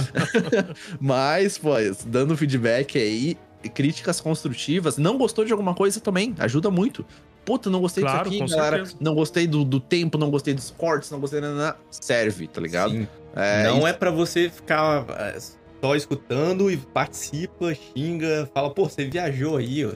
[1.00, 1.72] Mas, pô,
[2.06, 3.36] dando feedback aí,
[3.68, 4.96] críticas construtivas.
[4.96, 7.04] Não gostou de alguma coisa também, ajuda muito.
[7.44, 8.76] Puta, não gostei claro, disso aqui, galera.
[8.76, 8.96] Certeza.
[9.00, 11.76] Não gostei do, do tempo, não gostei dos cortes, não gostei nada.
[11.90, 12.92] Serve, tá ligado?
[12.92, 13.08] Sim.
[13.34, 13.86] É, não isso...
[13.88, 15.36] é para você ficar é,
[15.80, 19.90] só escutando e participa, xinga, fala, pô, você viajou aí, ó.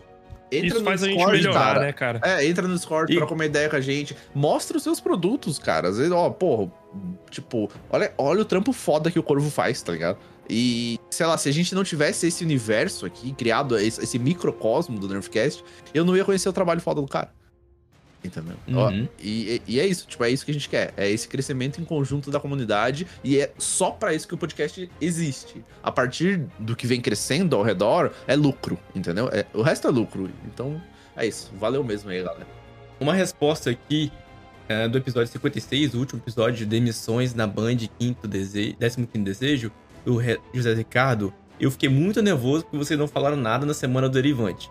[0.51, 1.81] Entra Isso faz Discord, a gente melhorar, cara.
[1.81, 2.21] né, cara?
[2.23, 3.17] É, entra no Discord, e...
[3.17, 4.17] troca uma ideia com a gente.
[4.35, 5.89] Mostra os seus produtos, cara.
[5.89, 6.71] Às vezes, ó, porra,
[7.31, 10.19] tipo, olha, olha o trampo foda que o Corvo faz, tá ligado?
[10.49, 14.99] E, sei lá, se a gente não tivesse esse universo aqui, criado, esse, esse microcosmo
[14.99, 17.31] do Nerfcast, eu não ia conhecer o trabalho foda do cara.
[18.25, 18.57] Entendeu?
[18.67, 18.79] Uhum.
[18.79, 18.91] Ó,
[19.21, 20.93] e, e, é isso, tipo, é isso que a gente quer.
[20.97, 23.07] É esse crescimento em conjunto da comunidade.
[23.23, 25.65] E é só para isso que o podcast existe.
[25.83, 29.29] A partir do que vem crescendo ao redor, é lucro, entendeu?
[29.33, 30.31] É, o resto é lucro.
[30.45, 30.81] Então,
[31.17, 31.53] é isso.
[31.59, 32.47] Valeu mesmo aí, galera.
[32.99, 34.11] Uma resposta aqui
[34.69, 39.73] é, do episódio 56, o último episódio de emissões na Band, quinto desejo, 15 desejo
[40.05, 40.21] do
[40.53, 44.71] José Ricardo, eu fiquei muito nervoso porque vocês não falaram nada na semana do Derivante.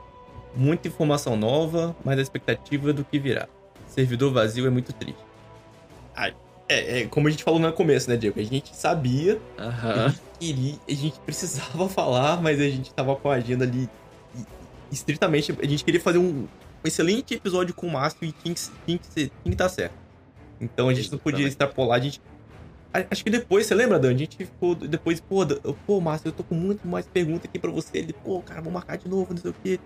[0.55, 3.47] Muita informação nova, mas a expectativa do que virá.
[3.87, 5.19] Servidor vazio é muito triste.
[6.15, 6.31] Ah,
[6.67, 8.39] é, é, como a gente falou no começo, né, Diego?
[8.39, 9.91] A gente sabia, uhum.
[9.91, 13.89] a gente queria, a gente precisava falar, mas a gente tava com a agenda ali
[14.91, 15.55] estritamente.
[15.61, 16.47] A gente queria fazer um,
[16.85, 19.69] um excelente episódio com o Márcio e tinha que, tinha que, ser, tinha que estar
[19.69, 19.95] certo.
[20.61, 22.21] Então a gente não podia extrapolar, a gente
[23.11, 24.11] Acho que depois, você lembra, Dan?
[24.11, 25.45] A gente ficou depois, pô,
[25.85, 27.97] pô, Márcio, eu tô com muito mais perguntas aqui pra você.
[27.97, 29.79] Ele, pô, cara, vou marcar de novo, não sei o quê.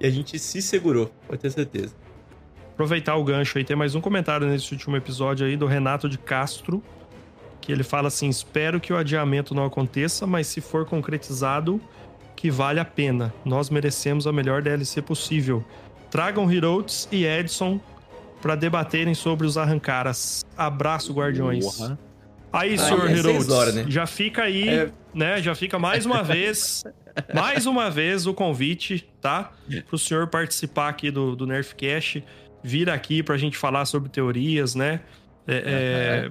[0.00, 1.94] E a gente se segurou, pode ter certeza.
[2.72, 6.16] Aproveitar o gancho aí, tem mais um comentário nesse último episódio aí do Renato de
[6.16, 6.82] Castro,
[7.60, 11.78] que ele fala assim: espero que o adiamento não aconteça, mas se for concretizado,
[12.34, 13.34] que vale a pena.
[13.44, 15.62] Nós merecemos a melhor DLC possível.
[16.16, 17.78] Tragam Hirotes e Edson
[18.40, 20.42] para debaterem sobre os arrancaras.
[20.56, 21.76] Abraço, Guardiões.
[21.76, 21.98] Porra.
[22.50, 23.84] Aí, senhor Herodes, né?
[23.86, 24.90] já fica aí, é...
[25.12, 25.42] né?
[25.42, 26.84] Já fica mais uma vez,
[27.34, 29.52] mais uma vez o convite, tá?
[29.86, 32.24] Pro senhor participar aqui do, do Nerfcast,
[32.62, 35.00] vir aqui pra gente falar sobre teorias, né?
[35.46, 36.30] É,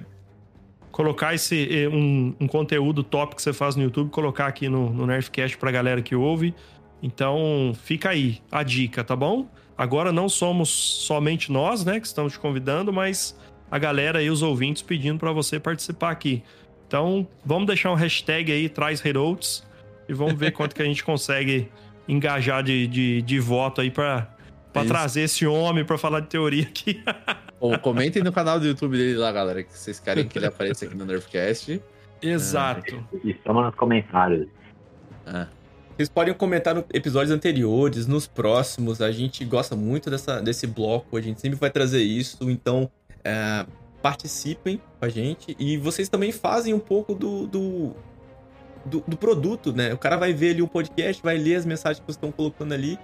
[0.90, 5.06] colocar esse um, um, conteúdo top que você faz no YouTube, colocar aqui no, no
[5.06, 6.52] Nerfcast pra galera que ouve.
[7.00, 9.48] Então, fica aí a dica, tá bom?
[9.76, 13.38] Agora não somos somente nós, né, que estamos te convidando, mas
[13.70, 16.42] a galera e os ouvintes pedindo para você participar aqui.
[16.86, 19.66] Então, vamos deixar um hashtag aí, traz Herolds,
[20.08, 21.68] e vamos ver quanto que a gente consegue
[22.08, 24.28] engajar de, de, de voto aí para
[24.72, 27.02] é trazer esse homem para falar de teoria aqui.
[27.58, 30.84] Ou comentem no canal do YouTube dele lá, galera, que vocês querem que ele apareça
[30.84, 31.82] aqui no Nerfcast.
[32.20, 33.02] Exato.
[33.24, 34.46] Estamos nos comentários.
[35.26, 35.48] Ah.
[35.96, 39.00] Vocês podem comentar nos episódios anteriores, nos próximos.
[39.00, 42.50] A gente gosta muito dessa, desse bloco, a gente sempre vai trazer isso.
[42.50, 42.90] Então,
[43.24, 43.64] é,
[44.02, 47.94] participem com a gente e vocês também fazem um pouco do, do,
[48.84, 49.94] do, do, produto, né?
[49.94, 52.74] O cara vai ver ali um podcast, vai ler as mensagens que vocês estão colocando
[52.74, 52.98] ali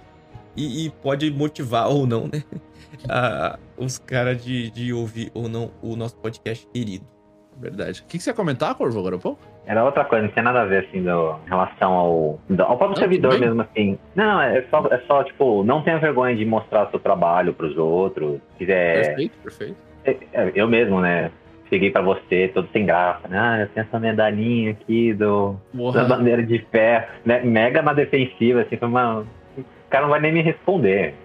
[0.55, 2.43] e, e pode motivar ou não, né?
[3.09, 7.12] a, os caras de, de ouvir ou não o nosso podcast querido.
[7.59, 8.01] Verdade.
[8.01, 9.37] O que, que você ia comentar, Corvo, agora, pô?
[9.65, 12.97] Era outra coisa, não tinha nada a ver, assim, do, em relação ao, ao próprio
[12.97, 13.97] servidor mesmo, assim.
[14.13, 18.39] Não, é só, é só, tipo, não tenha vergonha de mostrar seu trabalho pros outros.
[18.57, 19.07] Quiser.
[19.07, 19.77] Perfeito, perfeito.
[20.03, 21.31] É, é, eu mesmo, né?
[21.69, 23.27] Cheguei pra você, todo sem graça.
[23.27, 23.39] Né?
[23.39, 25.55] Ah, eu tenho essa medalhinha aqui do,
[25.93, 27.07] da bandeira de ferro.
[27.25, 27.41] Né?
[27.41, 29.21] Mega na defensiva, assim, foi uma.
[29.57, 31.15] O cara não vai nem me responder.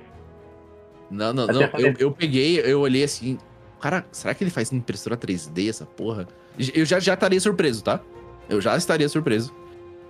[1.11, 1.61] Não, não, não.
[1.61, 3.39] Eu, eu peguei, eu olhei assim.
[3.81, 6.27] Cara, será que ele faz impressora 3D essa porra?
[6.75, 8.01] Eu já, já estaria surpreso, tá?
[8.49, 9.55] Eu já estaria surpreso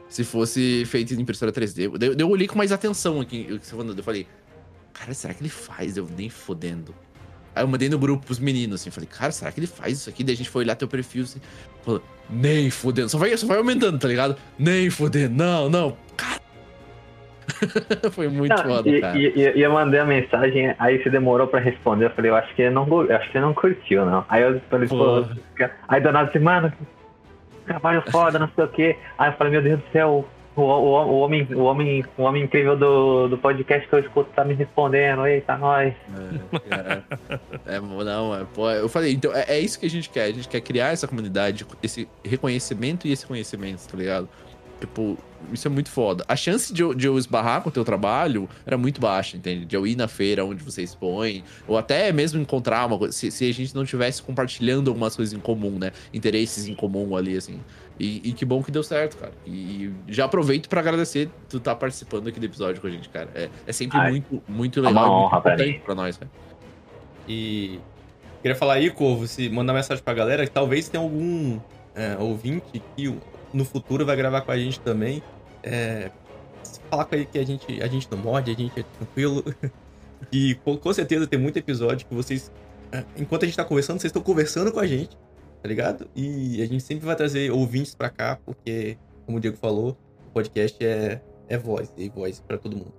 [0.08, 1.90] se fosse feito em impressora 3D.
[2.00, 3.46] Eu, eu olhei com mais atenção aqui.
[3.48, 4.26] Eu falei,
[4.92, 5.96] cara, será que ele faz?
[5.96, 6.94] Eu nem fodendo.
[7.54, 10.08] Aí eu mandei no grupo pros meninos, assim, falei, cara, será que ele faz isso
[10.08, 10.22] aqui?
[10.22, 11.40] Daí a gente foi olhar teu perfil, assim,
[11.84, 13.08] falou, nem fodendo.
[13.08, 14.36] Só vai, só vai aumentando, tá ligado?
[14.58, 15.96] Nem fodendo, não, não.
[16.16, 16.37] Cara.
[18.12, 19.18] foi muito não, foda, e, cara.
[19.18, 22.06] E, e, eu mandei a mensagem, aí você demorou pra responder.
[22.06, 24.24] Eu falei, eu acho que não, acho que não curtiu, não.
[24.28, 25.24] Aí eu falei, pô.
[25.88, 26.72] Aí do nada assim, mano,
[27.66, 28.96] trabalho foda, não sei o quê.
[29.16, 30.24] Aí eu falei, meu Deus do céu,
[30.56, 34.30] o, o, o, homem, o, homem, o homem incrível do, do podcast que eu escuto
[34.34, 35.26] tá me respondendo.
[35.26, 35.94] Eita, nós.
[37.66, 40.24] É, é, não, é, pô, eu falei, então é, é, isso que a gente quer.
[40.24, 44.28] A gente quer criar essa comunidade, esse reconhecimento e esse conhecimento, tá ligado?
[44.80, 45.18] Tipo,
[45.52, 46.24] isso é muito foda.
[46.28, 49.64] A chance de eu, de eu esbarrar com o teu trabalho era muito baixa, entende?
[49.64, 53.30] De eu ir na feira onde você expõe, ou até mesmo encontrar uma coisa, se,
[53.30, 55.92] se a gente não tivesse compartilhando algumas coisas em comum, né?
[56.12, 57.60] Interesses em comum ali, assim.
[57.98, 59.32] E, e que bom que deu certo, cara.
[59.44, 63.08] E, já aproveito para agradecer tu estar tá participando aqui do episódio com a gente,
[63.08, 63.28] cara.
[63.34, 65.04] É, é sempre Ai, muito, muito legal.
[65.04, 66.30] Uma honra pra, pra nós, cara.
[67.28, 67.80] E
[68.40, 71.58] queria falar aí, Corvo, se mandar mensagem pra galera, que talvez tenha algum
[71.94, 73.08] é, ouvinte que
[73.52, 75.22] no futuro vai gravar com a gente também.
[75.62, 76.10] É,
[76.90, 79.44] falar com ele que a gente, a gente não morde, a gente é tranquilo.
[80.32, 82.52] E com certeza tem muito episódio que vocês,
[82.92, 85.16] é, enquanto a gente tá conversando, vocês estão conversando com a gente,
[85.62, 86.08] tá ligado?
[86.14, 89.96] E a gente sempre vai trazer ouvintes pra cá, porque, como o Diego falou,
[90.26, 92.92] o podcast é, é voz, e voz para todo mundo.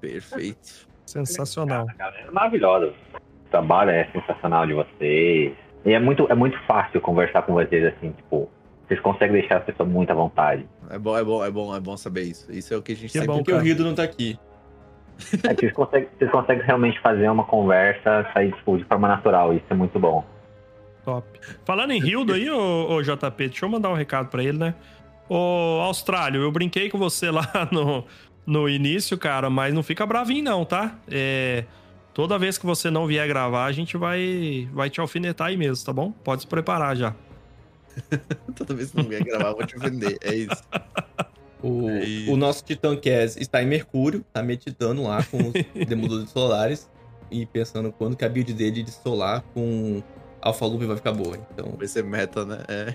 [0.00, 0.88] Perfeito.
[1.06, 1.86] Sensacional.
[1.98, 2.92] É maravilhosa.
[3.46, 5.56] O trabalho é sensacional de vocês.
[5.84, 8.50] E é muito, é muito fácil conversar com vocês assim, tipo,
[8.88, 10.66] vocês conseguem deixar a pessoa muito à vontade.
[10.88, 12.50] É bom, é bom, é bom, é bom saber isso.
[12.50, 13.30] Isso é o que a gente que sabe.
[13.30, 14.38] É bom que o Rido não tá aqui.
[15.44, 19.52] É que vocês conseguem, vocês conseguem realmente fazer uma conversa sair tipo, de forma natural.
[19.52, 20.24] Isso é muito bom.
[21.04, 21.26] Top.
[21.64, 24.74] Falando em Rildo aí, ô, ô, JP, deixa eu mandar um recado para ele, né?
[25.28, 28.04] Ô, Austrália, eu brinquei com você lá no,
[28.46, 30.96] no início, cara, mas não fica bravinho não, tá?
[31.10, 31.64] É,
[32.14, 35.84] toda vez que você não vier gravar, a gente vai, vai te alfinetar aí mesmo,
[35.84, 36.10] tá bom?
[36.10, 37.14] Pode se preparar já.
[38.54, 40.18] Toda vez que não vier gravar, eu vou te vender.
[40.22, 40.62] É isso.
[41.62, 42.32] O, é isso.
[42.32, 45.52] o nosso Titan Cass está em Mercúrio, tá meditando lá com os
[45.86, 46.88] demolidores solares
[47.30, 50.02] e pensando quando que a build dele de solar com
[50.40, 51.38] Alpha Loop vai ficar boa.
[51.52, 51.74] Então...
[51.76, 52.58] Vai ser meta, né?
[52.68, 52.94] É.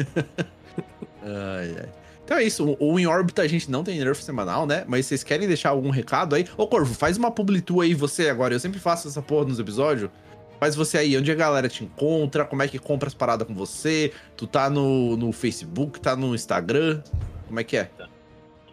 [1.22, 1.88] ai, ai.
[2.30, 4.84] Então é isso, o In Orbit a gente não tem nerf semanal, né?
[4.86, 6.46] Mas vocês querem deixar algum recado aí?
[6.56, 8.54] Ô Corvo, faz uma publi aí você agora.
[8.54, 10.08] Eu sempre faço essa porra nos episódios.
[10.60, 13.54] Faz você aí, onde a galera te encontra, como é que compra as paradas com
[13.54, 14.12] você?
[14.36, 17.00] Tu tá no, no Facebook, tá no Instagram?
[17.46, 17.88] Como é que é?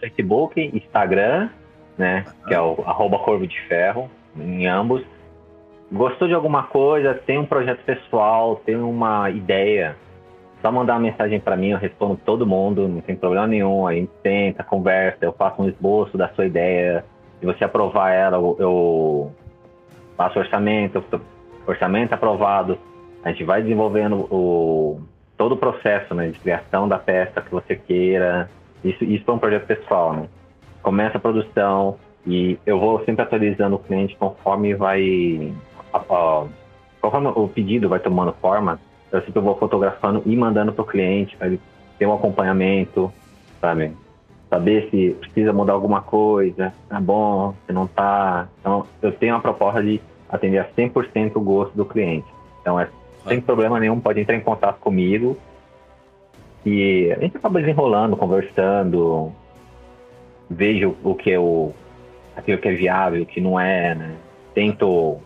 [0.01, 1.49] Facebook, Instagram,
[1.97, 2.25] né?
[2.45, 5.01] Que é o arroba Corvo de Ferro, em ambos.
[5.89, 9.95] Gostou de alguma coisa, tem um projeto pessoal, tem uma ideia,
[10.61, 13.87] só mandar uma mensagem para mim, eu respondo todo mundo, não tem problema nenhum.
[13.87, 17.05] A gente senta, conversa, eu faço um esboço da sua ideia.
[17.39, 19.31] Se você aprovar ela, eu
[20.17, 21.01] faço orçamento,
[21.67, 22.77] orçamento aprovado,
[23.23, 25.01] a gente vai desenvolvendo o,
[25.37, 28.49] todo o processo né, de criação da peça que você queira.
[28.83, 30.27] Isso, isso é um projeto pessoal, né?
[30.81, 35.53] Começa a produção e eu vou sempre atualizando o cliente conforme vai.
[37.01, 38.79] conforme o pedido vai tomando forma,
[39.11, 41.59] eu sempre vou fotografando e mandando para o cliente para ele
[41.97, 43.11] ter um acompanhamento,
[43.59, 43.91] sabe?
[44.49, 48.47] Saber se precisa mudar alguma coisa, tá bom, se não tá.
[48.59, 52.27] Então, eu tenho uma proposta de atender a 100% o gosto do cliente.
[52.61, 52.89] Então, é
[53.27, 55.37] sem problema nenhum, pode entrar em contato comigo.
[56.65, 59.31] E a gente acaba desenrolando, conversando,
[60.49, 61.73] vejo o que é o
[62.35, 64.15] aquilo que é viável, o que não é, né?
[64.53, 65.17] Tento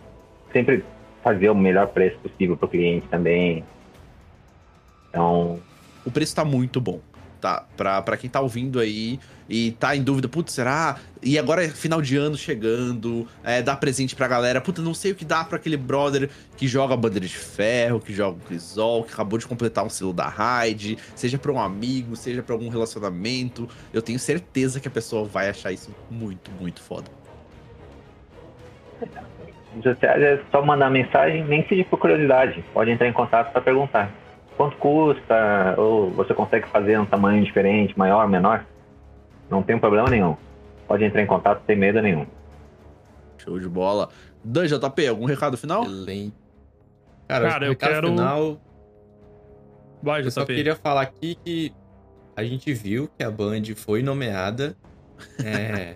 [0.52, 0.84] sempre
[1.22, 3.64] fazer o melhor preço possível para o cliente também.
[5.08, 5.58] Então,
[6.06, 7.00] o preço está muito bom
[7.42, 7.66] tá?
[7.76, 10.96] Pra quem tá ouvindo aí e tá em dúvida, putz, será?
[11.20, 14.60] E agora é final de ano chegando, é, dá presente pra galera.
[14.60, 18.14] Puta, não sei o que dá pra aquele brother que joga bandeira de ferro, que
[18.14, 22.14] joga o Crisol, que acabou de completar um selo da Raid, seja pra um amigo,
[22.14, 23.68] seja pra algum relacionamento.
[23.92, 27.10] Eu tenho certeza que a pessoa vai achar isso muito, muito foda.
[30.02, 32.62] É só mandar mensagem, nem se por curiosidade.
[32.72, 34.21] Pode entrar em contato para perguntar.
[34.56, 38.64] Quanto custa, ou você consegue fazer um tamanho diferente, maior, menor.
[39.50, 40.36] Não tem problema nenhum.
[40.86, 42.26] Pode entrar em contato sem medo nenhum.
[43.38, 44.08] Show de bola.
[44.44, 45.82] Dan JP, algum recado final?
[45.84, 46.34] Excelente.
[47.28, 48.60] Cara, Cara, o eu quero- final,
[50.02, 51.72] Vai, eu só queria falar aqui que
[52.36, 54.76] a gente viu que a Band foi nomeada.
[55.44, 55.94] É,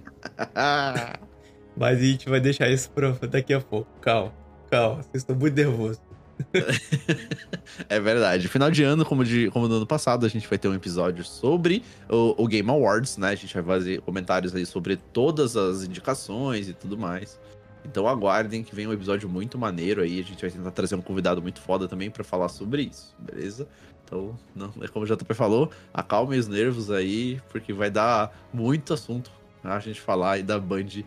[1.77, 3.89] mas a gente vai deixar isso pra daqui a pouco.
[4.01, 4.33] Calma,
[4.71, 6.01] calma, vocês estão muito nervosos.
[7.89, 8.49] É verdade.
[8.49, 11.25] Final de ano, como, de, como no ano passado, a gente vai ter um episódio
[11.25, 13.31] sobre o, o Game Awards, né?
[13.31, 17.39] A gente vai fazer comentários aí sobre todas as indicações e tudo mais.
[17.85, 20.21] Então aguardem que vem um episódio muito maneiro aí.
[20.21, 23.69] A gente vai tentar trazer um convidado muito foda também pra falar sobre isso, beleza?
[24.05, 28.95] Então, não, é como o JP falou, acalmem os nervos aí, porque vai dar muito
[28.95, 29.33] assunto
[29.65, 31.03] a gente falar aí da Band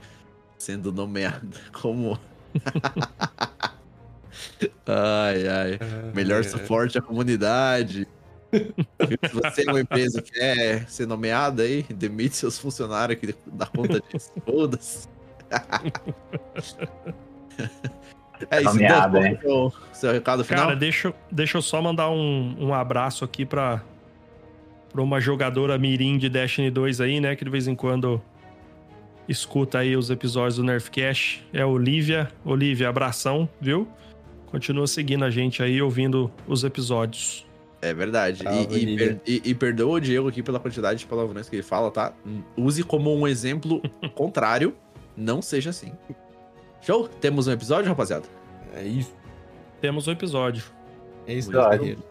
[0.57, 2.19] sendo nomeada como.
[4.85, 5.79] ai, ai.
[6.13, 8.07] Melhor suporte à comunidade.
[8.51, 13.65] Se você é uma empresa que quer ser nomeada aí, demite seus funcionários que dá
[13.67, 14.31] conta disso.
[14.45, 15.07] Foda-se.
[18.49, 19.39] é isso, Nomeada, Dan, hein?
[19.41, 20.65] qual é o seu recado final?
[20.65, 23.81] Cara, deixa, eu- deixa eu só mandar um, um abraço aqui pra,
[24.91, 27.35] pra uma jogadora mirim de Destiny 2 aí, né?
[27.35, 28.21] Que de vez em quando
[29.27, 31.45] escuta aí os episódios do Nerfcast.
[31.53, 32.29] É a Olivia.
[32.43, 33.87] Olivia, abração, viu?
[34.51, 37.45] Continua seguindo a gente aí, ouvindo os episódios.
[37.81, 38.43] É verdade.
[38.43, 41.55] Salve, e, e, per- e- e perdoa o Diego aqui pela quantidade de palavrões que
[41.55, 42.13] ele fala, tá?
[42.57, 43.81] Use como um exemplo
[44.15, 44.75] contrário.
[45.15, 45.93] Não seja assim.
[46.81, 47.07] Show?
[47.07, 48.25] Temos um episódio, rapaziada?
[48.73, 49.13] É isso,
[49.81, 50.63] Temos o episódio.
[51.27, 52.03] é isso, guerreiros.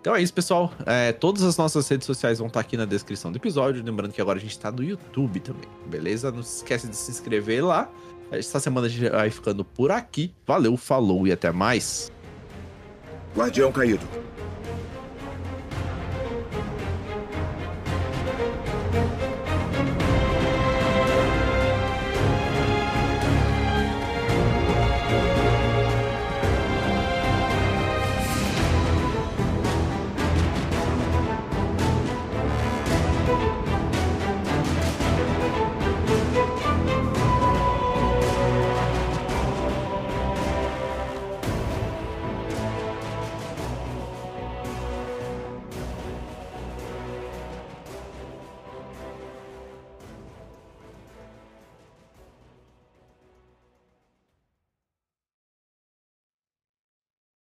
[0.00, 0.72] Então é isso, pessoal.
[0.86, 3.82] É, todas as nossas redes sociais vão estar aqui na descrição do episódio.
[3.84, 6.30] Lembrando que agora a gente está no YouTube também, beleza?
[6.30, 7.90] Não se esquece de se inscrever lá.
[8.30, 10.34] Esta semana a gente vai ficando por aqui.
[10.46, 12.12] Valeu, falou e até mais.
[13.34, 14.06] Guardião caído.